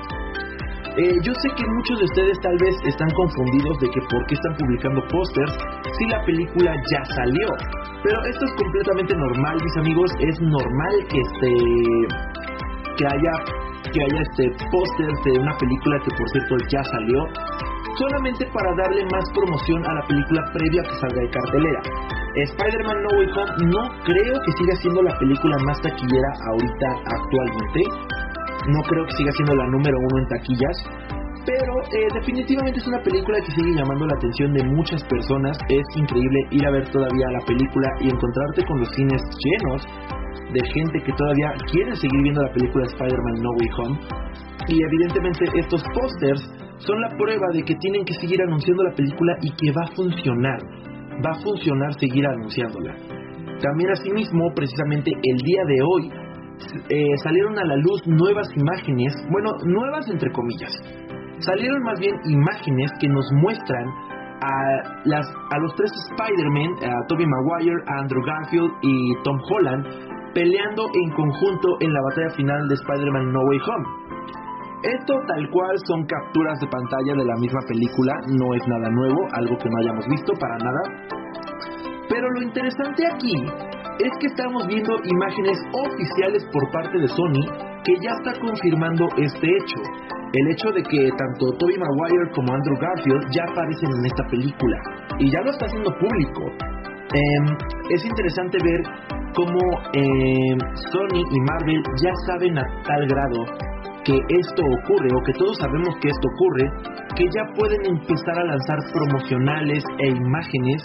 Eh, 0.98 1.12
yo 1.24 1.34
sé 1.34 1.50
que 1.58 1.66
muchos 1.68 2.00
de 2.00 2.06
ustedes 2.06 2.40
tal 2.40 2.58
vez 2.58 2.76
están 2.88 3.12
confundidos 3.12 3.78
de 3.80 3.90
que 3.90 4.00
por 4.10 4.26
qué 4.28 4.36
están 4.36 4.56
publicando 4.56 5.02
pósters 5.12 5.52
si 6.00 6.06
la 6.08 6.24
película 6.24 6.72
ya 6.90 7.04
salió. 7.14 7.48
Pero 8.02 8.18
esto 8.24 8.46
es 8.46 8.54
completamente 8.56 9.14
normal, 9.14 9.58
mis 9.62 9.78
amigos. 9.78 10.10
Es 10.20 10.40
normal 10.40 10.96
que 11.10 11.20
este 11.20 11.52
que 12.96 13.06
haya 13.12 13.34
que 13.92 14.00
haya 14.08 14.22
este 14.24 14.44
pósters 14.72 15.20
de 15.26 15.40
una 15.40 15.58
película 15.58 16.00
que 16.00 16.16
por 16.16 16.30
cierto 16.30 16.56
ya 16.72 16.84
salió 16.84 17.28
solamente 17.98 18.46
para 18.54 18.72
darle 18.76 19.04
más 19.12 19.24
promoción 19.36 19.86
a 19.86 19.94
la 19.96 20.02
película 20.08 20.42
previa 20.54 20.82
que 20.84 20.96
salga 20.96 21.22
de 21.22 21.30
cartelera. 21.30 21.82
Spider-Man 22.36 23.04
No 23.04 23.18
Way 23.20 23.30
Home 23.36 23.68
no 23.68 23.84
creo 24.04 24.36
que 24.46 24.52
siga 24.60 24.76
siendo 24.80 25.02
la 25.02 25.18
película 25.20 25.58
más 25.66 25.82
taquillera 25.82 26.32
ahorita 26.52 26.88
actualmente 27.04 28.15
no 28.68 28.82
creo 28.84 29.06
que 29.06 29.14
siga 29.18 29.32
siendo 29.32 29.56
la 29.56 29.68
número 29.68 29.98
uno 29.98 30.18
en 30.20 30.28
taquillas, 30.28 30.78
pero 31.46 31.74
eh, 31.94 32.08
definitivamente 32.16 32.80
es 32.80 32.88
una 32.88 33.02
película 33.04 33.38
que 33.38 33.52
sigue 33.54 33.78
llamando 33.78 34.08
la 34.08 34.18
atención 34.18 34.54
de 34.54 34.64
muchas 34.66 35.04
personas. 35.06 35.58
Es 35.70 35.86
increíble 35.96 36.40
ir 36.50 36.66
a 36.66 36.72
ver 36.72 36.90
todavía 36.90 37.30
la 37.30 37.46
película 37.46 37.88
y 38.02 38.10
encontrarte 38.10 38.66
con 38.66 38.80
los 38.80 38.90
cines 38.96 39.22
llenos 39.46 39.86
de 40.52 40.62
gente 40.74 40.98
que 41.06 41.14
todavía 41.14 41.54
quiere 41.72 41.96
seguir 41.96 42.22
viendo 42.24 42.42
la 42.42 42.52
película 42.52 42.86
Spider-Man 42.86 43.44
No 43.44 43.50
Way 43.62 43.70
Home. 43.78 44.00
Y 44.70 44.82
evidentemente 44.82 45.46
estos 45.54 45.84
pósters 45.94 46.42
son 46.78 47.00
la 47.00 47.10
prueba 47.10 47.46
de 47.54 47.62
que 47.62 47.76
tienen 47.76 48.04
que 48.06 48.14
seguir 48.16 48.42
anunciando 48.42 48.84
la 48.84 48.96
película 48.96 49.38
y 49.42 49.50
que 49.52 49.72
va 49.72 49.86
a 49.86 49.96
funcionar. 49.96 50.60
Va 51.24 51.32
a 51.32 51.42
funcionar 51.44 51.94
seguir 52.00 52.26
anunciándola. 52.26 52.96
También 53.62 53.92
asimismo, 53.92 54.52
precisamente 54.56 55.12
el 55.12 55.38
día 55.38 55.64
de 55.68 55.82
hoy, 55.82 56.25
eh, 56.90 57.18
salieron 57.24 57.58
a 57.58 57.64
la 57.64 57.76
luz 57.78 58.02
nuevas 58.08 58.48
imágenes, 58.56 59.14
bueno, 59.30 59.52
nuevas 59.66 60.08
entre 60.10 60.32
comillas. 60.32 60.72
Salieron 61.40 61.84
más 61.84 62.00
bien 62.00 62.16
imágenes 62.26 62.92
que 63.00 63.08
nos 63.08 63.26
muestran 63.42 63.86
a, 64.42 65.58
los 65.60 65.76
tres 65.76 65.92
Spider-Man, 66.12 66.72
a 66.84 67.08
Tobey 67.08 67.26
Maguire, 67.26 67.82
a 67.88 68.00
Andrew 68.00 68.24
Garfield 68.24 68.72
y 68.82 69.14
Tom 69.24 69.38
Holland, 69.50 69.86
peleando 70.34 70.86
en 70.94 71.12
conjunto 71.12 71.78
en 71.80 71.94
la 71.94 72.02
batalla 72.10 72.30
final 72.36 72.68
de 72.68 72.76
Spider-Man 72.76 73.32
No 73.32 73.40
Way 73.42 73.60
Home. 73.60 73.86
Esto 74.84 75.14
tal 75.28 75.50
cual 75.50 75.76
son 75.88 76.06
capturas 76.06 76.60
de 76.60 76.68
pantalla 76.68 77.14
de 77.18 77.26
la 77.26 77.36
misma 77.40 77.60
película, 77.68 78.14
no 78.38 78.54
es 78.54 78.62
nada 78.68 78.90
nuevo, 78.92 79.20
algo 79.34 79.58
que 79.58 79.70
no 79.70 79.78
hayamos 79.82 80.06
visto 80.08 80.34
para 80.40 80.58
nada. 80.58 80.82
Pero 82.08 82.30
lo 82.30 82.42
interesante 82.44 83.08
aquí 83.08 83.34
es 84.00 84.12
que 84.20 84.28
estamos 84.28 84.68
viendo 84.68 84.92
imágenes 85.04 85.58
oficiales 85.72 86.44
por 86.52 86.72
parte 86.72 86.98
de 87.00 87.08
Sony 87.08 87.44
que 87.84 87.94
ya 88.02 88.12
está 88.20 88.40
confirmando 88.40 89.08
este 89.18 89.48
hecho. 89.48 89.80
El 90.34 90.52
hecho 90.52 90.70
de 90.72 90.84
que 90.84 91.10
tanto 91.16 91.58
Tobey 91.60 91.78
Maguire 91.78 92.32
como 92.34 92.54
Andrew 92.54 92.78
Garfield 92.80 93.24
ya 93.32 93.44
aparecen 93.50 93.90
en 93.90 94.06
esta 94.06 94.24
película 94.30 94.78
y 95.20 95.32
ya 95.32 95.40
lo 95.42 95.52
está 95.52 95.66
haciendo 95.68 95.92
público. 95.96 96.44
Em, 97.14 97.46
es 97.90 98.04
interesante 98.04 98.58
ver 98.64 98.82
cómo 99.34 99.60
em, 99.94 100.58
Sony 100.92 101.24
y 101.24 101.40
Marvel 101.52 101.84
ya 102.04 102.12
saben 102.28 102.58
a 102.58 102.66
tal 102.84 103.08
grado 103.08 103.46
que 104.04 104.20
esto 104.30 104.62
ocurre 104.62 105.10
o 105.14 105.24
que 105.26 105.34
todos 105.34 105.58
sabemos 105.58 105.96
que 106.02 106.10
esto 106.10 106.28
ocurre, 106.36 106.70
que 107.16 107.26
ya 107.26 107.44
pueden 107.56 107.86
empezar 107.86 108.38
a 108.38 108.44
lanzar 108.44 108.78
promocionales 108.94 109.84
e 110.00 110.08
imágenes 110.10 110.84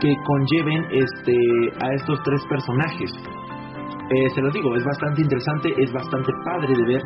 que 0.00 0.14
conlleven 0.24 0.86
este, 0.90 1.36
a 1.84 1.94
estos 1.94 2.22
tres 2.24 2.40
personajes. 2.48 3.10
Eh, 4.10 4.28
se 4.34 4.40
los 4.42 4.52
digo, 4.52 4.74
es 4.74 4.84
bastante 4.84 5.22
interesante, 5.22 5.74
es 5.78 5.92
bastante 5.92 6.32
padre 6.44 6.74
de 6.74 6.84
ver 6.84 7.02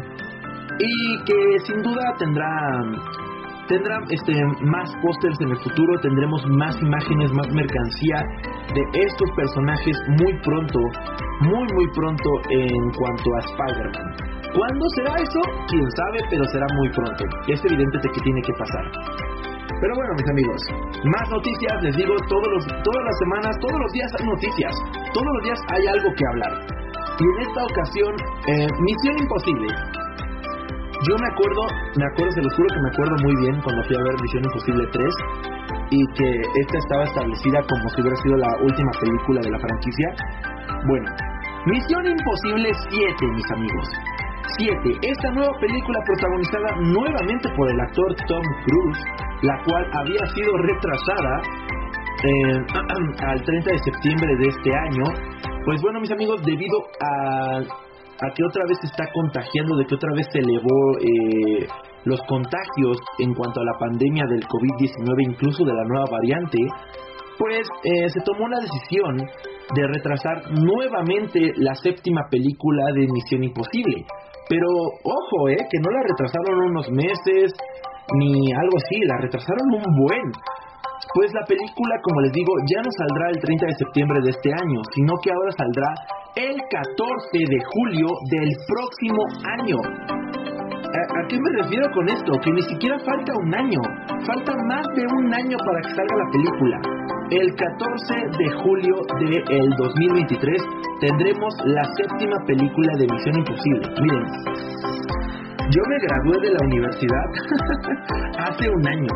y 0.79 1.25
que 1.25 1.59
sin 1.67 1.83
duda 1.83 2.03
tendrá 2.19 2.49
tendrá 3.69 3.97
este 4.11 4.33
más 4.65 4.91
pósters 5.01 5.41
en 5.41 5.51
el 5.51 5.57
futuro, 5.59 6.01
tendremos 6.01 6.45
más 6.49 6.77
imágenes, 6.83 7.33
más 7.33 7.49
mercancía 7.49 8.21
de 8.75 8.83
estos 9.07 9.31
personajes 9.37 9.97
muy 10.09 10.33
pronto, 10.43 10.79
muy 11.41 11.67
muy 11.75 11.87
pronto 11.95 12.31
en 12.51 12.91
cuanto 12.93 13.25
a 13.25 13.39
Spider-Man. 13.41 14.35
¿Cuándo 14.55 14.85
será 14.97 15.15
eso? 15.17 15.41
Quién 15.69 15.91
sabe, 15.91 16.19
pero 16.31 16.45
será 16.45 16.67
muy 16.77 16.89
pronto. 16.91 17.25
Es 17.49 17.61
evidente 17.65 17.99
que 18.15 18.21
tiene 18.21 18.41
que 18.43 18.53
pasar. 18.59 19.54
Pero 19.85 19.97
bueno, 19.97 20.15
mis 20.17 20.31
amigos, 20.33 20.61
más 21.13 21.29
noticias, 21.29 21.77
les 21.85 21.95
digo, 21.95 22.17
todos 22.33 22.49
los, 22.57 22.65
todas 22.65 23.05
las 23.05 23.17
semanas, 23.21 23.53
todos 23.61 23.79
los 23.85 23.93
días 23.93 24.09
hay 24.17 24.25
noticias, 24.25 24.73
todos 25.13 25.29
los 25.29 25.45
días 25.45 25.61
hay 25.77 25.85
algo 25.93 26.09
que 26.09 26.25
hablar. 26.25 26.53
Y 27.21 27.25
en 27.29 27.37
esta 27.45 27.61
ocasión, 27.69 28.13
eh, 28.49 28.69
Misión 28.81 29.15
Imposible. 29.21 29.69
Yo 31.05 31.15
me 31.21 31.29
acuerdo, 31.29 31.69
me 32.01 32.07
acuerdo, 32.17 32.33
se 32.33 32.41
los 32.41 32.55
juro 32.57 32.69
que 32.73 32.81
me 32.81 32.89
acuerdo 32.97 33.15
muy 33.29 33.37
bien 33.45 33.61
cuando 33.61 33.85
fui 33.85 33.93
a 33.93 34.03
ver 34.09 34.15
Misión 34.25 34.45
Imposible 34.49 34.89
3 34.89 35.15
y 35.93 36.01
que 36.17 36.31
esta 36.65 36.79
estaba 36.81 37.05
establecida 37.05 37.61
como 37.69 37.85
si 37.93 38.01
hubiera 38.01 38.17
sido 38.25 38.37
la 38.41 38.57
última 38.65 38.93
película 39.05 39.41
de 39.45 39.51
la 39.53 39.59
franquicia. 39.61 40.09
Bueno, 40.89 41.13
Misión 41.69 42.09
Imposible 42.09 42.73
7, 42.89 43.27
mis 43.37 43.51
amigos. 43.53 43.89
7. 44.59 44.99
Esta 45.03 45.31
nueva 45.33 45.53
película 45.61 45.99
protagonizada 46.07 46.69
nuevamente 46.81 47.49
por 47.57 47.71
el 47.71 47.81
actor 47.81 48.15
Tom 48.29 48.45
Cruise, 48.65 49.03
la 49.43 49.63
cual 49.65 49.85
había 49.93 50.27
sido 50.35 50.57
retrasada 50.59 51.43
eh, 52.25 52.59
al 53.27 53.43
30 53.43 53.71
de 53.71 53.79
septiembre 53.79 54.37
de 54.39 54.49
este 54.49 54.75
año. 54.75 55.05
Pues 55.65 55.81
bueno, 55.83 56.01
mis 56.01 56.11
amigos, 56.11 56.43
debido 56.45 56.79
a, 57.01 57.59
a 57.59 58.35
que 58.35 58.45
otra 58.45 58.65
vez 58.69 58.79
se 58.81 58.87
está 58.87 59.05
contagiando, 59.13 59.77
de 59.77 59.87
que 59.87 59.95
otra 59.95 60.13
vez 60.15 60.27
se 60.31 60.39
elevó 60.39 60.99
eh, 61.01 61.67
los 62.05 62.21
contagios 62.29 62.99
en 63.19 63.35
cuanto 63.35 63.61
a 63.61 63.65
la 63.65 63.79
pandemia 63.79 64.25
del 64.29 64.43
COVID-19, 64.45 65.31
incluso 65.31 65.65
de 65.65 65.73
la 65.73 65.85
nueva 65.85 66.07
variante, 66.11 66.59
pues 67.39 67.67
eh, 67.83 68.09
se 68.09 68.21
tomó 68.21 68.49
la 68.49 68.61
decisión 68.61 69.17
de 69.75 69.87
retrasar 69.89 70.53
nuevamente 70.53 71.53
la 71.57 71.75
séptima 71.75 72.23
película 72.31 72.85
de 72.95 73.09
Misión 73.11 73.45
Imposible. 73.45 74.05
Pero 74.49 74.69
ojo, 75.03 75.49
eh, 75.49 75.57
que 75.57 75.79
no 75.81 75.91
la 75.91 76.03
retrasaron 76.03 76.71
unos 76.71 76.91
meses 76.91 77.53
ni 78.21 78.53
algo 78.53 78.77
así, 78.77 79.01
la 79.07 79.17
retrasaron 79.19 79.67
un 79.73 79.89
buen. 80.05 80.27
Pues 81.15 81.33
la 81.33 81.45
película, 81.47 81.95
como 82.03 82.21
les 82.23 82.33
digo, 82.33 82.53
ya 82.67 82.81
no 82.83 82.91
saldrá 82.91 83.31
el 83.31 83.39
30 83.41 83.67
de 83.67 83.75
septiembre 83.75 84.21
de 84.23 84.31
este 84.31 84.51
año, 84.51 84.81
sino 84.95 85.15
que 85.23 85.31
ahora 85.31 85.53
saldrá 85.53 85.91
el 86.37 86.57
14 86.59 87.39
de 87.39 87.59
julio 87.73 88.09
del 88.31 88.51
próximo 88.67 89.23
año. 89.61 89.79
¿A, 90.95 91.29
qué 91.29 91.39
me 91.39 91.63
refiero 91.63 91.87
con 91.93 92.09
esto? 92.09 92.33
Que 92.43 92.51
ni 92.51 92.63
siquiera 92.63 92.99
falta 92.99 93.33
un 93.35 93.55
año, 93.55 93.81
falta 94.27 94.53
más 94.69 94.87
de 94.97 95.05
un 95.07 95.35
año 95.35 95.57
para 95.65 95.81
que 95.83 95.91
salga 95.95 96.17
la 96.17 96.31
película. 96.33 96.81
El 97.31 97.55
14 97.55 98.15
de 98.39 98.47
julio 98.63 98.95
del 99.19 99.71
2023 99.77 100.63
tendremos 101.01 101.55
la 101.65 101.85
séptima 101.97 102.37
película 102.47 102.93
de 102.99 103.07
Misión 103.11 103.37
Imposible. 103.37 103.89
Miren, 104.01 104.27
yo 105.71 105.83
me 105.89 105.99
gradué 105.99 106.37
de 106.41 106.51
la 106.53 106.65
universidad 106.65 107.27
hace 108.49 108.69
un 108.69 108.87
año. 108.87 109.13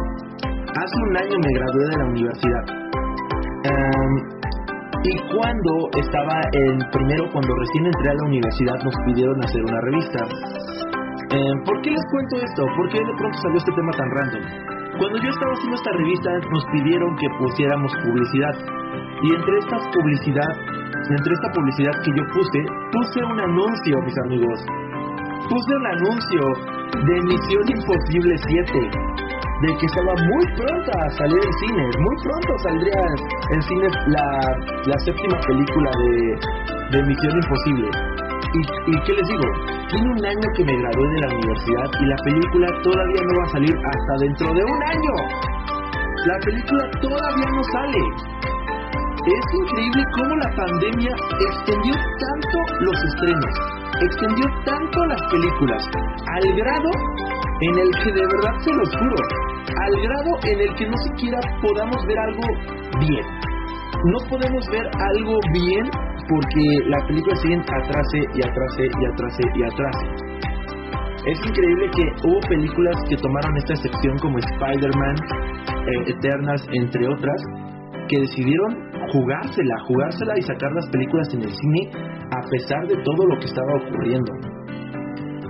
Hace 0.69 0.97
un 1.09 1.17
año 1.17 1.37
me 1.39 1.53
gradué 1.59 1.85
de 1.91 1.97
la 1.97 2.05
universidad. 2.05 2.65
Em, 3.65 4.39
y 5.05 5.15
cuando 5.33 5.89
estaba 6.01 6.41
en 6.53 6.79
primero, 6.91 7.25
cuando 7.33 7.55
recién 7.55 7.87
entré 7.87 8.11
a 8.11 8.15
la 8.15 8.25
universidad, 8.27 8.77
nos 8.85 8.95
pidieron 9.07 9.45
hacer 9.45 9.63
una 9.65 9.81
revista. 9.81 10.21
Em, 11.31 11.65
¿Por 11.65 11.81
qué 11.83 11.91
les 11.91 12.05
cuento 12.11 12.37
esto? 12.37 12.63
¿Por 12.77 12.89
qué 12.89 12.99
de 12.99 13.15
pronto 13.17 13.39
salió 13.39 13.59
este 13.59 13.73
tema 13.73 13.93
tan 13.93 14.11
random? 14.11 14.78
Cuando 14.99 15.18
yo 15.22 15.30
estaba 15.30 15.53
haciendo 15.53 15.76
esta 15.76 15.92
revista, 15.92 16.30
nos 16.51 16.64
pidieron 16.72 17.16
que 17.16 17.28
pusiéramos 17.38 17.92
publicidad. 18.05 18.55
Y 19.22 19.34
entre 19.34 19.59
esta 19.59 19.78
publicidad, 19.94 20.53
entre 21.11 21.34
esta 21.34 21.49
publicidad 21.55 21.92
que 22.05 22.11
yo 22.11 22.22
puse, 22.34 22.61
puse 22.92 23.24
un 23.24 23.40
anuncio, 23.40 24.03
mis 24.03 24.18
amigos 24.26 24.61
puse 25.49 25.74
un 25.74 25.86
anuncio 25.86 26.42
de 26.92 27.14
Misión 27.22 27.64
Imposible 27.68 28.34
7, 28.36 28.72
de 29.62 29.76
que 29.78 29.86
estaba 29.86 30.12
muy 30.12 30.44
pronto 30.57 30.90
a 30.92 31.11
salir 31.16 31.40
en 31.40 31.53
cines, 31.53 31.96
muy 31.99 32.16
pronto 32.22 32.59
saldría 32.59 33.03
en 33.53 33.62
cines 33.62 33.92
la, 34.09 34.99
séptima 35.05 35.38
película 35.46 35.90
de, 36.90 37.03
Misión 37.03 37.34
Imposible. 37.42 37.88
Y, 38.55 38.61
¿Y 38.61 39.01
qué 39.05 39.12
les 39.12 39.28
digo? 39.28 39.46
Tiene 39.90 40.09
un 40.09 40.24
año 40.24 40.49
que 40.57 40.64
me 40.64 40.76
gradué 40.76 41.09
de 41.09 41.20
la 41.20 41.34
universidad 41.34 41.88
y 42.01 42.05
la 42.07 42.16
película 42.24 42.66
todavía 42.82 43.22
no 43.24 43.38
va 43.38 43.44
a 43.44 43.53
salir 43.53 43.74
hasta 43.76 44.24
dentro 44.24 44.55
de 44.55 44.64
un 44.64 44.82
año. 44.82 45.14
La 46.26 46.38
película 46.40 46.90
todavía 47.01 47.49
no 47.53 47.62
sale. 47.64 47.99
Es 49.28 49.46
increíble 49.61 50.05
cómo 50.14 50.36
la 50.36 50.51
pandemia 50.57 51.12
extendió 51.40 51.94
tanto 51.94 52.59
los 52.80 52.96
estrenos, 53.05 53.55
extendió 54.01 54.46
tanto 54.64 55.05
las 55.05 55.20
películas, 55.30 55.84
al 56.26 56.57
grado 56.57 56.90
en 57.61 57.78
el 57.78 57.90
que 58.03 58.12
de 58.12 58.26
verdad 58.26 58.55
se 58.61 58.72
los 58.72 58.88
juro, 58.96 59.16
al 59.68 60.01
grado 60.01 60.30
en 60.44 60.61
el 60.61 60.74
que 60.76 60.86
no 60.86 60.96
siquiera 60.96 61.38
podamos 61.61 62.07
ver 62.07 62.18
algo 62.18 62.42
bien. 63.01 63.26
No 64.05 64.18
podemos 64.30 64.66
ver 64.70 64.86
algo 64.86 65.38
bien 65.53 65.90
porque 66.29 66.89
la 66.89 66.99
película 67.07 67.35
sigue 67.37 67.57
atrase 67.57 68.18
y 68.35 68.41
atrase 68.47 68.83
y 68.85 69.05
atrase 69.07 69.43
y 69.55 69.62
atrase. 69.64 70.39
Es 71.26 71.39
increíble 71.45 71.91
que 71.95 72.05
hubo 72.29 72.41
películas 72.49 72.97
que 73.09 73.16
tomaron 73.16 73.57
esta 73.57 73.74
excepción 73.74 74.16
como 74.18 74.39
Spider-Man, 74.39 75.16
eh, 75.87 76.14
Eternals, 76.16 76.66
entre 76.72 77.07
otras, 77.09 77.43
que 78.09 78.20
decidieron 78.20 78.89
jugársela, 79.12 79.74
jugársela 79.87 80.35
y 80.39 80.43
sacar 80.43 80.72
las 80.72 80.89
películas 80.91 81.29
en 81.35 81.43
el 81.43 81.51
cine 81.51 81.91
a 82.31 82.41
pesar 82.51 82.87
de 82.87 82.97
todo 83.03 83.26
lo 83.26 83.39
que 83.39 83.47
estaba 83.47 83.72
ocurriendo. 83.76 84.33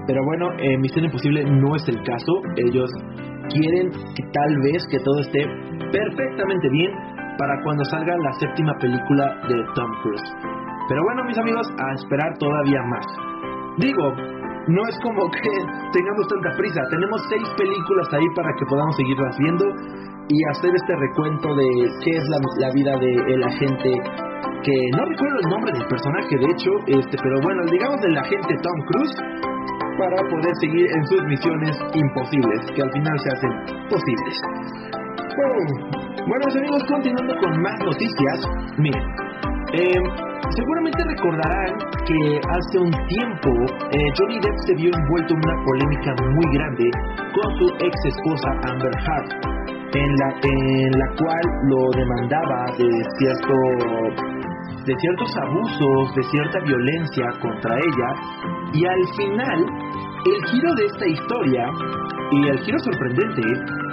Pero 0.07 0.25
bueno, 0.25 0.51
eh, 0.59 0.79
Misión 0.79 1.05
Imposible 1.05 1.45
no 1.45 1.77
es 1.77 1.87
el 1.89 2.03
caso. 2.03 2.33
Ellos 2.57 2.91
quieren 3.51 3.91
que 4.17 4.23
tal 4.33 4.57
vez 4.63 4.83
que 4.91 4.99
todo 5.01 5.21
esté 5.21 5.45
perfectamente 5.93 6.69
bien 6.71 6.91
para 7.39 7.63
cuando 7.63 7.85
salga 7.85 8.17
la 8.17 8.33
séptima 8.41 8.73
película 8.81 9.37
de 9.49 9.55
Tom 9.75 9.91
Cruise. 10.03 10.58
Pero 10.89 11.03
bueno, 11.05 11.25
mis 11.25 11.39
amigos, 11.39 11.69
a 11.69 11.95
esperar 11.95 12.33
todavía 12.39 12.83
más. 12.89 13.07
Digo, 13.77 14.13
no 14.69 14.83
es 14.89 14.99
como 15.03 15.31
que 15.31 15.53
tengamos 15.93 16.29
tanta 16.29 16.57
prisa. 16.57 16.81
Tenemos 16.91 17.21
seis 17.29 17.49
películas 17.57 18.09
ahí 18.13 18.27
para 18.35 18.51
que 18.59 18.65
podamos 18.67 18.97
seguirlas 18.97 19.37
viendo 19.39 19.65
y 20.29 20.39
hacer 20.51 20.73
este 20.75 20.95
recuento 20.97 21.55
de 21.55 21.69
qué 22.05 22.11
es 22.11 22.25
la, 22.29 22.71
vida 22.73 22.93
de 23.01 23.13
el 23.33 23.43
agente 23.45 23.91
que 24.63 24.77
no 24.97 25.05
recuerdo 25.07 25.39
el 25.41 25.49
nombre 25.49 25.73
del 25.73 25.87
personaje 25.89 26.37
de 26.37 26.47
hecho 26.53 26.71
este 26.87 27.17
pero 27.23 27.41
bueno 27.41 27.63
digamos 27.71 28.01
del 28.03 28.19
agente 28.19 28.55
Tom 28.61 28.79
Cruise 28.93 29.17
para 29.97 30.17
poder 30.29 30.55
seguir 30.61 30.85
en 30.85 31.07
sus 31.07 31.23
misiones 31.25 31.77
imposibles 31.95 32.61
que 32.77 32.83
al 32.83 32.93
final 32.93 33.19
se 33.19 33.31
hacen 33.31 33.53
posibles 33.89 34.37
bueno 36.27 36.45
amigos 36.59 36.85
continuando 36.89 37.35
con 37.41 37.63
más 37.63 37.79
noticias 37.81 38.39
miren 38.77 39.03
eh, 39.73 40.28
seguramente 40.55 41.05
recordarán 41.05 41.73
que 42.07 42.41
hace 42.41 42.79
un 42.79 42.93
tiempo 43.07 43.51
eh, 43.93 44.11
Johnny 44.17 44.39
Depp 44.41 44.59
se 44.67 44.75
vio 44.75 44.91
envuelto 44.93 45.35
en 45.35 45.41
una 45.45 45.65
polémica 45.65 46.15
muy 46.23 46.47
grande 46.55 46.91
con 47.35 47.57
su 47.59 47.67
ex 47.85 47.95
esposa 48.05 48.51
Amber 48.71 48.93
Heard 48.93 49.59
en 49.95 50.17
la, 50.17 50.29
en 50.43 50.91
la 50.93 51.09
cual 51.17 51.45
lo 51.71 51.91
demandaba 51.97 52.67
de, 52.77 52.89
cierto, 53.19 53.55
de 54.85 54.95
ciertos 54.99 55.37
abusos, 55.37 56.15
de 56.15 56.23
cierta 56.25 56.59
violencia 56.61 57.25
contra 57.41 57.75
ella, 57.75 58.11
y 58.75 58.85
al 58.85 59.05
final, 59.17 59.65
el 60.27 60.45
giro 60.51 60.75
de 60.75 60.87
esta 60.87 61.07
historia, 61.07 61.65
y 62.31 62.49
el 62.49 62.59
giro 62.61 62.79
sorprendente, 62.81 63.43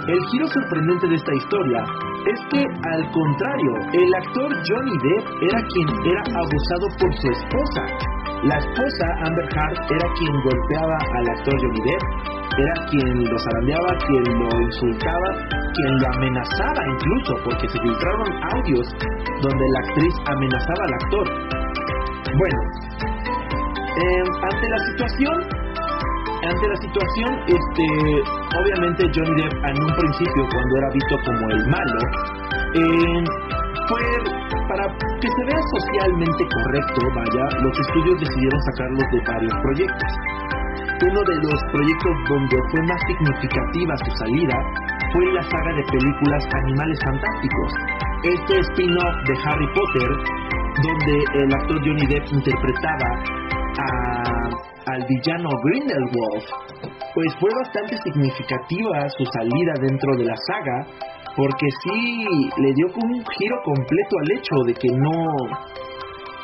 el 0.08 0.20
giro 0.30 0.46
sorprendente 0.48 1.08
de 1.08 1.14
esta 1.14 1.34
historia, 1.34 1.84
es 2.26 2.40
que 2.50 2.62
al 2.62 3.10
contrario, 3.12 3.72
el 3.92 4.14
actor 4.14 4.52
Johnny 4.68 4.96
Depp 5.02 5.24
era 5.42 5.60
quien 5.72 5.88
era 6.04 6.22
abusado 6.34 6.86
por 6.98 7.14
su 7.14 7.28
esposa. 7.30 7.82
La 8.42 8.58
esposa, 8.58 9.06
Amber 9.24 9.48
Heard, 9.54 9.78
era 9.90 10.08
quien 10.18 10.32
golpeaba 10.42 10.98
al 11.16 11.28
actor 11.30 11.54
Johnny 11.60 11.80
Depp 11.80 12.36
era 12.56 12.86
quien 12.88 13.24
lo 13.24 13.38
zarandeaba, 13.38 13.98
quien 14.06 14.24
lo 14.38 14.60
insultaba, 14.62 15.28
quien 15.74 15.98
lo 16.00 16.06
amenazaba 16.16 16.80
incluso, 16.88 17.34
porque 17.44 17.68
se 17.68 17.78
filtraron 17.80 18.28
audios 18.54 18.86
donde 19.42 19.64
la 19.68 19.78
actriz 19.80 20.14
amenazaba 20.26 20.84
al 20.84 20.94
actor. 20.94 21.26
Bueno, 22.38 22.58
em, 23.96 24.26
ante 24.42 24.68
la 24.68 24.78
situación, 24.86 25.55
ante 26.44 26.68
la 26.68 26.76
situación, 26.76 27.30
este, 27.46 27.86
obviamente 28.58 29.10
Johnny 29.14 29.42
Depp 29.42 29.64
en 29.64 29.82
un 29.82 29.92
principio, 29.96 30.42
cuando 30.52 30.76
era 30.76 30.88
visto 30.92 31.16
como 31.24 31.50
el 31.50 31.66
malo, 31.68 32.00
em, 32.74 33.24
fue 33.88 34.00
para 34.68 34.84
que 35.20 35.28
se 35.28 35.44
vea 35.46 35.62
socialmente 35.78 36.44
correcto, 36.52 37.00
vaya, 37.14 37.62
los 37.62 37.78
estudios 37.78 38.20
decidieron 38.20 38.60
sacarlos 38.62 39.04
de 39.12 39.20
varios 39.26 39.54
proyectos. 39.62 40.10
Uno 41.02 41.20
de 41.20 41.36
los 41.42 41.60
proyectos 41.72 42.12
donde 42.28 42.56
fue 42.70 42.82
más 42.82 43.00
significativa 43.06 43.96
su 43.98 44.10
salida 44.16 44.56
fue 45.12 45.32
la 45.32 45.42
saga 45.42 45.72
de 45.74 45.84
películas 45.92 46.44
Animales 46.64 46.98
Fantásticos. 47.04 47.72
Este 48.24 48.60
spin-off 48.60 49.16
de 49.28 49.34
Harry 49.44 49.68
Potter, 49.74 50.08
donde 50.82 51.24
el 51.44 51.54
actor 51.54 51.78
Johnny 51.84 52.06
Depp 52.06 52.32
interpretaba 52.32 53.35
al 54.86 55.04
villano 55.08 55.50
Grindelwald, 55.64 56.46
pues 57.14 57.26
fue 57.40 57.50
bastante 57.62 57.96
significativa 58.04 59.08
su 59.18 59.24
salida 59.26 59.72
dentro 59.80 60.16
de 60.16 60.24
la 60.24 60.36
saga, 60.46 60.86
porque 61.36 61.66
sí 61.82 62.24
le 62.56 62.72
dio 62.72 62.86
un 62.94 63.24
giro 63.38 63.56
completo 63.64 64.16
al 64.22 64.38
hecho 64.38 64.54
de 64.66 64.74
que 64.74 64.88
no 64.96 65.10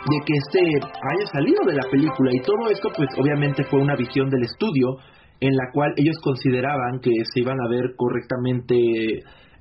de 0.02 0.18
que 0.26 0.34
este 0.34 0.58
haya 0.58 1.26
salido 1.32 1.64
de 1.64 1.74
la 1.74 1.88
película. 1.88 2.30
Y 2.34 2.40
todo 2.40 2.68
esto 2.70 2.88
pues 2.96 3.08
obviamente 3.16 3.62
fue 3.64 3.80
una 3.80 3.94
visión 3.94 4.28
del 4.28 4.42
estudio 4.42 4.96
en 5.38 5.54
la 5.54 5.70
cual 5.72 5.92
ellos 5.96 6.16
consideraban 6.22 6.98
que 7.00 7.10
se 7.32 7.40
iban 7.40 7.58
a 7.60 7.68
ver 7.68 7.94
correctamente 7.96 8.74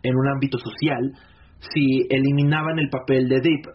en 0.04 0.16
un 0.16 0.28
ámbito 0.34 0.58
social 0.58 1.14
si 1.60 2.08
eliminaban 2.10 2.80
el 2.80 2.90
papel 2.90 3.30
de 3.30 3.40
Deep 3.40 3.66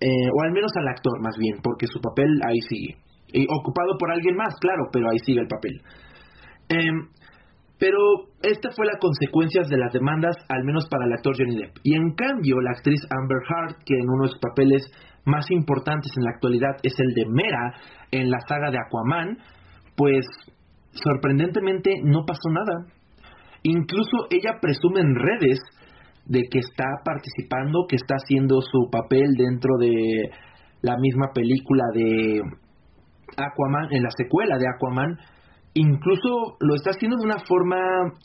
eh, 0.00 0.28
o 0.32 0.42
al 0.44 0.52
menos 0.52 0.70
al 0.76 0.88
actor 0.88 1.20
más 1.20 1.36
bien 1.38 1.56
porque 1.62 1.86
su 1.86 2.00
papel 2.00 2.28
ahí 2.46 2.60
sigue 2.68 3.03
y 3.34 3.46
ocupado 3.50 3.98
por 3.98 4.10
alguien 4.10 4.36
más 4.36 4.54
claro 4.60 4.84
pero 4.92 5.10
ahí 5.10 5.18
sigue 5.18 5.40
el 5.40 5.48
papel 5.48 5.82
em, 6.68 7.08
pero 7.78 7.98
esta 8.42 8.70
fue 8.70 8.86
la 8.86 8.98
consecuencia 8.98 9.62
de 9.68 9.76
las 9.76 9.92
demandas, 9.92 10.36
al 10.48 10.64
menos 10.64 10.88
para 10.88 11.06
el 11.06 11.12
actor 11.12 11.34
Johnny 11.36 11.56
Depp. 11.56 11.76
Y 11.82 11.94
en 11.94 12.14
cambio, 12.14 12.60
la 12.60 12.70
actriz 12.70 13.00
Amber 13.10 13.42
Heard, 13.42 13.84
que 13.84 13.98
en 13.98 14.08
uno 14.08 14.22
de 14.24 14.28
sus 14.30 14.40
papeles 14.40 14.82
más 15.24 15.50
importantes 15.50 16.12
en 16.16 16.24
la 16.24 16.30
actualidad 16.30 16.76
es 16.82 16.94
el 16.98 17.14
de 17.14 17.26
Mera 17.26 17.74
en 18.10 18.30
la 18.30 18.38
saga 18.48 18.70
de 18.70 18.78
Aquaman, 18.78 19.38
pues 19.96 20.24
sorprendentemente 20.92 21.90
no 22.04 22.24
pasó 22.24 22.48
nada. 22.50 22.86
Incluso 23.62 24.28
ella 24.30 24.58
presume 24.60 25.00
en 25.00 25.14
redes 25.14 25.58
de 26.26 26.42
que 26.50 26.60
está 26.60 26.84
participando, 27.04 27.86
que 27.88 27.96
está 27.96 28.14
haciendo 28.14 28.60
su 28.60 28.88
papel 28.90 29.34
dentro 29.36 29.76
de 29.78 30.30
la 30.82 30.96
misma 30.98 31.32
película 31.34 31.84
de 31.94 32.40
Aquaman, 33.36 33.92
en 33.92 34.02
la 34.02 34.10
secuela 34.16 34.58
de 34.58 34.66
Aquaman, 34.68 35.18
incluso 35.74 36.56
lo 36.60 36.74
está 36.74 36.90
haciendo 36.90 37.16
de 37.16 37.24
una 37.24 37.38
forma, 37.46 37.76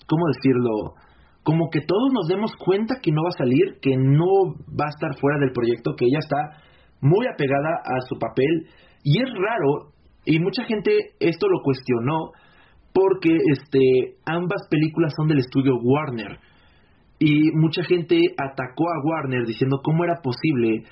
¿cómo 0.08 0.28
decirlo? 0.28 0.96
Como 1.44 1.70
que 1.70 1.82
todos 1.82 2.12
nos 2.14 2.28
demos 2.28 2.52
cuenta 2.58 2.96
que 3.02 3.12
no 3.12 3.24
va 3.24 3.30
a 3.30 3.38
salir, 3.38 3.80
que 3.82 3.96
no 3.98 4.54
va 4.80 4.86
a 4.86 4.94
estar 4.94 5.18
fuera 5.20 5.40
del 5.40 5.52
proyecto, 5.52 5.96
que 5.96 6.06
ella 6.06 6.20
está 6.20 6.62
muy 7.02 7.26
apegada 7.28 7.82
a 7.84 8.02
su 8.08 8.18
papel 8.20 8.68
y 9.04 9.22
es 9.22 9.30
raro 9.30 9.92
y 10.26 10.40
mucha 10.40 10.64
gente 10.66 10.92
esto 11.20 11.48
lo 11.48 11.62
cuestionó 11.64 12.32
porque 12.94 13.36
este 13.54 14.18
ambas 14.26 14.68
películas 14.70 15.14
son 15.16 15.28
del 15.28 15.40
estudio 15.40 15.74
Warner 15.82 16.40
y 17.20 17.52
mucha 17.54 17.84
gente 17.84 18.18
atacó 18.38 18.86
a 18.90 19.02
Warner 19.04 19.46
diciendo 19.46 19.80
cómo 19.84 20.04
era 20.04 20.22
posible 20.22 20.84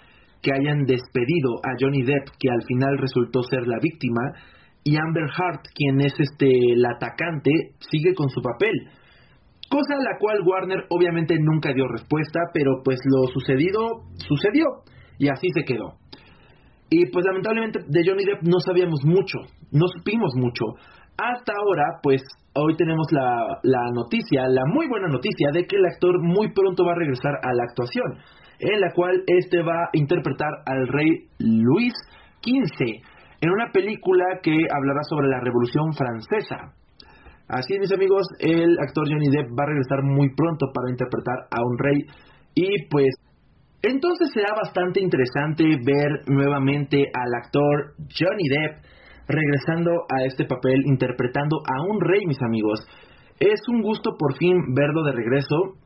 que 0.42 0.52
hayan 0.52 0.86
despedido 0.86 1.58
a 1.64 1.76
Johnny 1.80 2.04
Depp 2.04 2.30
que 2.40 2.50
al 2.50 2.64
final 2.68 2.98
resultó 2.98 3.44
ser 3.44 3.68
la 3.68 3.80
víctima 3.82 4.22
y 4.84 4.96
Amber 4.96 5.26
Hart 5.26 5.66
quien 5.74 6.00
es 6.02 6.14
este 6.20 6.48
el 6.48 6.86
atacante 6.86 7.52
sigue 7.80 8.14
con 8.14 8.30
su 8.30 8.42
papel 8.42 8.74
cosa 9.70 9.96
a 9.96 10.04
la 10.04 10.18
cual 10.20 10.42
Warner 10.46 10.86
obviamente 10.90 11.36
nunca 11.40 11.74
dio 11.74 11.88
respuesta 11.88 12.40
pero 12.54 12.82
pues 12.84 13.00
lo 13.06 13.28
sucedido 13.28 14.04
sucedió 14.28 14.66
y 15.20 15.30
así 15.30 15.48
se 15.54 15.64
quedó. 15.64 15.98
Y 16.90 17.06
pues 17.12 17.26
lamentablemente 17.26 17.80
de 17.86 18.02
Johnny 18.06 18.24
Depp 18.24 18.44
no 18.44 18.60
sabíamos 18.60 19.02
mucho, 19.04 19.40
no 19.72 19.88
supimos 19.88 20.32
mucho. 20.36 20.64
Hasta 21.18 21.52
ahora, 21.52 22.00
pues 22.02 22.22
hoy 22.54 22.76
tenemos 22.78 23.08
la, 23.12 23.60
la 23.64 23.92
noticia, 23.94 24.48
la 24.48 24.64
muy 24.72 24.88
buena 24.88 25.08
noticia 25.08 25.50
de 25.52 25.66
que 25.66 25.76
el 25.76 25.86
actor 25.86 26.22
muy 26.22 26.54
pronto 26.54 26.86
va 26.86 26.92
a 26.92 27.00
regresar 27.00 27.34
a 27.44 27.54
la 27.54 27.64
actuación, 27.64 28.22
en 28.60 28.82
la 28.82 28.92
cual 28.94 29.24
este 29.28 29.62
va 29.62 29.86
a 29.86 29.90
interpretar 29.94 30.50
al 30.66 30.88
rey 30.88 31.28
Luis 31.40 31.94
XV 32.42 33.02
en 33.42 33.50
una 33.50 33.72
película 33.72 34.26
que 34.42 34.52
hablará 34.52 35.02
sobre 35.10 35.28
la 35.28 35.40
Revolución 35.40 35.94
Francesa. 35.94 36.74
Así 37.48 37.74
es, 37.76 37.80
mis 37.80 37.94
amigos, 37.94 38.28
el 38.40 38.78
actor 38.80 39.08
Johnny 39.08 39.30
Depp 39.30 39.52
va 39.58 39.64
a 39.64 39.68
regresar 39.68 40.04
muy 40.04 40.34
pronto 40.36 40.68
para 40.74 40.90
interpretar 40.90 41.48
a 41.52 41.64
un 41.64 41.78
rey 41.78 42.04
y 42.56 42.88
pues 42.90 43.14
entonces 43.84 44.32
será 44.34 44.54
bastante 44.56 45.00
interesante 45.00 45.64
ver 45.64 46.24
nuevamente 46.28 47.06
al 47.14 47.34
actor 47.36 47.94
Johnny 48.10 48.50
Depp 48.50 48.84
regresando 49.28 49.92
a 50.10 50.26
este 50.26 50.46
papel 50.46 50.82
interpretando 50.86 51.58
a 51.66 51.84
un 51.84 52.02
rey, 52.02 52.26
mis 52.26 52.42
amigos. 52.42 52.80
Es 53.40 53.62
un 53.70 53.82
gusto 53.82 54.16
por 54.18 54.36
fin 54.38 54.74
verlo 54.74 55.04
de 55.04 55.12
regreso. 55.12 55.78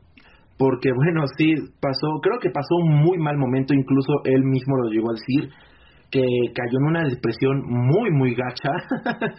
Porque 0.58 0.90
bueno, 0.94 1.24
sí, 1.36 1.54
pasó, 1.80 2.20
creo 2.22 2.38
que 2.40 2.50
pasó 2.50 2.76
un 2.76 3.02
muy 3.02 3.18
mal 3.18 3.36
momento, 3.36 3.74
incluso 3.74 4.12
él 4.24 4.44
mismo 4.44 4.76
lo 4.76 4.90
llegó 4.90 5.10
a 5.10 5.14
decir, 5.14 5.50
que 6.10 6.20
cayó 6.54 6.78
en 6.78 6.86
una 6.86 7.08
depresión 7.08 7.62
muy, 7.64 8.10
muy 8.10 8.34
gacha. 8.34 8.70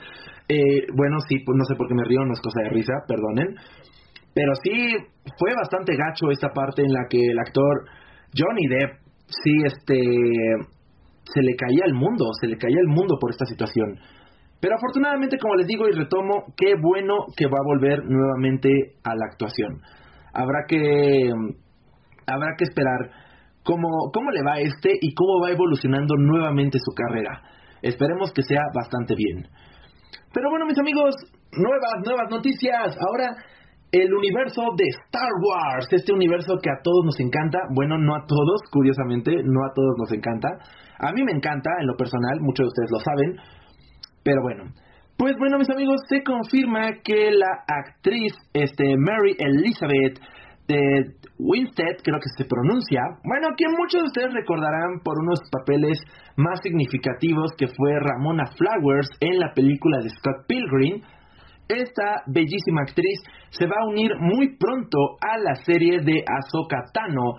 eh, 0.50 0.88
bueno, 0.96 1.20
sí, 1.30 1.38
pues 1.46 1.56
no 1.56 1.64
sé 1.66 1.76
por 1.76 1.88
qué 1.88 1.94
me 1.94 2.04
río, 2.04 2.26
no 2.26 2.34
es 2.34 2.42
cosa 2.42 2.64
de 2.64 2.70
risa, 2.70 2.94
perdonen. 3.08 3.56
Pero 4.34 4.52
sí, 4.64 4.98
fue 5.38 5.54
bastante 5.56 5.94
gacho 5.96 6.32
esta 6.32 6.50
parte 6.50 6.82
en 6.82 6.92
la 6.92 7.06
que 7.08 7.20
el 7.20 7.38
actor 7.38 7.86
Johnny 8.36 8.68
Depp, 8.68 8.98
sí, 9.28 9.52
este, 9.66 10.02
se 11.24 11.42
le 11.42 11.56
caía 11.56 11.86
el 11.86 11.94
mundo, 11.94 12.26
se 12.42 12.48
le 12.48 12.58
caía 12.58 12.80
el 12.82 12.88
mundo 12.88 13.18
por 13.20 13.30
esta 13.30 13.46
situación. 13.46 14.00
Pero 14.60 14.76
afortunadamente, 14.76 15.38
como 15.38 15.56
les 15.56 15.68
digo 15.68 15.88
y 15.88 15.92
retomo, 15.92 16.54
qué 16.58 16.74
bueno 16.82 17.26
que 17.38 17.46
va 17.46 17.58
a 17.60 17.66
volver 17.66 18.06
nuevamente 18.06 18.70
a 19.04 19.14
la 19.14 19.26
actuación. 19.30 19.82
Habrá 20.34 20.66
que, 20.68 21.32
habrá 22.26 22.56
que 22.58 22.64
esperar 22.66 23.12
cómo, 23.64 23.88
cómo 24.14 24.32
le 24.32 24.44
va 24.44 24.60
este 24.60 24.92
y 25.00 25.14
cómo 25.14 25.42
va 25.42 25.52
evolucionando 25.52 26.16
nuevamente 26.18 26.78
su 26.80 26.94
carrera. 26.94 27.42
Esperemos 27.82 28.32
que 28.34 28.44
sea 28.44 28.62
bastante 28.74 29.16
bien. 29.16 29.48
Pero 30.34 30.50
bueno, 30.50 30.66
mis 30.66 30.80
amigos, 30.80 31.16
nuevas, 31.52 31.94
nuevas 32.06 32.30
noticias. 32.30 32.98
Ahora, 32.98 33.36
el 33.92 34.12
universo 34.12 34.64
de 34.76 34.86
Star 35.06 35.30
Wars, 35.46 35.88
este 35.92 36.14
universo 36.14 36.58
que 36.62 36.70
a 36.72 36.82
todos 36.82 37.06
nos 37.06 37.20
encanta. 37.20 37.60
Bueno, 37.76 37.98
no 38.00 38.16
a 38.16 38.26
todos, 38.26 38.62
curiosamente, 38.72 39.32
no 39.44 39.64
a 39.64 39.74
todos 39.76 39.96
nos 40.00 40.12
encanta. 40.12 40.50
A 40.98 41.12
mí 41.12 41.24
me 41.24 41.32
encanta, 41.32 41.70
en 41.80 41.88
lo 41.88 41.96
personal, 41.96 42.40
muchos 42.42 42.66
de 42.66 42.68
ustedes 42.70 42.92
lo 42.92 43.00
saben. 43.00 43.38
Pero 44.24 44.42
bueno, 44.42 44.64
pues 45.18 45.36
bueno, 45.38 45.58
mis 45.58 45.70
amigos, 45.70 46.02
se 46.10 46.24
confirma 46.24 46.92
que 47.04 47.32
la 47.32 47.64
actriz 47.68 48.34
este, 48.54 48.98
Mary 48.98 49.36
Elizabeth 49.38 50.20
de 50.68 50.80
Winstead, 51.40 51.98
creo 52.04 52.20
que 52.20 52.30
se 52.38 52.46
pronuncia, 52.46 53.02
bueno, 53.24 53.50
que 53.58 53.66
muchos 53.68 54.02
de 54.02 54.08
ustedes 54.08 54.34
recordarán 54.34 55.02
por 55.04 55.20
unos 55.20 55.42
papeles 55.52 56.00
más 56.38 56.60
significativos 56.64 57.52
que 57.58 57.68
fue 57.68 58.00
Ramona 58.00 58.46
Flowers 58.58 59.10
en 59.20 59.40
la 59.40 59.54
película 59.54 59.98
de 60.02 60.10
Scott 60.10 60.48
Pilgrim, 60.48 61.02
esta 61.68 62.24
bellísima 62.28 62.82
actriz 62.82 63.20
se 63.50 63.66
va 63.66 63.76
a 63.82 63.88
unir 63.88 64.12
muy 64.20 64.58
pronto 64.58 64.98
a 65.22 65.38
la 65.38 65.56
serie 65.64 66.00
de 66.02 66.24
Ahsoka 66.28 66.84
Tano 66.94 67.36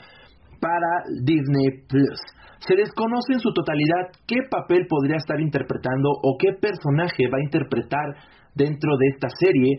para 0.65 1.05
Disney 1.21 1.85
Plus. 1.87 2.21
Se 2.67 2.75
desconoce 2.75 3.35
en 3.35 3.41
su 3.41 3.53
totalidad 3.53 4.17
qué 4.27 4.37
papel 4.51 4.87
podría 4.89 5.17
estar 5.17 5.39
interpretando 5.39 6.09
o 6.09 6.39
qué 6.41 6.57
personaje 6.57 7.29
va 7.29 7.37
a 7.37 7.45
interpretar 7.45 8.17
dentro 8.55 8.97
de 8.97 9.07
esta 9.13 9.29
serie, 9.39 9.77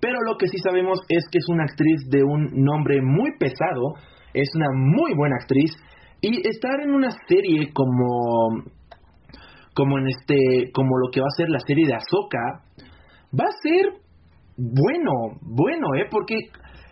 pero 0.00 0.16
lo 0.24 0.38
que 0.38 0.48
sí 0.48 0.56
sabemos 0.56 1.00
es 1.10 1.24
que 1.30 1.38
es 1.38 1.48
una 1.50 1.64
actriz 1.64 2.08
de 2.08 2.24
un 2.24 2.64
nombre 2.64 3.02
muy 3.02 3.36
pesado, 3.38 3.92
es 4.32 4.48
una 4.56 4.68
muy 4.72 5.12
buena 5.14 5.36
actriz 5.36 5.70
y 6.22 6.48
estar 6.48 6.80
en 6.80 6.94
una 6.94 7.10
serie 7.28 7.68
como 7.74 8.64
como 9.74 9.98
en 9.98 10.06
este 10.06 10.70
como 10.72 10.96
lo 10.98 11.10
que 11.10 11.20
va 11.20 11.26
a 11.26 11.36
ser 11.36 11.50
la 11.50 11.60
serie 11.60 11.86
de 11.86 11.94
Ahsoka 11.94 12.64
va 13.38 13.44
a 13.44 13.60
ser 13.62 14.00
bueno, 14.56 15.12
bueno, 15.40 15.94
eh, 15.96 16.06
porque 16.10 16.36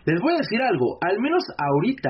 les 0.05 0.19
voy 0.19 0.33
a 0.33 0.37
decir 0.37 0.61
algo, 0.61 0.97
al 1.01 1.19
menos 1.19 1.43
ahorita 1.57 2.09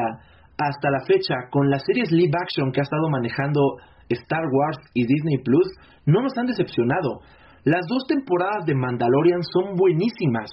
hasta 0.68 0.89
la 0.89 1.03
fecha 1.05 1.36
con 1.51 1.70
las 1.70 1.84
series 1.86 2.12
live 2.12 2.34
action 2.41 2.72
que 2.72 2.82
ha 2.82 2.84
estado 2.84 3.09
manejando 3.09 3.62
Star 4.09 4.43
Wars 4.51 4.78
y 4.93 5.05
Disney 5.05 5.38
Plus 5.43 5.68
no 6.05 6.22
nos 6.22 6.38
han 6.38 6.47
decepcionado. 6.47 7.22
Las 7.64 7.86
dos 7.88 8.05
temporadas 8.07 8.66
de 8.66 8.76
Mandalorian 8.76 9.43
son 9.43 9.76
buenísimas 9.76 10.49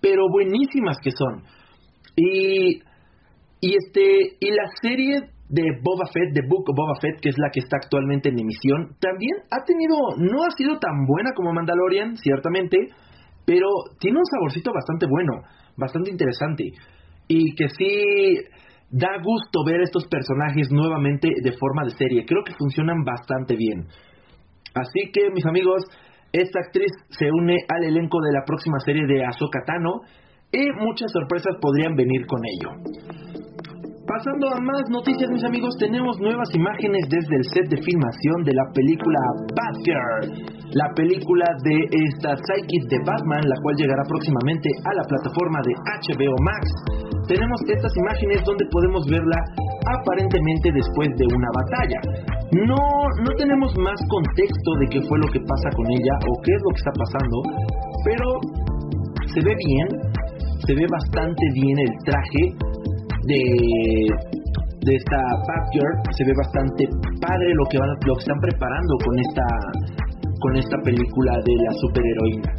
pero 0.00 0.28
buenísimas 0.30 0.98
que 1.02 1.10
son. 1.10 1.42
Y, 2.16 2.78
y, 3.60 3.74
este, 3.76 4.36
y 4.40 4.50
la 4.50 4.70
serie 4.80 5.16
de 5.48 5.62
Boba 5.82 6.06
Fett, 6.12 6.32
de 6.32 6.42
Book 6.48 6.68
of 6.70 6.76
Boba 6.76 6.94
Fett, 7.00 7.20
que 7.20 7.28
es 7.30 7.38
la 7.38 7.50
que 7.50 7.60
está 7.60 7.76
actualmente 7.76 8.28
en 8.28 8.38
emisión, 8.38 8.96
también 9.00 9.34
ha 9.50 9.64
tenido, 9.64 9.96
no 10.18 10.44
ha 10.44 10.50
sido 10.56 10.78
tan 10.78 11.06
buena 11.06 11.30
como 11.34 11.52
Mandalorian, 11.52 12.16
ciertamente, 12.16 12.78
pero 13.44 13.68
tiene 14.00 14.18
un 14.18 14.26
saborcito 14.26 14.72
bastante 14.72 15.06
bueno, 15.06 15.42
bastante 15.76 16.10
interesante. 16.10 16.64
Y 17.28 17.54
que 17.56 17.68
sí 17.68 18.34
da 18.90 19.18
gusto 19.22 19.64
ver 19.64 19.80
estos 19.80 20.06
personajes 20.06 20.68
nuevamente 20.70 21.28
de 21.42 21.52
forma 21.52 21.84
de 21.84 21.90
serie. 21.90 22.24
Creo 22.24 22.42
que 22.44 22.54
funcionan 22.54 23.04
bastante 23.04 23.56
bien. 23.56 23.86
Así 24.74 25.10
que, 25.12 25.30
mis 25.30 25.46
amigos, 25.46 25.82
esta 26.32 26.60
actriz 26.60 26.92
se 27.10 27.26
une 27.30 27.56
al 27.68 27.84
elenco 27.84 28.20
de 28.20 28.32
la 28.32 28.44
próxima 28.44 28.78
serie 28.80 29.06
de 29.06 29.24
Ahsoka 29.24 29.60
Tano 29.64 30.02
y 30.52 30.70
muchas 30.78 31.10
sorpresas 31.12 31.56
podrían 31.60 31.94
venir 31.94 32.26
con 32.26 32.40
ello. 32.44 32.70
Pasando 34.06 34.46
a 34.54 34.60
más 34.62 34.86
noticias, 34.88 35.26
mis 35.34 35.42
amigos, 35.42 35.74
tenemos 35.82 36.14
nuevas 36.20 36.46
imágenes 36.54 37.02
desde 37.10 37.42
el 37.42 37.44
set 37.50 37.66
de 37.74 37.82
filmación 37.82 38.38
de 38.46 38.54
la 38.54 38.62
película 38.70 39.18
Batgirl, 39.50 40.46
la 40.78 40.86
película 40.94 41.42
de 41.66 41.74
esta 41.90 42.38
Psychic 42.38 42.86
de 42.86 43.02
Batman, 43.02 43.42
la 43.42 43.58
cual 43.66 43.74
llegará 43.74 44.06
próximamente 44.06 44.70
a 44.86 44.94
la 44.94 45.02
plataforma 45.10 45.58
de 45.66 45.74
HBO 46.06 46.38
Max. 46.38 46.64
Tenemos 47.26 47.58
estas 47.66 47.90
imágenes 47.98 48.46
donde 48.46 48.62
podemos 48.70 49.02
verla 49.10 49.42
aparentemente 49.90 50.70
después 50.70 51.10
de 51.18 51.26
una 51.26 51.50
batalla. 51.50 51.98
No, 52.62 52.78
no 53.26 53.30
tenemos 53.34 53.74
más 53.74 53.98
contexto 54.06 54.70
de 54.78 54.86
qué 54.86 55.00
fue 55.02 55.18
lo 55.18 55.26
que 55.34 55.42
pasa 55.42 55.68
con 55.74 55.86
ella 55.90 56.14
o 56.30 56.32
qué 56.46 56.54
es 56.54 56.62
lo 56.62 56.70
que 56.70 56.82
está 56.86 56.94
pasando, 56.94 57.36
pero 58.06 58.26
se 59.34 59.40
ve 59.42 59.54
bien, 59.66 59.88
se 60.62 60.78
ve 60.78 60.86
bastante 60.86 61.42
bien 61.58 61.74
el 61.82 61.92
traje 62.06 62.75
de, 63.26 63.42
de 64.86 64.92
esta 64.94 65.18
Batgirl, 65.18 65.94
se 66.14 66.24
ve 66.24 66.32
bastante 66.38 66.82
padre 67.20 67.48
lo 67.54 67.64
que, 67.66 67.78
van, 67.78 67.90
lo 68.06 68.14
que 68.14 68.22
están 68.22 68.40
preparando 68.40 68.94
con 69.04 69.14
esta, 69.18 69.46
con 70.40 70.56
esta 70.56 70.76
película 70.84 71.32
de 71.44 71.54
la 71.58 71.72
superheroína. 71.82 72.50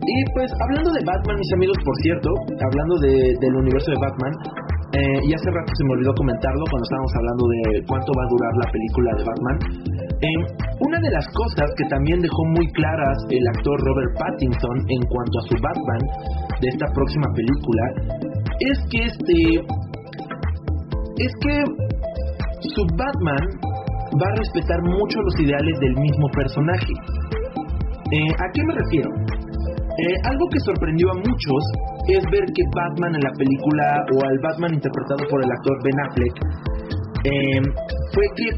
Y 0.00 0.16
pues 0.34 0.50
hablando 0.66 0.90
de 0.90 1.02
Batman, 1.04 1.36
mis 1.38 1.52
amigos, 1.54 1.76
por 1.84 1.96
cierto, 2.02 2.28
hablando 2.58 2.94
de, 3.06 3.36
del 3.38 3.54
universo 3.54 3.90
de 3.92 3.98
Batman, 4.00 4.32
eh, 4.90 5.20
y 5.22 5.30
hace 5.30 5.46
rato 5.54 5.70
se 5.70 5.84
me 5.86 5.92
olvidó 5.94 6.10
comentarlo 6.18 6.64
cuando 6.66 6.82
estábamos 6.82 7.12
hablando 7.14 7.44
de 7.46 7.62
cuánto 7.86 8.10
va 8.10 8.22
a 8.26 8.30
durar 8.34 8.52
la 8.58 8.68
película 8.74 9.10
de 9.14 9.22
Batman. 9.22 9.56
Eh, 10.18 10.42
una 10.82 10.98
de 10.98 11.10
las 11.14 11.26
cosas 11.30 11.70
que 11.78 11.86
también 11.86 12.18
dejó 12.18 12.42
muy 12.58 12.66
claras 12.74 13.16
el 13.30 13.46
actor 13.54 13.78
Robert 13.78 14.12
Pattinson 14.18 14.76
en 14.90 15.02
cuanto 15.06 15.34
a 15.38 15.42
su 15.46 15.54
Batman 15.62 16.02
de 16.58 16.68
esta 16.74 16.86
próxima 16.92 17.28
película 17.38 17.84
es 18.58 18.78
que 18.90 19.00
este 19.06 19.38
es 21.20 21.32
que 21.44 21.56
su 22.74 22.82
Batman 22.96 23.44
va 24.16 24.26
a 24.26 24.36
respetar 24.36 24.80
mucho 24.82 25.20
los 25.20 25.40
ideales 25.40 25.76
del 25.80 25.94
mismo 25.96 26.26
personaje. 26.32 26.92
Eh, 28.12 28.32
¿A 28.32 28.46
qué 28.52 28.62
me 28.64 28.74
refiero? 28.74 29.10
Eh, 30.00 30.16
algo 30.24 30.48
que 30.50 30.60
sorprendió 30.60 31.10
a 31.10 31.14
muchos 31.14 31.62
es 32.08 32.24
ver 32.32 32.44
que 32.56 32.62
Batman 32.74 33.14
en 33.14 33.22
la 33.22 33.32
película 33.36 33.84
o 34.16 34.24
al 34.24 34.38
Batman 34.42 34.74
interpretado 34.74 35.28
por 35.28 35.44
el 35.44 35.50
actor 35.50 35.76
Ben 35.84 36.00
Affleck 36.08 36.36
eh, 37.24 37.60
fue 38.14 38.24
que 38.36 38.48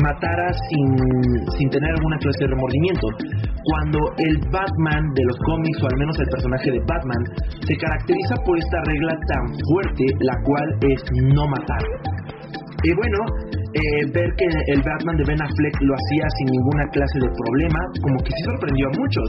matara 0.00 0.48
sin, 0.70 0.96
sin 1.58 1.68
tener 1.68 1.90
alguna 1.92 2.16
clase 2.18 2.40
de 2.40 2.48
remordimiento. 2.48 3.06
Cuando 3.68 4.00
el 4.16 4.36
Batman 4.48 5.04
de 5.12 5.24
los 5.28 5.36
cómics, 5.44 5.82
o 5.82 5.86
al 5.92 5.98
menos 5.98 6.16
el 6.18 6.28
personaje 6.32 6.72
de 6.72 6.80
Batman, 6.88 7.22
se 7.68 7.76
caracteriza 7.76 8.34
por 8.46 8.56
esta 8.56 8.80
regla 8.88 9.12
tan 9.28 9.44
fuerte, 9.68 10.04
la 10.24 10.36
cual 10.40 10.68
es 10.88 11.02
no 11.36 11.44
matar. 11.48 11.84
Y 12.80 12.94
bueno, 12.94 13.18
eh, 13.76 14.06
ver 14.14 14.30
que 14.38 14.46
el 14.72 14.80
Batman 14.80 15.16
de 15.18 15.24
Ben 15.28 15.42
Affleck 15.42 15.76
lo 15.82 15.92
hacía 15.92 16.24
sin 16.38 16.48
ninguna 16.48 16.84
clase 16.96 17.18
de 17.20 17.28
problema, 17.28 17.80
como 18.00 18.16
que 18.24 18.32
sí 18.32 18.42
sorprendió 18.48 18.86
a 18.88 18.92
muchos. 18.96 19.28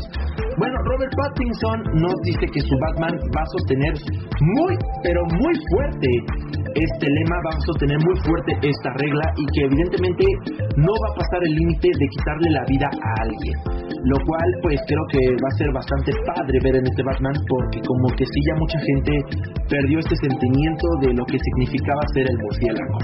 Bueno, 0.55 0.77
Robert 0.87 1.11
Pattinson 1.19 1.79
nos 1.99 2.15
dice 2.23 2.45
que 2.47 2.61
su 2.61 2.75
Batman 2.79 3.19
va 3.35 3.41
a 3.41 3.49
sostener 3.59 3.93
muy, 4.39 4.73
pero 5.03 5.19
muy 5.35 5.53
fuerte 5.73 6.07
este 6.79 7.07
lema, 7.09 7.35
va 7.43 7.51
a 7.57 7.61
sostener 7.65 7.97
muy 8.05 8.15
fuerte 8.23 8.53
esta 8.61 8.93
regla 9.03 9.25
y 9.35 9.45
que 9.51 9.65
evidentemente 9.65 10.25
no 10.77 10.93
va 10.93 11.07
a 11.11 11.15
pasar 11.19 11.43
el 11.43 11.53
límite 11.59 11.89
de 11.91 12.07
quitarle 12.07 12.49
la 12.51 12.63
vida 12.69 12.87
a 12.87 13.09
alguien. 13.27 13.78
Lo 14.03 14.17
cual 14.25 14.49
pues 14.63 14.79
creo 14.87 15.05
que 15.11 15.19
va 15.43 15.49
a 15.51 15.57
ser 15.57 15.69
bastante 15.73 16.11
padre 16.35 16.59
ver 16.63 16.75
en 16.75 16.85
este 16.87 17.03
Batman 17.03 17.35
porque 17.47 17.79
como 17.83 18.07
que 18.15 18.25
sí 18.25 18.39
ya 18.47 18.55
mucha 18.55 18.79
gente 18.79 19.11
perdió 19.67 19.99
este 19.99 20.15
sentimiento 20.15 20.87
de 21.01 21.13
lo 21.13 21.25
que 21.25 21.37
significaba 21.37 22.01
ser 22.13 22.25
el 22.29 22.37
murciélago. 22.39 22.97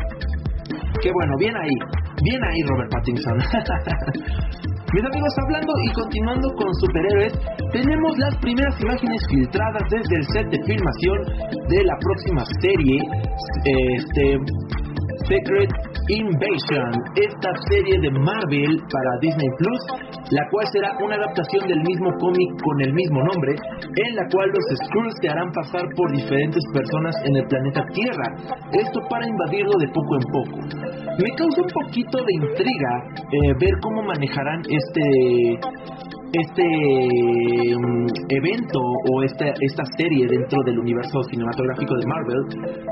Qué 1.02 1.12
bueno, 1.12 1.34
bien 1.38 1.56
ahí, 1.58 1.76
bien 2.24 2.42
ahí 2.44 2.64
Robert 2.64 2.92
Pattinson. 2.92 3.38
Mis 4.94 5.04
amigos, 5.04 5.34
hablando 5.44 5.74
y 5.84 5.92
continuando 5.92 6.48
con 6.56 6.74
superhéroes, 6.76 7.34
tenemos 7.74 8.18
las 8.18 8.36
primeras 8.38 8.80
imágenes 8.80 9.22
filtradas 9.30 9.84
desde 9.92 10.16
el 10.16 10.24
set 10.32 10.48
de 10.48 10.64
filmación 10.64 11.20
de 11.68 11.84
la 11.84 11.98
próxima 12.00 12.46
serie, 12.62 13.02
este, 13.66 14.40
Secret 15.28 15.70
Invasion, 16.08 16.92
esta 17.18 17.50
serie 17.68 17.98
de 17.98 18.12
Marvel 18.12 18.78
para 18.94 19.12
Disney 19.22 19.50
Plus, 19.58 19.82
la 20.30 20.46
cual 20.52 20.66
será 20.72 20.94
una 21.02 21.16
adaptación 21.16 21.66
del 21.66 21.82
mismo 21.82 22.10
cómic 22.22 22.50
con 22.62 22.78
el 22.86 22.94
mismo 22.94 23.24
nombre, 23.26 23.58
en 23.58 24.16
la 24.16 24.22
cual 24.30 24.46
los 24.54 24.66
Skrulls 24.86 25.16
se 25.20 25.30
harán 25.30 25.50
pasar 25.52 25.82
por 25.98 26.12
diferentes 26.14 26.62
personas 26.74 27.16
en 27.26 27.36
el 27.38 27.46
planeta 27.48 27.82
Tierra, 27.90 28.28
esto 28.72 29.00
para 29.10 29.26
invadirlo 29.26 29.74
de 29.82 29.88
poco 29.90 30.14
en 30.14 30.26
poco. 30.30 30.58
Me 31.18 31.30
causa 31.34 31.62
un 31.66 31.74
poquito 31.74 32.18
de 32.22 32.34
intriga 32.38 32.94
eh, 33.18 33.54
ver 33.60 33.74
cómo 33.82 34.04
manejarán 34.04 34.62
este 34.70 35.58
este 36.42 36.64
mm, 37.76 38.08
evento 38.30 38.80
o 38.80 39.24
esta, 39.24 39.46
esta 39.62 39.84
serie 39.98 40.28
dentro 40.28 40.58
del 40.66 40.80
universo 40.80 41.22
cinematográfico 41.30 41.96
de 41.96 42.08
Marvel, 42.08 42.42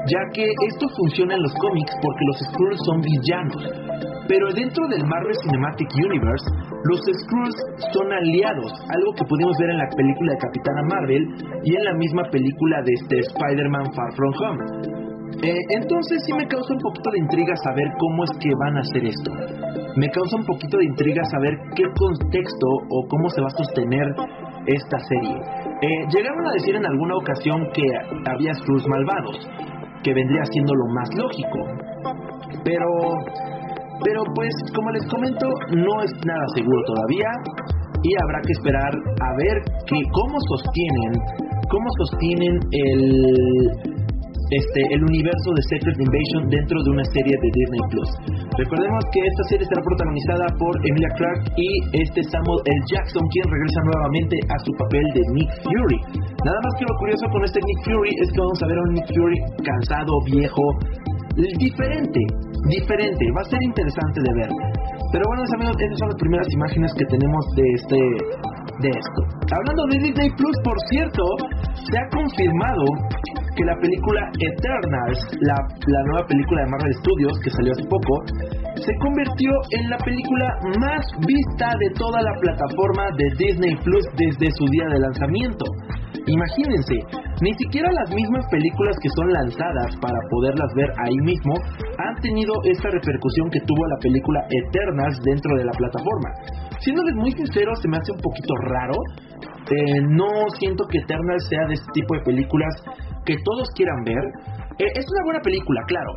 ya 0.07 0.21
que 0.33 0.45
esto 0.67 0.87
funciona 0.95 1.35
en 1.35 1.41
los 1.41 1.53
cómics 1.55 1.91
porque 2.01 2.25
los 2.25 2.37
Skrulls 2.49 2.79
son 2.85 3.01
villanos. 3.01 4.03
Pero 4.27 4.47
dentro 4.53 4.87
del 4.87 5.03
Marvel 5.05 5.35
Cinematic 5.43 5.89
Universe, 5.99 6.45
los 6.85 6.99
Skrulls 6.99 7.57
son 7.93 8.11
aliados, 8.13 8.71
algo 8.89 9.11
que 9.13 9.25
pudimos 9.25 9.55
ver 9.59 9.71
en 9.71 9.77
la 9.77 9.89
película 9.95 10.31
de 10.31 10.37
Capitana 10.39 10.81
Marvel 10.89 11.23
y 11.63 11.75
en 11.75 11.83
la 11.83 11.93
misma 11.95 12.23
película 12.31 12.81
de 12.85 12.93
este 12.93 13.19
Spider-Man 13.19 13.85
Far 13.93 14.11
From 14.15 14.33
Home. 14.39 15.02
Eh, 15.41 15.59
entonces 15.69 16.21
sí 16.25 16.33
me 16.33 16.47
causa 16.47 16.73
un 16.73 16.79
poquito 16.79 17.09
de 17.11 17.19
intriga 17.19 17.55
saber 17.63 17.87
cómo 17.97 18.23
es 18.23 18.31
que 18.39 18.49
van 18.59 18.77
a 18.77 18.81
hacer 18.81 19.05
esto. 19.05 19.31
Me 19.95 20.09
causa 20.09 20.37
un 20.37 20.45
poquito 20.45 20.77
de 20.77 20.85
intriga 20.85 21.23
saber 21.25 21.53
qué 21.75 21.83
contexto 21.97 22.67
o 22.89 23.07
cómo 23.09 23.29
se 23.29 23.41
va 23.41 23.47
a 23.47 23.57
sostener 23.57 24.07
esta 24.67 24.97
serie. 24.99 25.37
Eh, 25.81 26.07
llegaron 26.09 26.47
a 26.47 26.53
decir 26.53 26.75
en 26.75 26.85
alguna 26.85 27.15
ocasión 27.17 27.67
que 27.73 27.83
había 28.29 28.53
Skrulls 28.53 28.87
malvados, 28.87 29.49
que 30.03 30.13
vendría 30.13 30.43
siendo 30.45 30.73
lo 30.75 30.93
más 30.93 31.09
lógico. 31.15 31.59
Pero, 32.63 32.87
pero 34.03 34.23
pues 34.35 34.53
como 34.73 34.91
les 34.91 35.05
comento, 35.07 35.47
no 35.75 36.03
es 36.03 36.11
nada 36.25 36.45
seguro 36.55 36.81
todavía 36.85 37.29
y 38.03 38.11
habrá 38.21 38.39
que 38.41 38.51
esperar 38.51 38.91
a 38.91 39.29
ver 39.37 39.57
que 39.87 39.99
cómo 40.11 40.37
sostienen, 40.49 41.13
cómo 41.69 41.87
sostienen 41.97 42.59
el 42.71 43.92
este, 44.53 44.81
el 44.93 45.01
universo 45.03 45.49
de 45.57 45.61
Secret 45.69 45.97
Invasion 45.97 46.49
dentro 46.49 46.77
de 46.83 46.89
una 46.93 47.05
serie 47.09 47.33
de 47.33 47.49
Disney 47.53 47.83
Plus. 47.89 48.09
Recordemos 48.57 49.01
que 49.09 49.21
esta 49.25 49.43
serie 49.49 49.65
estará 49.65 49.81
protagonizada 49.81 50.45
por 50.61 50.73
Emilia 50.85 51.11
Clarke 51.17 51.45
y 51.57 51.69
este 51.97 52.21
Samuel 52.29 52.61
L. 52.65 52.81
Jackson, 52.93 53.23
quien 53.33 53.45
regresa 53.49 53.79
nuevamente 53.89 54.35
a 54.49 54.57
su 54.61 54.71
papel 54.77 55.05
de 55.17 55.21
Nick 55.33 55.51
Fury. 55.65 55.99
Nada 56.45 56.59
más 56.61 56.73
que 56.77 56.85
lo 56.85 56.95
curioso 57.01 57.25
con 57.33 57.41
este 57.43 57.59
Nick 57.65 57.79
Fury 57.85 58.11
es 58.21 58.27
que 58.29 58.39
vamos 58.39 58.59
a 58.61 58.67
ver 58.67 58.77
a 58.77 58.83
un 58.83 58.93
Nick 58.93 59.09
Fury 59.09 59.39
cansado, 59.65 60.13
viejo, 60.29 60.65
diferente, 61.57 62.21
diferente. 62.69 63.23
Va 63.33 63.41
a 63.41 63.49
ser 63.49 63.61
interesante 63.63 64.21
de 64.21 64.31
ver. 64.37 64.51
Pero 65.13 65.23
bueno, 65.29 65.41
amigos, 65.57 65.77
esas 65.81 65.97
son 65.97 66.09
las 66.09 66.19
primeras 66.21 66.47
imágenes 66.53 66.91
que 66.97 67.05
tenemos 67.05 67.41
de 67.57 67.65
este 67.77 67.99
de 68.81 68.89
esto. 68.89 69.21
Hablando 69.53 69.83
de 69.91 69.97
Disney 70.09 70.29
Plus, 70.33 70.57
por 70.63 70.77
cierto, 70.89 71.23
se 71.77 71.93
ha 71.97 72.05
confirmado 72.09 72.85
que 73.55 73.63
la 73.65 73.75
película 73.77 74.21
Eternals, 74.39 75.19
la, 75.41 76.01
nueva 76.11 76.25
película 76.27 76.63
de 76.63 76.71
Marvel 76.71 76.93
Studios 77.01 77.33
que 77.43 77.49
salió 77.51 77.71
hace 77.71 77.87
poco, 77.87 78.13
se 78.75 78.93
convirtió 78.99 79.51
en 79.71 79.89
la 79.89 79.97
película 79.97 80.47
más 80.79 81.05
vista 81.25 81.69
de 81.79 81.89
toda 81.97 82.21
la 82.21 82.33
plataforma 82.41 83.05
de 83.17 83.25
Disney 83.37 83.75
Plus 83.83 84.05
desde 84.17 84.51
su 84.51 84.65
día 84.71 84.87
de 84.89 84.99
lanzamiento. 84.99 85.65
Imagínense, 86.25 86.95
ni 87.41 87.53
siquiera 87.55 87.91
las 87.91 88.15
mismas 88.15 88.45
películas 88.49 88.95
que 89.01 89.09
son 89.09 89.33
lanzadas 89.33 89.91
para 89.99 90.17
poderlas 90.29 90.71
ver 90.75 90.89
ahí 91.03 91.17
mismo 91.23 91.53
han 91.97 92.15
tenido 92.21 92.53
esta 92.63 92.89
repercusión 92.89 93.49
que 93.49 93.59
tuvo 93.61 93.85
la 93.87 93.97
película 93.99 94.39
Eternals 94.49 95.19
dentro 95.23 95.57
de 95.57 95.65
la 95.65 95.71
plataforma. 95.71 96.29
Siéndoles 96.79 97.15
muy 97.15 97.31
sinceros, 97.31 97.79
se 97.81 97.89
me 97.89 97.97
hace 97.97 98.11
un 98.13 98.21
poquito 98.21 98.55
raro. 98.71 98.95
Eh, 99.71 100.01
no 100.09 100.27
siento 100.59 100.85
que 100.89 100.99
Eternals 100.99 101.47
sea 101.49 101.67
de 101.67 101.73
este 101.75 101.91
tipo 101.93 102.15
de 102.15 102.21
películas 102.21 102.73
que 103.25 103.35
todos 103.43 103.69
quieran 103.75 104.03
ver. 104.03 104.23
Eh, 104.79 104.91
es 104.95 105.05
una 105.09 105.23
buena 105.25 105.41
película, 105.41 105.81
claro, 105.87 106.13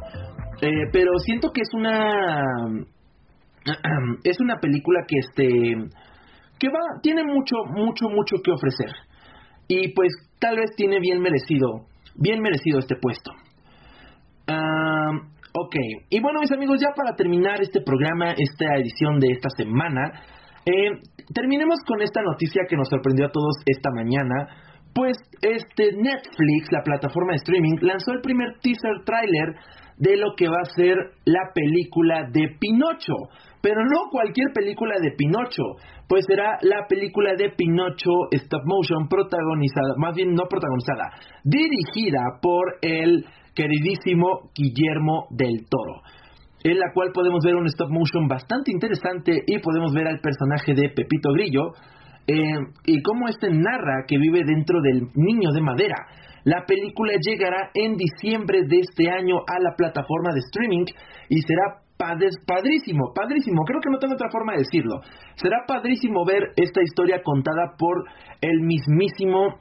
eh, 0.63 0.89
pero 0.93 1.11
siento 1.19 1.51
que 1.53 1.61
es 1.61 1.69
una 1.75 2.43
es 4.25 4.41
una 4.41 4.57
película 4.59 5.01
que 5.07 5.17
este 5.19 5.49
que 6.59 6.69
va 6.69 6.81
tiene 7.03 7.25
mucho 7.25 7.57
mucho 7.75 8.09
mucho 8.09 8.37
que 8.43 8.51
ofrecer 8.51 8.91
y 9.69 9.93
pues 9.93 10.13
tal 10.39 10.57
vez 10.57 10.71
tiene 10.77 11.01
bien 11.01 11.21
merecido 11.21 11.87
bien 12.15 12.41
merecido 12.41 12.79
este 12.79 12.97
puesto. 12.97 13.31
ok, 15.53 15.77
y 16.09 16.21
bueno 16.21 16.41
mis 16.41 16.53
amigos, 16.53 16.81
ya 16.81 16.95
para 16.97 17.15
terminar 17.15 17.61
este 17.61 17.81
programa, 17.83 18.33
esta 18.33 18.77
edición 18.77 19.19
de 19.21 19.33
esta 19.33 19.51
semana, 19.51 20.13
eh, 20.65 20.91
terminemos 21.33 21.79
con 21.87 22.03
esta 22.03 22.23
noticia 22.23 22.63
que 22.69 22.77
nos 22.77 22.89
sorprendió 22.89 23.27
a 23.27 23.31
todos 23.31 23.55
esta 23.67 23.91
mañana 23.95 24.66
pues 24.97 25.19
este 25.43 25.93
Netflix, 25.93 26.73
la 26.73 26.83
plataforma 26.83 27.33
de 27.33 27.37
streaming, 27.45 27.77
lanzó 27.83 28.13
el 28.13 28.23
primer 28.23 28.49
teaser 28.63 29.05
trailer 29.05 29.55
de 29.99 30.17
lo 30.17 30.35
que 30.35 30.49
va 30.49 30.57
a 30.63 30.75
ser 30.75 30.97
la 31.27 31.53
película 31.55 32.25
de 32.33 32.57
Pinocho. 32.59 33.13
Pero 33.61 33.83
no 33.85 34.09
cualquier 34.11 34.53
película 34.55 34.95
de 34.99 35.13
Pinocho, 35.13 35.77
pues 36.09 36.25
será 36.27 36.57
la 36.63 36.87
película 36.89 37.35
de 37.37 37.51
Pinocho 37.51 38.33
stop 38.33 38.63
motion 38.65 39.07
protagonizada, 39.09 39.97
más 39.99 40.17
bien 40.17 40.33
no 40.33 40.45
protagonizada, 40.49 41.13
dirigida 41.45 42.41
por 42.41 42.79
el 42.81 43.27
queridísimo 43.55 44.51
Guillermo 44.55 45.27
del 45.29 45.67
Toro. 45.69 46.01
En 46.65 46.79
la 46.79 46.91
cual 46.95 47.11
podemos 47.13 47.45
ver 47.45 47.55
un 47.55 47.67
stop 47.67 47.91
motion 47.91 48.29
bastante 48.29 48.73
interesante 48.73 49.43
y 49.47 49.59
podemos 49.59 49.93
ver 49.93 50.07
al 50.09 50.21
personaje 50.21 50.73
de 50.73 50.89
Pepito 50.89 51.33
Grillo, 51.35 51.73
eh, 52.27 52.59
y 52.85 53.03
cómo 53.03 53.29
este 53.29 53.49
narra 53.51 54.05
que 54.07 54.19
vive 54.19 54.43
dentro 54.45 54.81
del 54.83 55.09
niño 55.15 55.53
de 55.53 55.61
madera. 55.61 55.97
La 56.45 56.65
película 56.67 57.13
llegará 57.21 57.71
en 57.75 57.97
diciembre 57.97 58.61
de 58.69 58.79
este 58.79 59.11
año 59.11 59.37
a 59.47 59.59
la 59.61 59.75
plataforma 59.77 60.33
de 60.33 60.41
streaming 60.41 60.85
y 61.29 61.41
será 61.43 61.83
padrísimo, 61.99 63.13
padrísimo, 63.15 63.65
creo 63.65 63.81
que 63.81 63.91
no 63.91 63.99
tengo 63.99 64.15
otra 64.15 64.31
forma 64.31 64.53
de 64.53 64.59
decirlo. 64.59 65.01
Será 65.35 65.65
padrísimo 65.67 66.25
ver 66.25 66.53
esta 66.57 66.83
historia 66.83 67.23
contada 67.23 67.75
por 67.79 68.05
el 68.41 68.61
mismísimo 68.61 69.57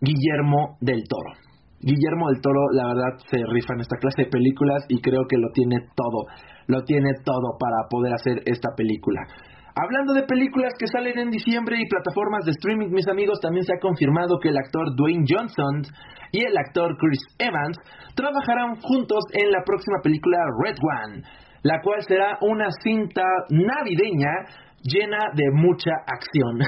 Guillermo 0.00 0.76
del 0.80 1.04
Toro. 1.08 1.38
Guillermo 1.80 2.28
del 2.30 2.40
Toro, 2.40 2.60
la 2.72 2.88
verdad, 2.88 3.18
se 3.30 3.38
rifa 3.38 3.74
en 3.74 3.80
esta 3.80 3.96
clase 3.96 4.24
de 4.24 4.30
películas 4.30 4.84
y 4.88 5.00
creo 5.00 5.22
que 5.28 5.36
lo 5.36 5.48
tiene 5.52 5.76
todo, 5.94 6.26
lo 6.66 6.82
tiene 6.84 7.10
todo 7.24 7.56
para 7.58 7.88
poder 7.88 8.12
hacer 8.14 8.42
esta 8.46 8.70
película. 8.76 9.20
Hablando 9.74 10.12
de 10.12 10.24
películas 10.24 10.74
que 10.78 10.86
salen 10.86 11.18
en 11.18 11.30
diciembre 11.30 11.76
y 11.80 11.88
plataformas 11.88 12.44
de 12.44 12.50
streaming, 12.50 12.90
mis 12.90 13.08
amigos, 13.08 13.40
también 13.40 13.64
se 13.64 13.72
ha 13.72 13.80
confirmado 13.80 14.38
que 14.38 14.50
el 14.50 14.58
actor 14.58 14.94
Dwayne 14.94 15.24
Johnson 15.26 15.82
y 16.30 16.44
el 16.44 16.56
actor 16.56 16.96
Chris 16.98 17.20
Evans 17.38 17.78
trabajarán 18.14 18.76
juntos 18.82 19.24
en 19.32 19.50
la 19.50 19.62
próxima 19.64 19.96
película 20.02 20.38
Red 20.62 20.76
One, 20.76 21.22
la 21.62 21.80
cual 21.82 22.02
será 22.02 22.36
una 22.42 22.66
cinta 22.82 23.22
navideña 23.48 24.44
llena 24.82 25.18
de 25.34 25.50
mucha 25.52 25.92
acción. 26.06 26.58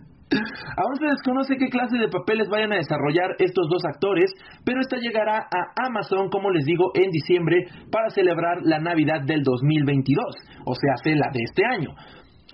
Aún 0.30 0.96
se 0.96 1.06
desconoce 1.06 1.56
qué 1.58 1.68
clase 1.68 1.98
de 1.98 2.08
papeles 2.08 2.48
vayan 2.48 2.72
a 2.72 2.76
desarrollar 2.76 3.34
estos 3.38 3.68
dos 3.68 3.82
actores, 3.84 4.30
pero 4.64 4.80
esta 4.80 4.96
llegará 4.96 5.38
a 5.38 5.86
Amazon, 5.86 6.30
como 6.30 6.50
les 6.50 6.64
digo, 6.64 6.92
en 6.94 7.10
diciembre 7.10 7.66
para 7.90 8.10
celebrar 8.10 8.58
la 8.62 8.78
Navidad 8.78 9.22
del 9.26 9.42
2022, 9.42 10.24
o 10.64 10.74
sea, 10.74 11.14
la 11.14 11.30
de 11.32 11.40
este 11.42 11.62
año. 11.66 11.90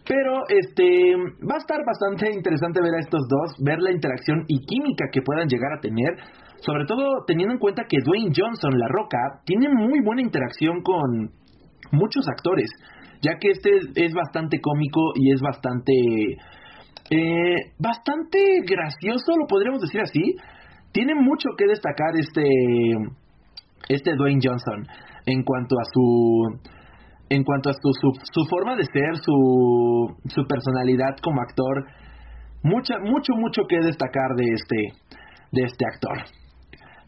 Pero 0.08 0.44
este 0.48 1.16
va 1.44 1.56
a 1.56 1.58
estar 1.58 1.80
bastante 1.84 2.32
interesante 2.32 2.80
ver 2.80 2.94
a 2.94 3.00
estos 3.00 3.26
dos, 3.28 3.52
ver 3.60 3.78
la 3.80 3.92
interacción 3.92 4.44
y 4.46 4.64
química 4.64 5.06
que 5.12 5.20
puedan 5.20 5.48
llegar 5.48 5.72
a 5.76 5.80
tener, 5.80 6.14
sobre 6.64 6.86
todo 6.86 7.24
teniendo 7.26 7.54
en 7.54 7.60
cuenta 7.60 7.82
que 7.88 7.98
Dwayne 8.04 8.32
Johnson, 8.34 8.78
La 8.78 8.88
Roca, 8.88 9.18
tiene 9.44 9.68
muy 9.68 10.00
buena 10.00 10.22
interacción 10.22 10.80
con 10.82 11.30
muchos 11.90 12.26
actores, 12.28 12.70
ya 13.20 13.36
que 13.38 13.50
este 13.50 13.70
es 13.96 14.14
bastante 14.14 14.60
cómico 14.60 15.12
y 15.16 15.32
es 15.32 15.40
bastante 15.40 15.92
eh, 17.10 17.72
bastante 17.78 18.38
gracioso, 18.66 19.36
lo 19.38 19.46
podríamos 19.46 19.80
decir 19.80 20.00
así. 20.00 20.36
Tiene 20.92 21.14
mucho 21.14 21.50
que 21.56 21.66
destacar 21.66 22.16
este, 22.16 22.42
este 23.88 24.14
Dwayne 24.16 24.40
Johnson 24.42 24.86
en 25.26 25.42
cuanto 25.42 25.76
a 25.78 25.84
su 25.92 26.60
en 27.28 27.42
cuanto 27.42 27.70
a 27.70 27.72
su, 27.72 27.90
su, 28.32 28.44
forma 28.48 28.76
de 28.76 28.84
ser, 28.84 29.16
su, 29.16 30.14
su 30.28 30.46
personalidad 30.46 31.16
como 31.20 31.40
actor, 31.42 31.84
mucha, 32.62 32.98
mucho, 33.00 33.34
mucho 33.34 33.62
que 33.68 33.80
destacar 33.80 34.36
de 34.36 34.44
este, 34.54 34.76
de 35.50 35.64
este 35.64 35.84
actor. 35.92 36.18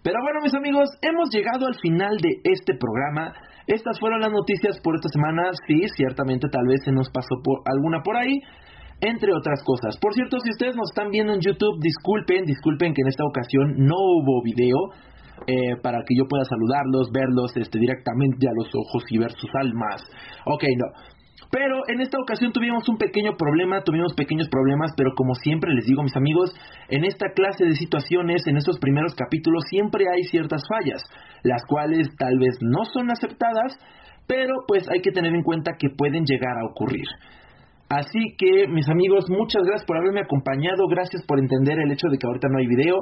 Pero 0.03 0.19
bueno, 0.21 0.41
mis 0.43 0.55
amigos, 0.55 0.91
hemos 1.03 1.29
llegado 1.31 1.69
al 1.69 1.77
final 1.77 2.17
de 2.19 2.31
este 2.43 2.75
programa. 2.75 3.33
Estas 3.69 4.01
fueron 4.01 4.21
las 4.21 4.33
noticias 4.33 4.81
por 4.81 4.97
esta 4.97 5.09
semana. 5.09 5.53
Sí, 5.69 5.87
ciertamente 5.95 6.49
tal 6.51 6.67
vez 6.67 6.83
se 6.85 6.91
nos 6.91 7.09
pasó 7.11 7.37
por 7.45 7.61
alguna 7.67 8.03
por 8.03 8.17
ahí 8.17 8.41
entre 9.01 9.33
otras 9.33 9.63
cosas. 9.65 9.97
Por 9.99 10.15
cierto, 10.15 10.39
si 10.41 10.51
ustedes 10.51 10.77
nos 10.77 10.91
están 10.91 11.11
viendo 11.11 11.33
en 11.33 11.41
YouTube, 11.41 11.81
disculpen, 11.81 12.45
disculpen 12.45 12.95
que 12.95 13.03
en 13.03 13.09
esta 13.09 13.25
ocasión 13.25 13.75
no 13.79 13.97
hubo 13.97 14.43
video. 14.43 14.79
eh, 15.47 15.77
para 15.83 15.99
que 16.07 16.17
yo 16.17 16.25
pueda 16.29 16.45
saludarlos, 16.45 17.11
verlos 17.13 17.57
este, 17.57 17.79
directamente 17.79 18.49
a 18.49 18.53
los 18.57 18.69
ojos 18.75 19.05
y 19.09 19.19
ver 19.19 19.31
sus 19.33 19.51
almas. 19.55 20.03
Ok, 20.47 20.65
no. 20.77 20.87
Pero 21.51 21.81
en 21.89 22.01
esta 22.01 22.19
ocasión 22.19 22.53
tuvimos 22.53 22.87
un 22.89 22.99
pequeño 22.99 23.37
problema, 23.39 23.83
tuvimos 23.83 24.13
pequeños 24.15 24.49
problemas, 24.49 24.93
pero 24.97 25.13
como 25.17 25.35
siempre 25.35 25.73
les 25.73 25.87
digo 25.87 26.03
mis 26.03 26.17
amigos, 26.17 26.53
en 26.89 27.05
esta 27.05 27.31
clase 27.35 27.65
de 27.65 27.75
situaciones, 27.75 28.47
en 28.47 28.59
estos 28.59 28.79
primeros 28.79 29.15
capítulos, 29.15 29.65
siempre 29.71 30.05
hay 30.13 30.25
ciertas 30.25 30.63
fallas, 30.69 31.03
las 31.45 31.63
cuales 31.67 32.09
tal 32.19 32.39
vez 32.39 32.59
no 32.61 32.85
son 32.93 33.11
aceptadas, 33.11 33.79
pero 34.27 34.57
pues 34.67 34.87
hay 34.91 35.01
que 35.01 35.13
tener 35.13 35.35
en 35.35 35.43
cuenta 35.43 35.73
que 35.79 35.89
pueden 35.89 36.25
llegar 36.25 36.59
a 36.59 36.67
ocurrir. 36.67 37.07
Así 37.89 38.37
que, 38.37 38.69
mis 38.69 38.89
amigos, 38.89 39.25
muchas 39.31 39.63
gracias 39.65 39.87
por 39.87 39.97
haberme 39.97 40.21
acompañado, 40.21 40.87
gracias 40.89 41.25
por 41.27 41.39
entender 41.39 41.79
el 41.81 41.91
hecho 41.91 42.09
de 42.09 42.19
que 42.19 42.27
ahorita 42.27 42.49
no 42.51 42.59
hay 42.59 42.67
video, 42.67 42.97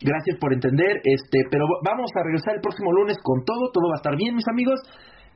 gracias 0.00 0.38
por 0.38 0.52
entender, 0.52 1.02
este, 1.02 1.44
pero 1.50 1.66
vamos 1.84 2.10
a 2.14 2.22
regresar 2.22 2.54
el 2.54 2.60
próximo 2.60 2.92
lunes 2.92 3.16
con 3.22 3.44
todo, 3.44 3.70
todo 3.72 3.88
va 3.88 3.94
a 3.94 4.02
estar 4.02 4.16
bien, 4.16 4.36
mis 4.36 4.46
amigos. 4.48 4.80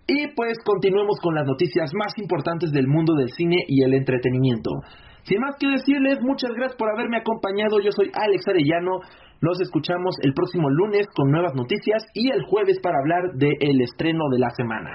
Y 0.06 0.28
pues 0.36 0.58
continuemos 0.64 1.18
con 1.20 1.34
las 1.34 1.46
noticias 1.46 1.90
más 1.94 2.12
importantes 2.18 2.70
del 2.70 2.86
mundo 2.86 3.14
del 3.14 3.30
cine 3.30 3.56
y 3.66 3.82
el 3.82 3.94
entretenimiento. 3.94 4.70
Sin 5.24 5.40
más 5.40 5.56
que 5.58 5.66
decirles, 5.66 6.20
muchas 6.20 6.50
gracias 6.52 6.76
por 6.76 6.90
haberme 6.90 7.16
acompañado. 7.16 7.80
Yo 7.80 7.90
soy 7.90 8.10
Alex 8.12 8.46
Arellano. 8.46 9.00
Nos 9.40 9.60
escuchamos 9.60 10.16
el 10.22 10.34
próximo 10.34 10.68
lunes 10.68 11.06
con 11.16 11.30
nuevas 11.30 11.54
noticias 11.54 12.04
y 12.12 12.30
el 12.30 12.44
jueves 12.44 12.78
para 12.80 12.98
hablar 12.98 13.32
del 13.34 13.80
estreno 13.80 14.28
de 14.30 14.38
la 14.38 14.50
semana. 14.50 14.90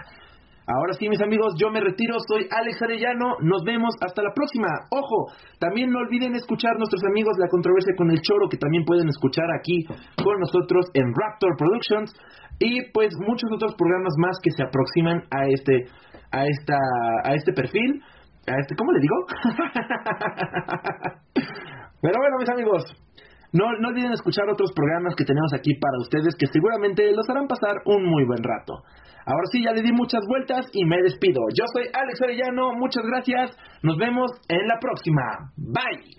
Ahora 0.69 0.93
sí, 0.93 1.09
mis 1.09 1.19
amigos, 1.19 1.55
yo 1.57 1.71
me 1.71 1.81
retiro. 1.81 2.13
Soy 2.27 2.45
Alex 2.45 2.79
Arellano. 2.83 3.37
Nos 3.41 3.63
vemos 3.65 3.89
hasta 4.05 4.21
la 4.21 4.29
próxima. 4.35 4.67
Ojo, 4.91 5.33
también 5.57 5.89
no 5.89 5.97
olviden 5.97 6.35
escuchar 6.35 6.77
nuestros 6.77 7.01
amigos 7.09 7.33
La 7.39 7.47
Controversia 7.47 7.95
con 7.97 8.11
el 8.11 8.21
Choro, 8.21 8.47
que 8.47 8.57
también 8.57 8.85
pueden 8.85 9.09
escuchar 9.09 9.49
aquí 9.57 9.83
con 10.23 10.39
nosotros 10.39 10.85
en 10.93 11.09
Raptor 11.09 11.57
Productions. 11.57 12.13
Y 12.59 12.85
pues 12.93 13.09
muchos 13.17 13.49
otros 13.51 13.73
programas 13.73 14.13
más 14.19 14.37
que 14.43 14.51
se 14.51 14.61
aproximan 14.61 15.23
a 15.33 15.47
este, 15.49 15.89
a 16.31 16.45
esta, 16.45 16.77
a 17.23 17.33
este 17.33 17.51
perfil. 17.51 18.03
A 18.45 18.53
este, 18.61 18.75
¿cómo 18.75 18.91
le 18.91 18.99
digo? 18.99 19.15
Pero 22.01 22.13
bueno, 22.13 22.37
mis 22.37 22.49
amigos, 22.49 22.85
no, 23.53 23.65
no 23.81 23.87
olviden 23.87 24.11
escuchar 24.11 24.47
otros 24.47 24.71
programas 24.73 25.15
que 25.15 25.25
tenemos 25.25 25.51
aquí 25.51 25.73
para 25.81 25.97
ustedes 25.97 26.35
que 26.37 26.45
seguramente 26.45 27.11
los 27.11 27.27
harán 27.27 27.47
pasar 27.47 27.81
un 27.85 28.05
muy 28.05 28.23
buen 28.25 28.43
rato. 28.43 28.83
Ahora 29.29 29.45
sí, 29.51 29.63
ya 29.63 29.71
le 29.71 29.83
di 29.83 29.91
muchas 29.91 30.21
vueltas 30.27 30.65
y 30.73 30.85
me 30.85 30.97
despido. 31.03 31.41
Yo 31.53 31.63
soy 31.71 31.85
Alex 31.93 32.19
Arellano, 32.19 32.73
muchas 32.73 33.05
gracias. 33.05 33.55
Nos 33.83 33.95
vemos 33.97 34.31
en 34.47 34.67
la 34.67 34.79
próxima. 34.79 35.21
Bye. 35.55 36.18